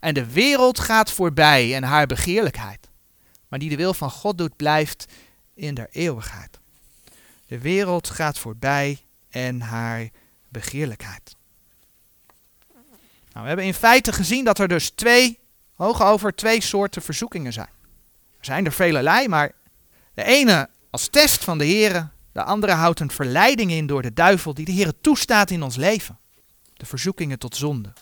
en 0.01 0.15
de 0.15 0.33
wereld 0.33 0.79
gaat 0.79 1.11
voorbij 1.11 1.75
en 1.75 1.83
haar 1.83 2.07
begeerlijkheid. 2.07 2.89
Maar 3.49 3.59
die 3.59 3.69
de 3.69 3.77
wil 3.77 3.95
van 3.95 4.11
God 4.11 4.39
doet, 4.39 4.57
blijft 4.57 5.07
in 5.55 5.75
der 5.75 5.89
eeuwigheid. 5.91 6.59
De 7.47 7.59
wereld 7.59 8.11
gaat 8.11 8.39
voorbij 8.39 8.99
en 9.31 9.61
haar 9.61 10.09
begeerlijkheid. 10.49 11.37
Nou, 13.33 13.43
we 13.43 13.47
hebben 13.47 13.65
in 13.65 13.75
feite 13.75 14.13
gezien 14.13 14.45
dat 14.45 14.59
er 14.59 14.69
dus 14.69 14.91
twee, 14.91 15.39
hoogover 15.75 16.35
twee 16.35 16.63
soorten 16.63 17.03
verzoekingen 17.03 17.53
zijn. 17.53 17.71
Er 18.39 18.45
zijn 18.45 18.65
er 18.65 18.73
velelei, 18.73 19.29
maar 19.29 19.53
de 20.15 20.25
ene 20.25 20.69
als 20.91 21.09
test 21.09 21.45
van 21.45 21.59
de 21.59 21.67
Here 21.67 22.09
de 22.33 22.43
andere 22.43 22.73
houdt 22.73 23.01
een 23.01 23.11
verleiding 23.11 23.71
in 23.71 23.87
door 23.87 24.03
de 24.03 24.13
duivel 24.13 24.55
die 24.55 24.65
de 24.65 24.73
Heer 24.73 24.93
toestaat 25.01 25.51
in 25.51 25.63
ons 25.63 25.77
leven. 25.77 26.19
De 26.75 26.87
verzoekingen 26.87 27.39
tot 27.39 27.57
zonde. 27.57 27.93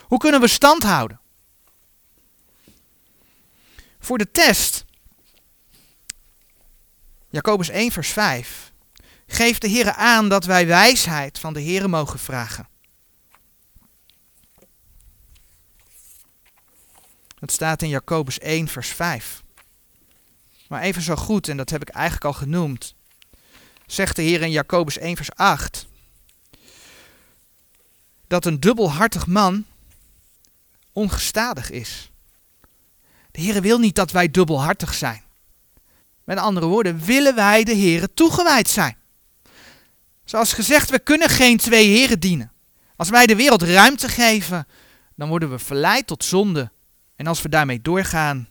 Hoe 0.00 0.18
kunnen 0.18 0.40
we 0.40 0.48
stand 0.48 0.82
houden? 0.82 1.20
Voor 3.98 4.18
de 4.18 4.30
test, 4.30 4.84
Jacobus 7.30 7.68
1 7.68 7.90
vers 7.90 8.08
5, 8.08 8.72
geeft 9.26 9.60
de 9.60 9.68
Heer 9.68 9.92
aan 9.92 10.28
dat 10.28 10.44
wij 10.44 10.66
wijsheid 10.66 11.38
van 11.38 11.52
de 11.52 11.60
Heer 11.60 11.90
mogen 11.90 12.18
vragen. 12.18 12.68
Dat 17.38 17.52
staat 17.52 17.82
in 17.82 17.88
Jacobus 17.88 18.38
1 18.38 18.68
vers 18.68 18.88
5. 18.88 19.44
Maar 20.68 20.82
even 20.82 21.02
zo 21.02 21.16
goed, 21.16 21.48
en 21.48 21.56
dat 21.56 21.70
heb 21.70 21.82
ik 21.82 21.88
eigenlijk 21.88 22.24
al 22.24 22.32
genoemd, 22.32 22.94
zegt 23.86 24.16
de 24.16 24.22
Heer 24.22 24.42
in 24.42 24.50
Jacobus 24.50 24.98
1 24.98 25.16
vers 25.16 25.34
8, 25.34 25.86
dat 28.26 28.44
een 28.44 28.60
dubbelhartig 28.60 29.26
man 29.26 29.64
ongestadig 30.92 31.70
is. 31.70 32.10
De 33.30 33.40
Heer 33.40 33.62
wil 33.62 33.78
niet 33.78 33.94
dat 33.94 34.10
wij 34.10 34.30
dubbelhartig 34.30 34.94
zijn. 34.94 35.22
Met 36.24 36.38
andere 36.38 36.66
woorden, 36.66 37.04
willen 37.04 37.34
wij 37.34 37.64
de 37.64 37.74
Heer 37.74 38.14
toegewijd 38.14 38.68
zijn. 38.68 38.96
Zoals 40.24 40.52
gezegd, 40.52 40.90
we 40.90 40.98
kunnen 40.98 41.28
geen 41.28 41.56
twee 41.56 41.88
heren 41.88 42.20
dienen. 42.20 42.52
Als 42.96 43.08
wij 43.08 43.26
de 43.26 43.36
wereld 43.36 43.62
ruimte 43.62 44.08
geven, 44.08 44.66
dan 45.14 45.28
worden 45.28 45.50
we 45.50 45.58
verleid 45.58 46.06
tot 46.06 46.24
zonde. 46.24 46.70
En 47.16 47.26
als 47.26 47.42
we 47.42 47.48
daarmee 47.48 47.80
doorgaan, 47.80 48.48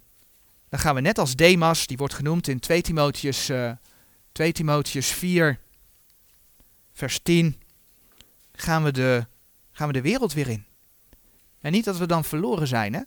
dan 0.75 0.83
gaan 0.83 0.95
we 0.95 1.01
net 1.01 1.17
als 1.17 1.35
Demas, 1.35 1.87
die 1.87 1.97
wordt 1.97 2.13
genoemd 2.13 2.47
in 2.47 2.59
2 2.59 2.81
Timotheus 2.81 3.49
uh, 3.49 3.71
2 4.31 4.51
Timotheus 4.51 5.07
4, 5.07 5.59
vers 6.93 7.19
10, 7.23 7.61
gaan 8.51 8.83
we, 8.83 8.91
de, 8.91 9.27
gaan 9.71 9.87
we 9.87 9.93
de 9.93 10.01
wereld 10.01 10.33
weer 10.33 10.47
in. 10.47 10.65
En 11.61 11.71
niet 11.71 11.85
dat 11.85 11.97
we 11.97 12.07
dan 12.07 12.23
verloren 12.23 12.67
zijn, 12.67 12.93
hè? 12.93 13.01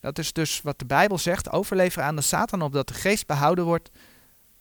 Dat 0.00 0.18
is 0.18 0.32
dus 0.32 0.62
wat 0.62 0.78
de 0.78 0.84
Bijbel 0.84 1.18
zegt, 1.18 1.50
overleveren 1.50 2.06
aan 2.06 2.16
de 2.16 2.22
Satan, 2.22 2.62
opdat 2.62 2.88
de 2.88 2.94
geest 2.94 3.26
behouden 3.26 3.64
wordt, 3.64 3.90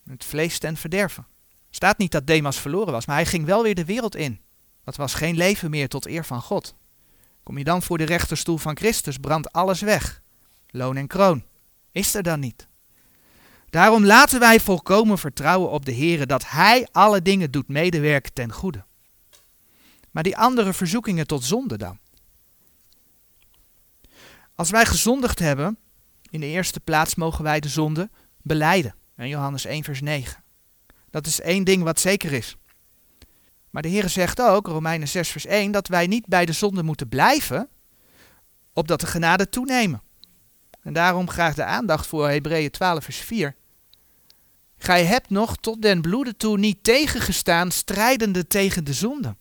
het 0.10 0.26
vlees 0.26 0.60
ten 0.60 0.78
verderven. 0.78 1.28
Staat 1.70 1.98
niet 1.98 2.12
dat 2.12 2.28
Demas 2.28 2.60
verloren 2.60 2.94
was, 2.94 3.06
maar 3.06 3.16
hij 3.16 3.26
ging 3.26 3.46
wel 3.46 3.64
weer 3.64 3.76
de 3.76 3.86
wereld 3.86 4.16
in. 4.16 4.40
Dat 4.84 4.96
was 4.96 5.14
geen 5.14 5.38
leven 5.38 5.70
meer 5.70 5.88
tot 5.88 6.06
eer 6.06 6.26
van 6.26 6.42
God. 6.42 6.76
Kom 7.44 7.58
je 7.58 7.64
dan 7.64 7.82
voor 7.82 7.98
de 7.98 8.04
rechterstoel 8.04 8.58
van 8.58 8.78
Christus, 8.78 9.18
brandt 9.18 9.52
alles 9.52 9.82
weg. 9.82 10.22
Loon 10.70 10.98
en 10.98 11.08
kroon. 11.08 11.44
Is 11.94 12.16
er 12.16 12.24
dan 12.24 12.40
niet? 12.40 12.68
Daarom 13.70 14.06
laten 14.06 14.40
wij 14.40 14.60
volkomen 14.60 15.18
vertrouwen 15.18 15.70
op 15.70 15.86
de 15.86 15.92
Heer 15.92 16.28
dat 16.28 16.50
Hij 16.50 16.88
alle 16.92 17.22
dingen 17.22 17.52
doet 17.52 17.68
medewerken 17.68 18.34
ten 18.34 18.52
goede. 18.52 18.86
Maar 20.12 20.24
die 20.24 20.38
andere 20.38 20.74
verzoekingen 20.74 21.28
tot 21.28 21.44
zonde 21.44 21.78
dan? 21.78 22.00
Als 24.56 24.70
wij 24.70 24.86
gezondigd 24.86 25.40
hebben, 25.40 25.78
in 26.30 26.40
de 26.40 26.46
eerste 26.46 26.80
plaats 26.80 27.16
mogen 27.16 27.44
wij 27.44 27.60
de 27.60 27.70
zonde 27.70 28.10
beleiden. 28.42 28.96
En 29.16 29.28
Johannes 29.28 29.66
1 29.66 29.84
vers 29.84 30.02
9. 30.02 30.44
Dat 31.10 31.28
is 31.28 31.42
één 31.42 31.64
ding 31.64 31.84
wat 31.84 32.00
zeker 32.00 32.32
is. 32.32 32.56
Maar 33.70 33.82
de 33.82 33.88
Heer 33.88 34.10
zegt 34.10 34.42
ook, 34.42 34.68
Romeinen 34.68 35.08
6 35.08 35.30
vers 35.30 35.46
1, 35.46 35.72
dat 35.72 35.88
wij 35.88 36.08
niet 36.08 36.26
bij 36.26 36.46
de 36.46 36.52
zonde 36.52 36.84
moeten 36.84 37.10
blijven, 37.10 37.70
opdat 38.74 39.00
de 39.00 39.08
genade 39.08 39.50
toenemen. 39.50 40.02
En 40.84 40.94
daarom 40.94 41.30
graag 41.30 41.56
de 41.56 41.64
aandacht 41.64 42.08
voor 42.08 42.30
Hebreeën 42.30 42.72
12 42.72 43.04
vers 43.04 43.18
4. 43.18 43.56
Gij 44.78 45.06
hebt 45.06 45.30
nog 45.30 45.58
tot 45.58 45.82
den 45.82 46.02
bloede 46.02 46.38
toe 46.38 46.58
niet 46.58 46.84
tegengestaan, 46.84 47.72
strijdende 47.72 48.48
tegen 48.48 48.84
de 48.84 48.94
zonde. 48.94 49.36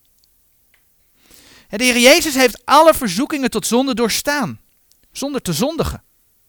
En 1.68 1.78
de 1.78 1.84
Heer 1.84 1.98
Jezus 1.98 2.34
heeft 2.34 2.62
alle 2.64 2.94
verzoekingen 2.94 3.50
tot 3.50 3.66
zonde 3.66 3.94
doorstaan, 3.94 4.60
zonder 5.12 5.42
te 5.42 5.52
zondigen. 5.52 6.02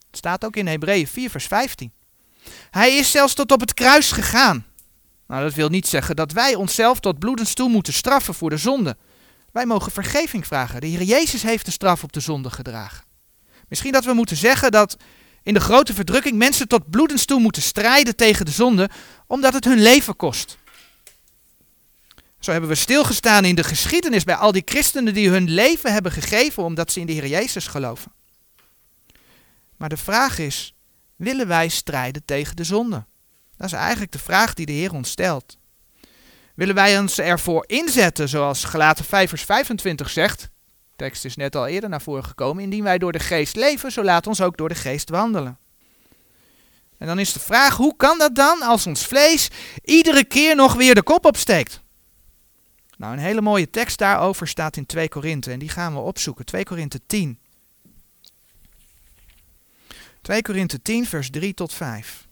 Het 0.08 0.18
staat 0.18 0.46
ook 0.46 0.56
in 0.56 0.68
Hebreeën 0.68 1.08
4, 1.08 1.30
vers 1.30 1.48
15. 1.48 1.92
Hij 2.70 2.96
is 2.96 3.12
zelfs 3.12 3.34
tot 3.34 3.52
op 3.52 3.60
het 3.60 3.74
kruis 3.74 4.12
gegaan. 4.12 4.66
Nou, 5.28 5.44
dat 5.44 5.54
wil 5.54 5.70
niet 5.70 5.88
zeggen 5.88 6.16
dat 6.16 6.32
wij 6.32 6.56
onszelf 6.56 7.00
tot 7.00 7.20
bloedens 7.20 7.54
toe 7.54 7.70
moeten 7.70 7.94
straffen 7.94 8.34
voor 8.34 8.50
de 8.50 8.58
zonde. 8.58 8.98
Wij 9.52 9.66
mogen 9.66 9.92
vergeving 9.92 10.48
vragen. 10.48 10.82
De 10.82 10.88
Heer 10.88 11.04
Jezus 11.04 11.44
heeft 11.44 11.66
de 11.66 11.72
straf 11.72 12.04
op 12.04 12.14
de 12.14 12.20
zonde 12.20 12.50
gedragen. 12.50 13.04
Misschien 13.68 13.92
dat 13.92 14.06
we 14.06 14.14
moeten 14.14 14.38
zeggen 14.38 14.72
dat 14.72 14.98
in 15.44 15.54
de 15.54 15.60
grote 15.60 15.94
verdrukking 15.94 16.38
mensen 16.38 16.68
tot 16.68 16.90
bloedens 16.90 17.26
toe 17.26 17.40
moeten 17.40 17.62
strijden 17.62 18.16
tegen 18.16 18.46
de 18.46 18.52
zonde, 18.52 18.90
omdat 19.28 19.54
het 19.54 19.66
hun 19.66 19.82
leven 19.82 20.16
kost. 20.16 20.58
Zo 22.40 22.52
hebben 22.52 22.70
we 22.70 22.76
stilgestaan 22.76 23.46
in 23.46 23.56
de 23.56 23.64
geschiedenis 23.64 24.24
bij 24.24 24.36
al 24.36 24.52
die 24.52 24.62
christenen 24.66 25.14
die 25.14 25.30
hun 25.30 25.50
leven 25.50 25.94
hebben 25.94 26.12
gegeven 26.12 26.64
omdat 26.64 26.92
ze 26.92 27.00
in 27.00 27.06
de 27.06 27.14
Heer 27.14 27.28
Jezus 27.28 27.68
geloven. 27.68 28.12
Maar 29.78 29.90
de 29.90 29.98
vraag 29.98 30.40
is, 30.40 30.76
willen 31.16 31.48
wij 31.48 31.68
strijden 31.68 32.26
tegen 32.26 32.56
de 32.56 32.64
zonde? 32.64 33.06
Dat 33.58 33.68
is 33.68 33.74
eigenlijk 33.74 34.12
de 34.12 34.20
vraag 34.20 34.54
die 34.54 34.66
de 34.66 34.72
Heer 34.72 34.94
ons 34.94 35.10
stelt. 35.10 35.58
Willen 36.56 36.76
wij 36.76 37.00
ons 37.00 37.20
ervoor 37.20 37.64
inzetten, 37.68 38.30
zoals 38.30 38.64
Galaten 38.64 39.06
5 39.06 39.30
vers 39.30 39.44
25 39.44 40.10
zegt, 40.10 40.50
tekst 40.96 41.26
is 41.26 41.36
net 41.36 41.56
al 41.56 41.68
eerder 41.68 41.90
naar 41.90 42.02
voren 42.02 42.24
gekomen. 42.24 42.64
Indien 42.64 42.84
wij 42.84 42.98
door 42.98 43.12
de 43.12 43.20
geest 43.20 43.56
leven, 43.56 43.92
zo 43.92 44.04
laat 44.04 44.28
ons 44.28 44.42
ook 44.42 44.58
door 44.58 44.70
de 44.70 44.76
geest 44.76 45.10
wandelen. 45.10 45.58
En 46.98 47.08
dan 47.08 47.20
is 47.20 47.34
de 47.34 47.40
vraag, 47.40 47.76
hoe 47.76 47.96
kan 47.96 48.18
dat 48.18 48.36
dan 48.36 48.62
als 48.62 48.88
ons 48.88 49.06
vlees 49.06 49.50
iedere 49.84 50.24
keer 50.24 50.56
nog 50.56 50.74
weer 50.74 50.96
de 50.96 51.04
kop 51.04 51.26
opsteekt? 51.26 51.82
Nou, 52.98 53.14
een 53.14 53.20
hele 53.20 53.42
mooie 53.42 53.70
tekst 53.70 53.98
daarover 53.98 54.48
staat 54.48 54.78
in 54.78 54.86
2 54.86 55.10
Korinthe 55.10 55.52
en 55.52 55.60
die 55.60 55.70
gaan 55.70 55.94
we 55.94 56.00
opzoeken. 56.00 56.46
2 56.46 56.64
Korinthe 56.64 57.00
10. 57.08 57.40
2 60.22 60.42
Korinthe 60.42 60.82
10 60.82 61.06
vers 61.06 61.30
3 61.30 61.54
tot 61.54 61.74
5. 61.74 62.28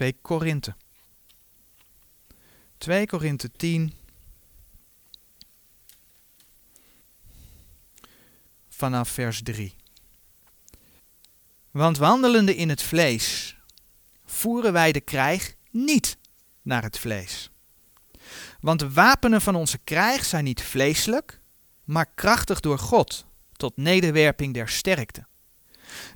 2 0.00 0.14
Korinthe. 0.22 0.74
2 2.78 3.06
Korinthe 3.06 3.50
10. 3.50 3.92
Vanaf 8.68 9.08
vers 9.08 9.42
3. 9.42 9.74
Want 11.70 11.96
wandelende 11.96 12.56
in 12.56 12.68
het 12.68 12.82
vlees 12.82 13.56
voeren 14.24 14.72
wij 14.72 14.92
de 14.92 15.00
krijg 15.00 15.54
niet 15.70 16.16
naar 16.62 16.82
het 16.82 16.98
vlees. 16.98 17.50
Want 18.60 18.78
de 18.78 18.92
wapenen 18.92 19.40
van 19.40 19.54
onze 19.54 19.78
krijg 19.78 20.24
zijn 20.24 20.44
niet 20.44 20.62
vleeselijk, 20.62 21.40
maar 21.84 22.06
krachtig 22.14 22.60
door 22.60 22.78
God, 22.78 23.26
tot 23.56 23.76
nederwerping 23.76 24.54
der 24.54 24.68
sterkte. 24.68 25.28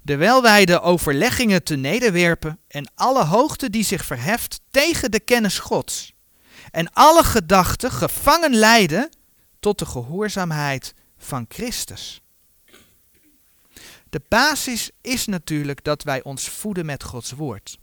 Terwijl 0.04 0.42
wij 0.42 0.64
de 0.64 0.80
overleggingen 0.80 1.62
te 1.62 1.76
nederwerpen 1.76 2.58
en 2.68 2.90
alle 2.94 3.24
hoogte 3.24 3.70
die 3.70 3.84
zich 3.84 4.04
verheft 4.04 4.60
tegen 4.70 5.10
de 5.10 5.20
kennis 5.20 5.58
Gods, 5.58 6.12
en 6.70 6.92
alle 6.92 7.24
gedachten 7.24 7.90
gevangen 7.90 8.54
leiden 8.54 9.10
tot 9.60 9.78
de 9.78 9.86
gehoorzaamheid 9.86 10.94
van 11.18 11.44
Christus. 11.48 12.22
De 14.10 14.22
basis 14.28 14.90
is 15.00 15.26
natuurlijk 15.26 15.84
dat 15.84 16.02
wij 16.02 16.22
ons 16.22 16.48
voeden 16.48 16.86
met 16.86 17.02
Gods 17.02 17.32
woord. 17.32 17.78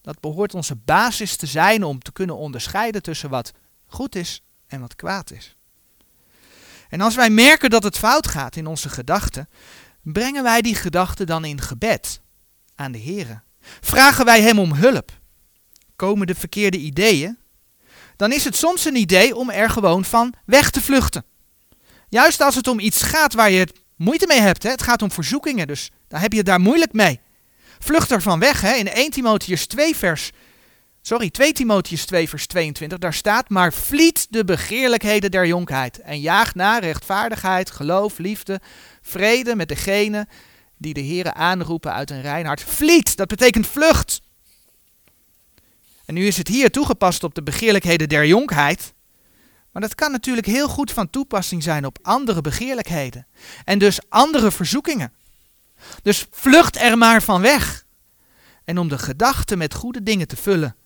Dat 0.00 0.20
behoort 0.20 0.54
onze 0.54 0.76
basis 0.76 1.36
te 1.36 1.46
zijn 1.46 1.84
om 1.84 2.02
te 2.02 2.12
kunnen 2.12 2.36
onderscheiden 2.36 3.02
tussen 3.02 3.30
wat 3.30 3.52
goed 3.86 4.14
is 4.14 4.42
en 4.66 4.80
wat 4.80 4.96
kwaad 4.96 5.30
is. 5.30 5.56
En 6.88 7.00
als 7.00 7.14
wij 7.14 7.30
merken 7.30 7.70
dat 7.70 7.82
het 7.82 7.98
fout 7.98 8.28
gaat 8.28 8.56
in 8.56 8.66
onze 8.66 8.88
gedachten, 8.88 9.48
brengen 10.04 10.42
wij 10.42 10.62
die 10.62 10.74
gedachten 10.74 11.26
dan 11.26 11.44
in 11.44 11.60
gebed 11.60 12.20
aan 12.74 12.92
de 12.92 12.98
Heer. 12.98 13.42
Vragen 13.80 14.24
wij 14.24 14.42
Hem 14.42 14.58
om 14.58 14.72
hulp. 14.72 15.10
Komen 15.96 16.26
de 16.26 16.34
verkeerde 16.34 16.78
ideeën? 16.78 17.38
Dan 18.16 18.32
is 18.32 18.44
het 18.44 18.56
soms 18.56 18.84
een 18.84 18.96
idee 18.96 19.36
om 19.36 19.50
er 19.50 19.70
gewoon 19.70 20.04
van 20.04 20.34
weg 20.46 20.70
te 20.70 20.80
vluchten. 20.80 21.24
Juist 22.08 22.40
als 22.40 22.54
het 22.54 22.68
om 22.68 22.78
iets 22.78 23.02
gaat 23.02 23.34
waar 23.34 23.50
je 23.50 23.68
moeite 23.96 24.26
mee 24.26 24.40
hebt. 24.40 24.62
Hè? 24.62 24.70
Het 24.70 24.82
gaat 24.82 25.02
om 25.02 25.10
verzoekingen, 25.10 25.66
dus 25.66 25.90
dan 26.08 26.20
heb 26.20 26.32
je 26.32 26.38
het 26.38 26.46
daar 26.46 26.60
moeilijk 26.60 26.92
mee. 26.92 27.20
Vlucht 27.78 28.10
ervan 28.10 28.38
weg. 28.38 28.60
Hè? 28.60 28.74
In 28.74 28.88
1 28.88 29.10
Timotheus 29.10 29.66
2 29.66 29.96
vers 29.96 30.30
sorry, 31.06 31.30
2 31.30 31.52
Timotheus 31.52 32.04
2 32.06 32.28
vers 32.28 32.46
22, 32.46 32.98
daar 32.98 33.14
staat, 33.14 33.48
maar 33.48 33.72
vliet 33.72 34.26
de 34.30 34.44
begeerlijkheden 34.44 35.30
der 35.30 35.46
jonkheid 35.46 36.00
en 36.00 36.20
jaag 36.20 36.54
naar 36.54 36.82
rechtvaardigheid, 36.82 37.70
geloof, 37.70 38.18
liefde, 38.18 38.60
vrede 39.04 39.56
met 39.56 39.68
degene 39.68 40.28
die 40.76 40.94
de 40.94 41.04
Here 41.04 41.34
aanroepen 41.34 41.92
uit 41.92 42.10
een 42.10 42.22
rein 42.22 42.46
hart. 42.46 42.62
Vliet, 42.62 43.16
dat 43.16 43.28
betekent 43.28 43.66
vlucht. 43.66 44.20
En 46.04 46.14
nu 46.14 46.26
is 46.26 46.36
het 46.36 46.48
hier 46.48 46.70
toegepast 46.70 47.24
op 47.24 47.34
de 47.34 47.42
begeerlijkheden 47.42 48.08
der 48.08 48.26
jonkheid. 48.26 48.94
Maar 49.70 49.82
dat 49.82 49.94
kan 49.94 50.10
natuurlijk 50.10 50.46
heel 50.46 50.68
goed 50.68 50.92
van 50.92 51.10
toepassing 51.10 51.62
zijn 51.62 51.86
op 51.86 51.98
andere 52.02 52.40
begeerlijkheden. 52.40 53.26
En 53.64 53.78
dus 53.78 54.00
andere 54.08 54.50
verzoekingen. 54.50 55.12
Dus 56.02 56.26
vlucht 56.30 56.76
er 56.76 56.98
maar 56.98 57.22
van 57.22 57.40
weg. 57.40 57.84
En 58.64 58.78
om 58.78 58.88
de 58.88 58.98
gedachten 58.98 59.58
met 59.58 59.74
goede 59.74 60.02
dingen 60.02 60.28
te 60.28 60.36
vullen, 60.36 60.76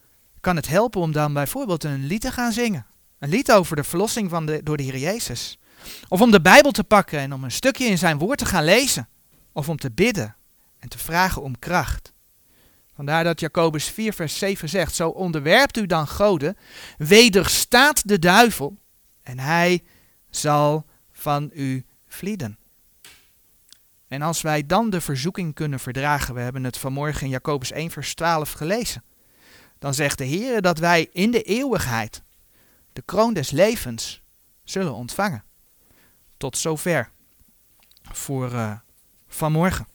kan 0.41 0.57
het 0.57 0.69
helpen 0.69 1.01
om 1.01 1.13
dan 1.13 1.33
bijvoorbeeld 1.33 1.85
een 1.85 2.07
lied 2.07 2.21
te 2.21 2.33
gaan 2.33 2.53
zingen. 2.53 2.87
Een 3.19 3.29
lied 3.29 3.53
over 3.53 3.77
de 3.77 3.85
verlossing 3.85 4.31
van 4.31 4.47
de, 4.47 4.61
door 4.63 4.77
de 4.77 4.83
Heer 4.83 4.99
Jezus. 4.99 5.59
Of 6.09 6.21
om 6.21 6.31
de 6.31 6.41
Bijbel 6.41 6.71
te 6.71 6.85
pakken 6.85 7.19
en 7.19 7.33
om 7.33 7.45
een 7.45 7.51
stukje 7.51 7.85
in 7.85 7.99
zijn 7.99 8.19
woord 8.19 8.39
te 8.39 8.47
gaan 8.47 8.65
lezen. 8.65 9.09
Of 9.53 9.69
om 9.69 9.77
te 9.77 9.91
bidden 9.91 10.37
en 10.79 10.89
te 10.89 10.99
vragen 10.99 11.43
om 11.43 11.59
kracht. 11.59 12.13
Vandaar 12.95 13.25
dat 13.25 13.41
Jacobus 13.41 13.85
4 13.85 14.13
vers 14.13 14.39
7 14.39 14.69
zegt, 14.69 14.95
zo 14.95 15.09
onderwerpt 15.09 15.77
u 15.77 15.87
dan 15.87 16.09
goden, 16.09 16.57
wederstaat 16.97 18.09
de 18.09 18.19
duivel 18.19 18.77
en 19.23 19.39
hij 19.39 19.83
zal 20.31 20.87
van 21.13 21.51
u 21.55 21.85
vlieden. 22.07 22.59
En 24.09 24.23
als 24.23 24.43
wij 24.43 24.67
dan 24.67 24.91
de 24.91 25.01
verzoeking 25.01 25.55
kunnen 25.55 25.81
verdragen, 25.81 26.35
we 26.35 26.41
hebben 26.41 26.65
het 26.65 26.79
vanmorgen 26.79 27.23
in 27.23 27.29
Jacobus 27.29 27.73
1 27.73 27.91
vers 27.91 28.15
12 28.15 28.53
gelezen, 28.53 29.05
dan 29.79 29.95
zegt 29.95 30.19
de 30.19 30.25
Heer 30.25 30.63
dat 30.63 30.79
wij 30.79 31.09
in 31.13 31.31
de 31.31 31.43
eeuwigheid 31.43 32.23
de 32.93 33.03
kroon 33.03 33.35
des 33.35 33.51
levens 33.51 34.23
zullen 34.65 34.95
ontvangen. 34.95 35.45
Tot 36.39 36.57
zover 36.57 37.11
voor 38.13 38.53
uh, 38.53 38.73
vanmorgen. 39.29 39.87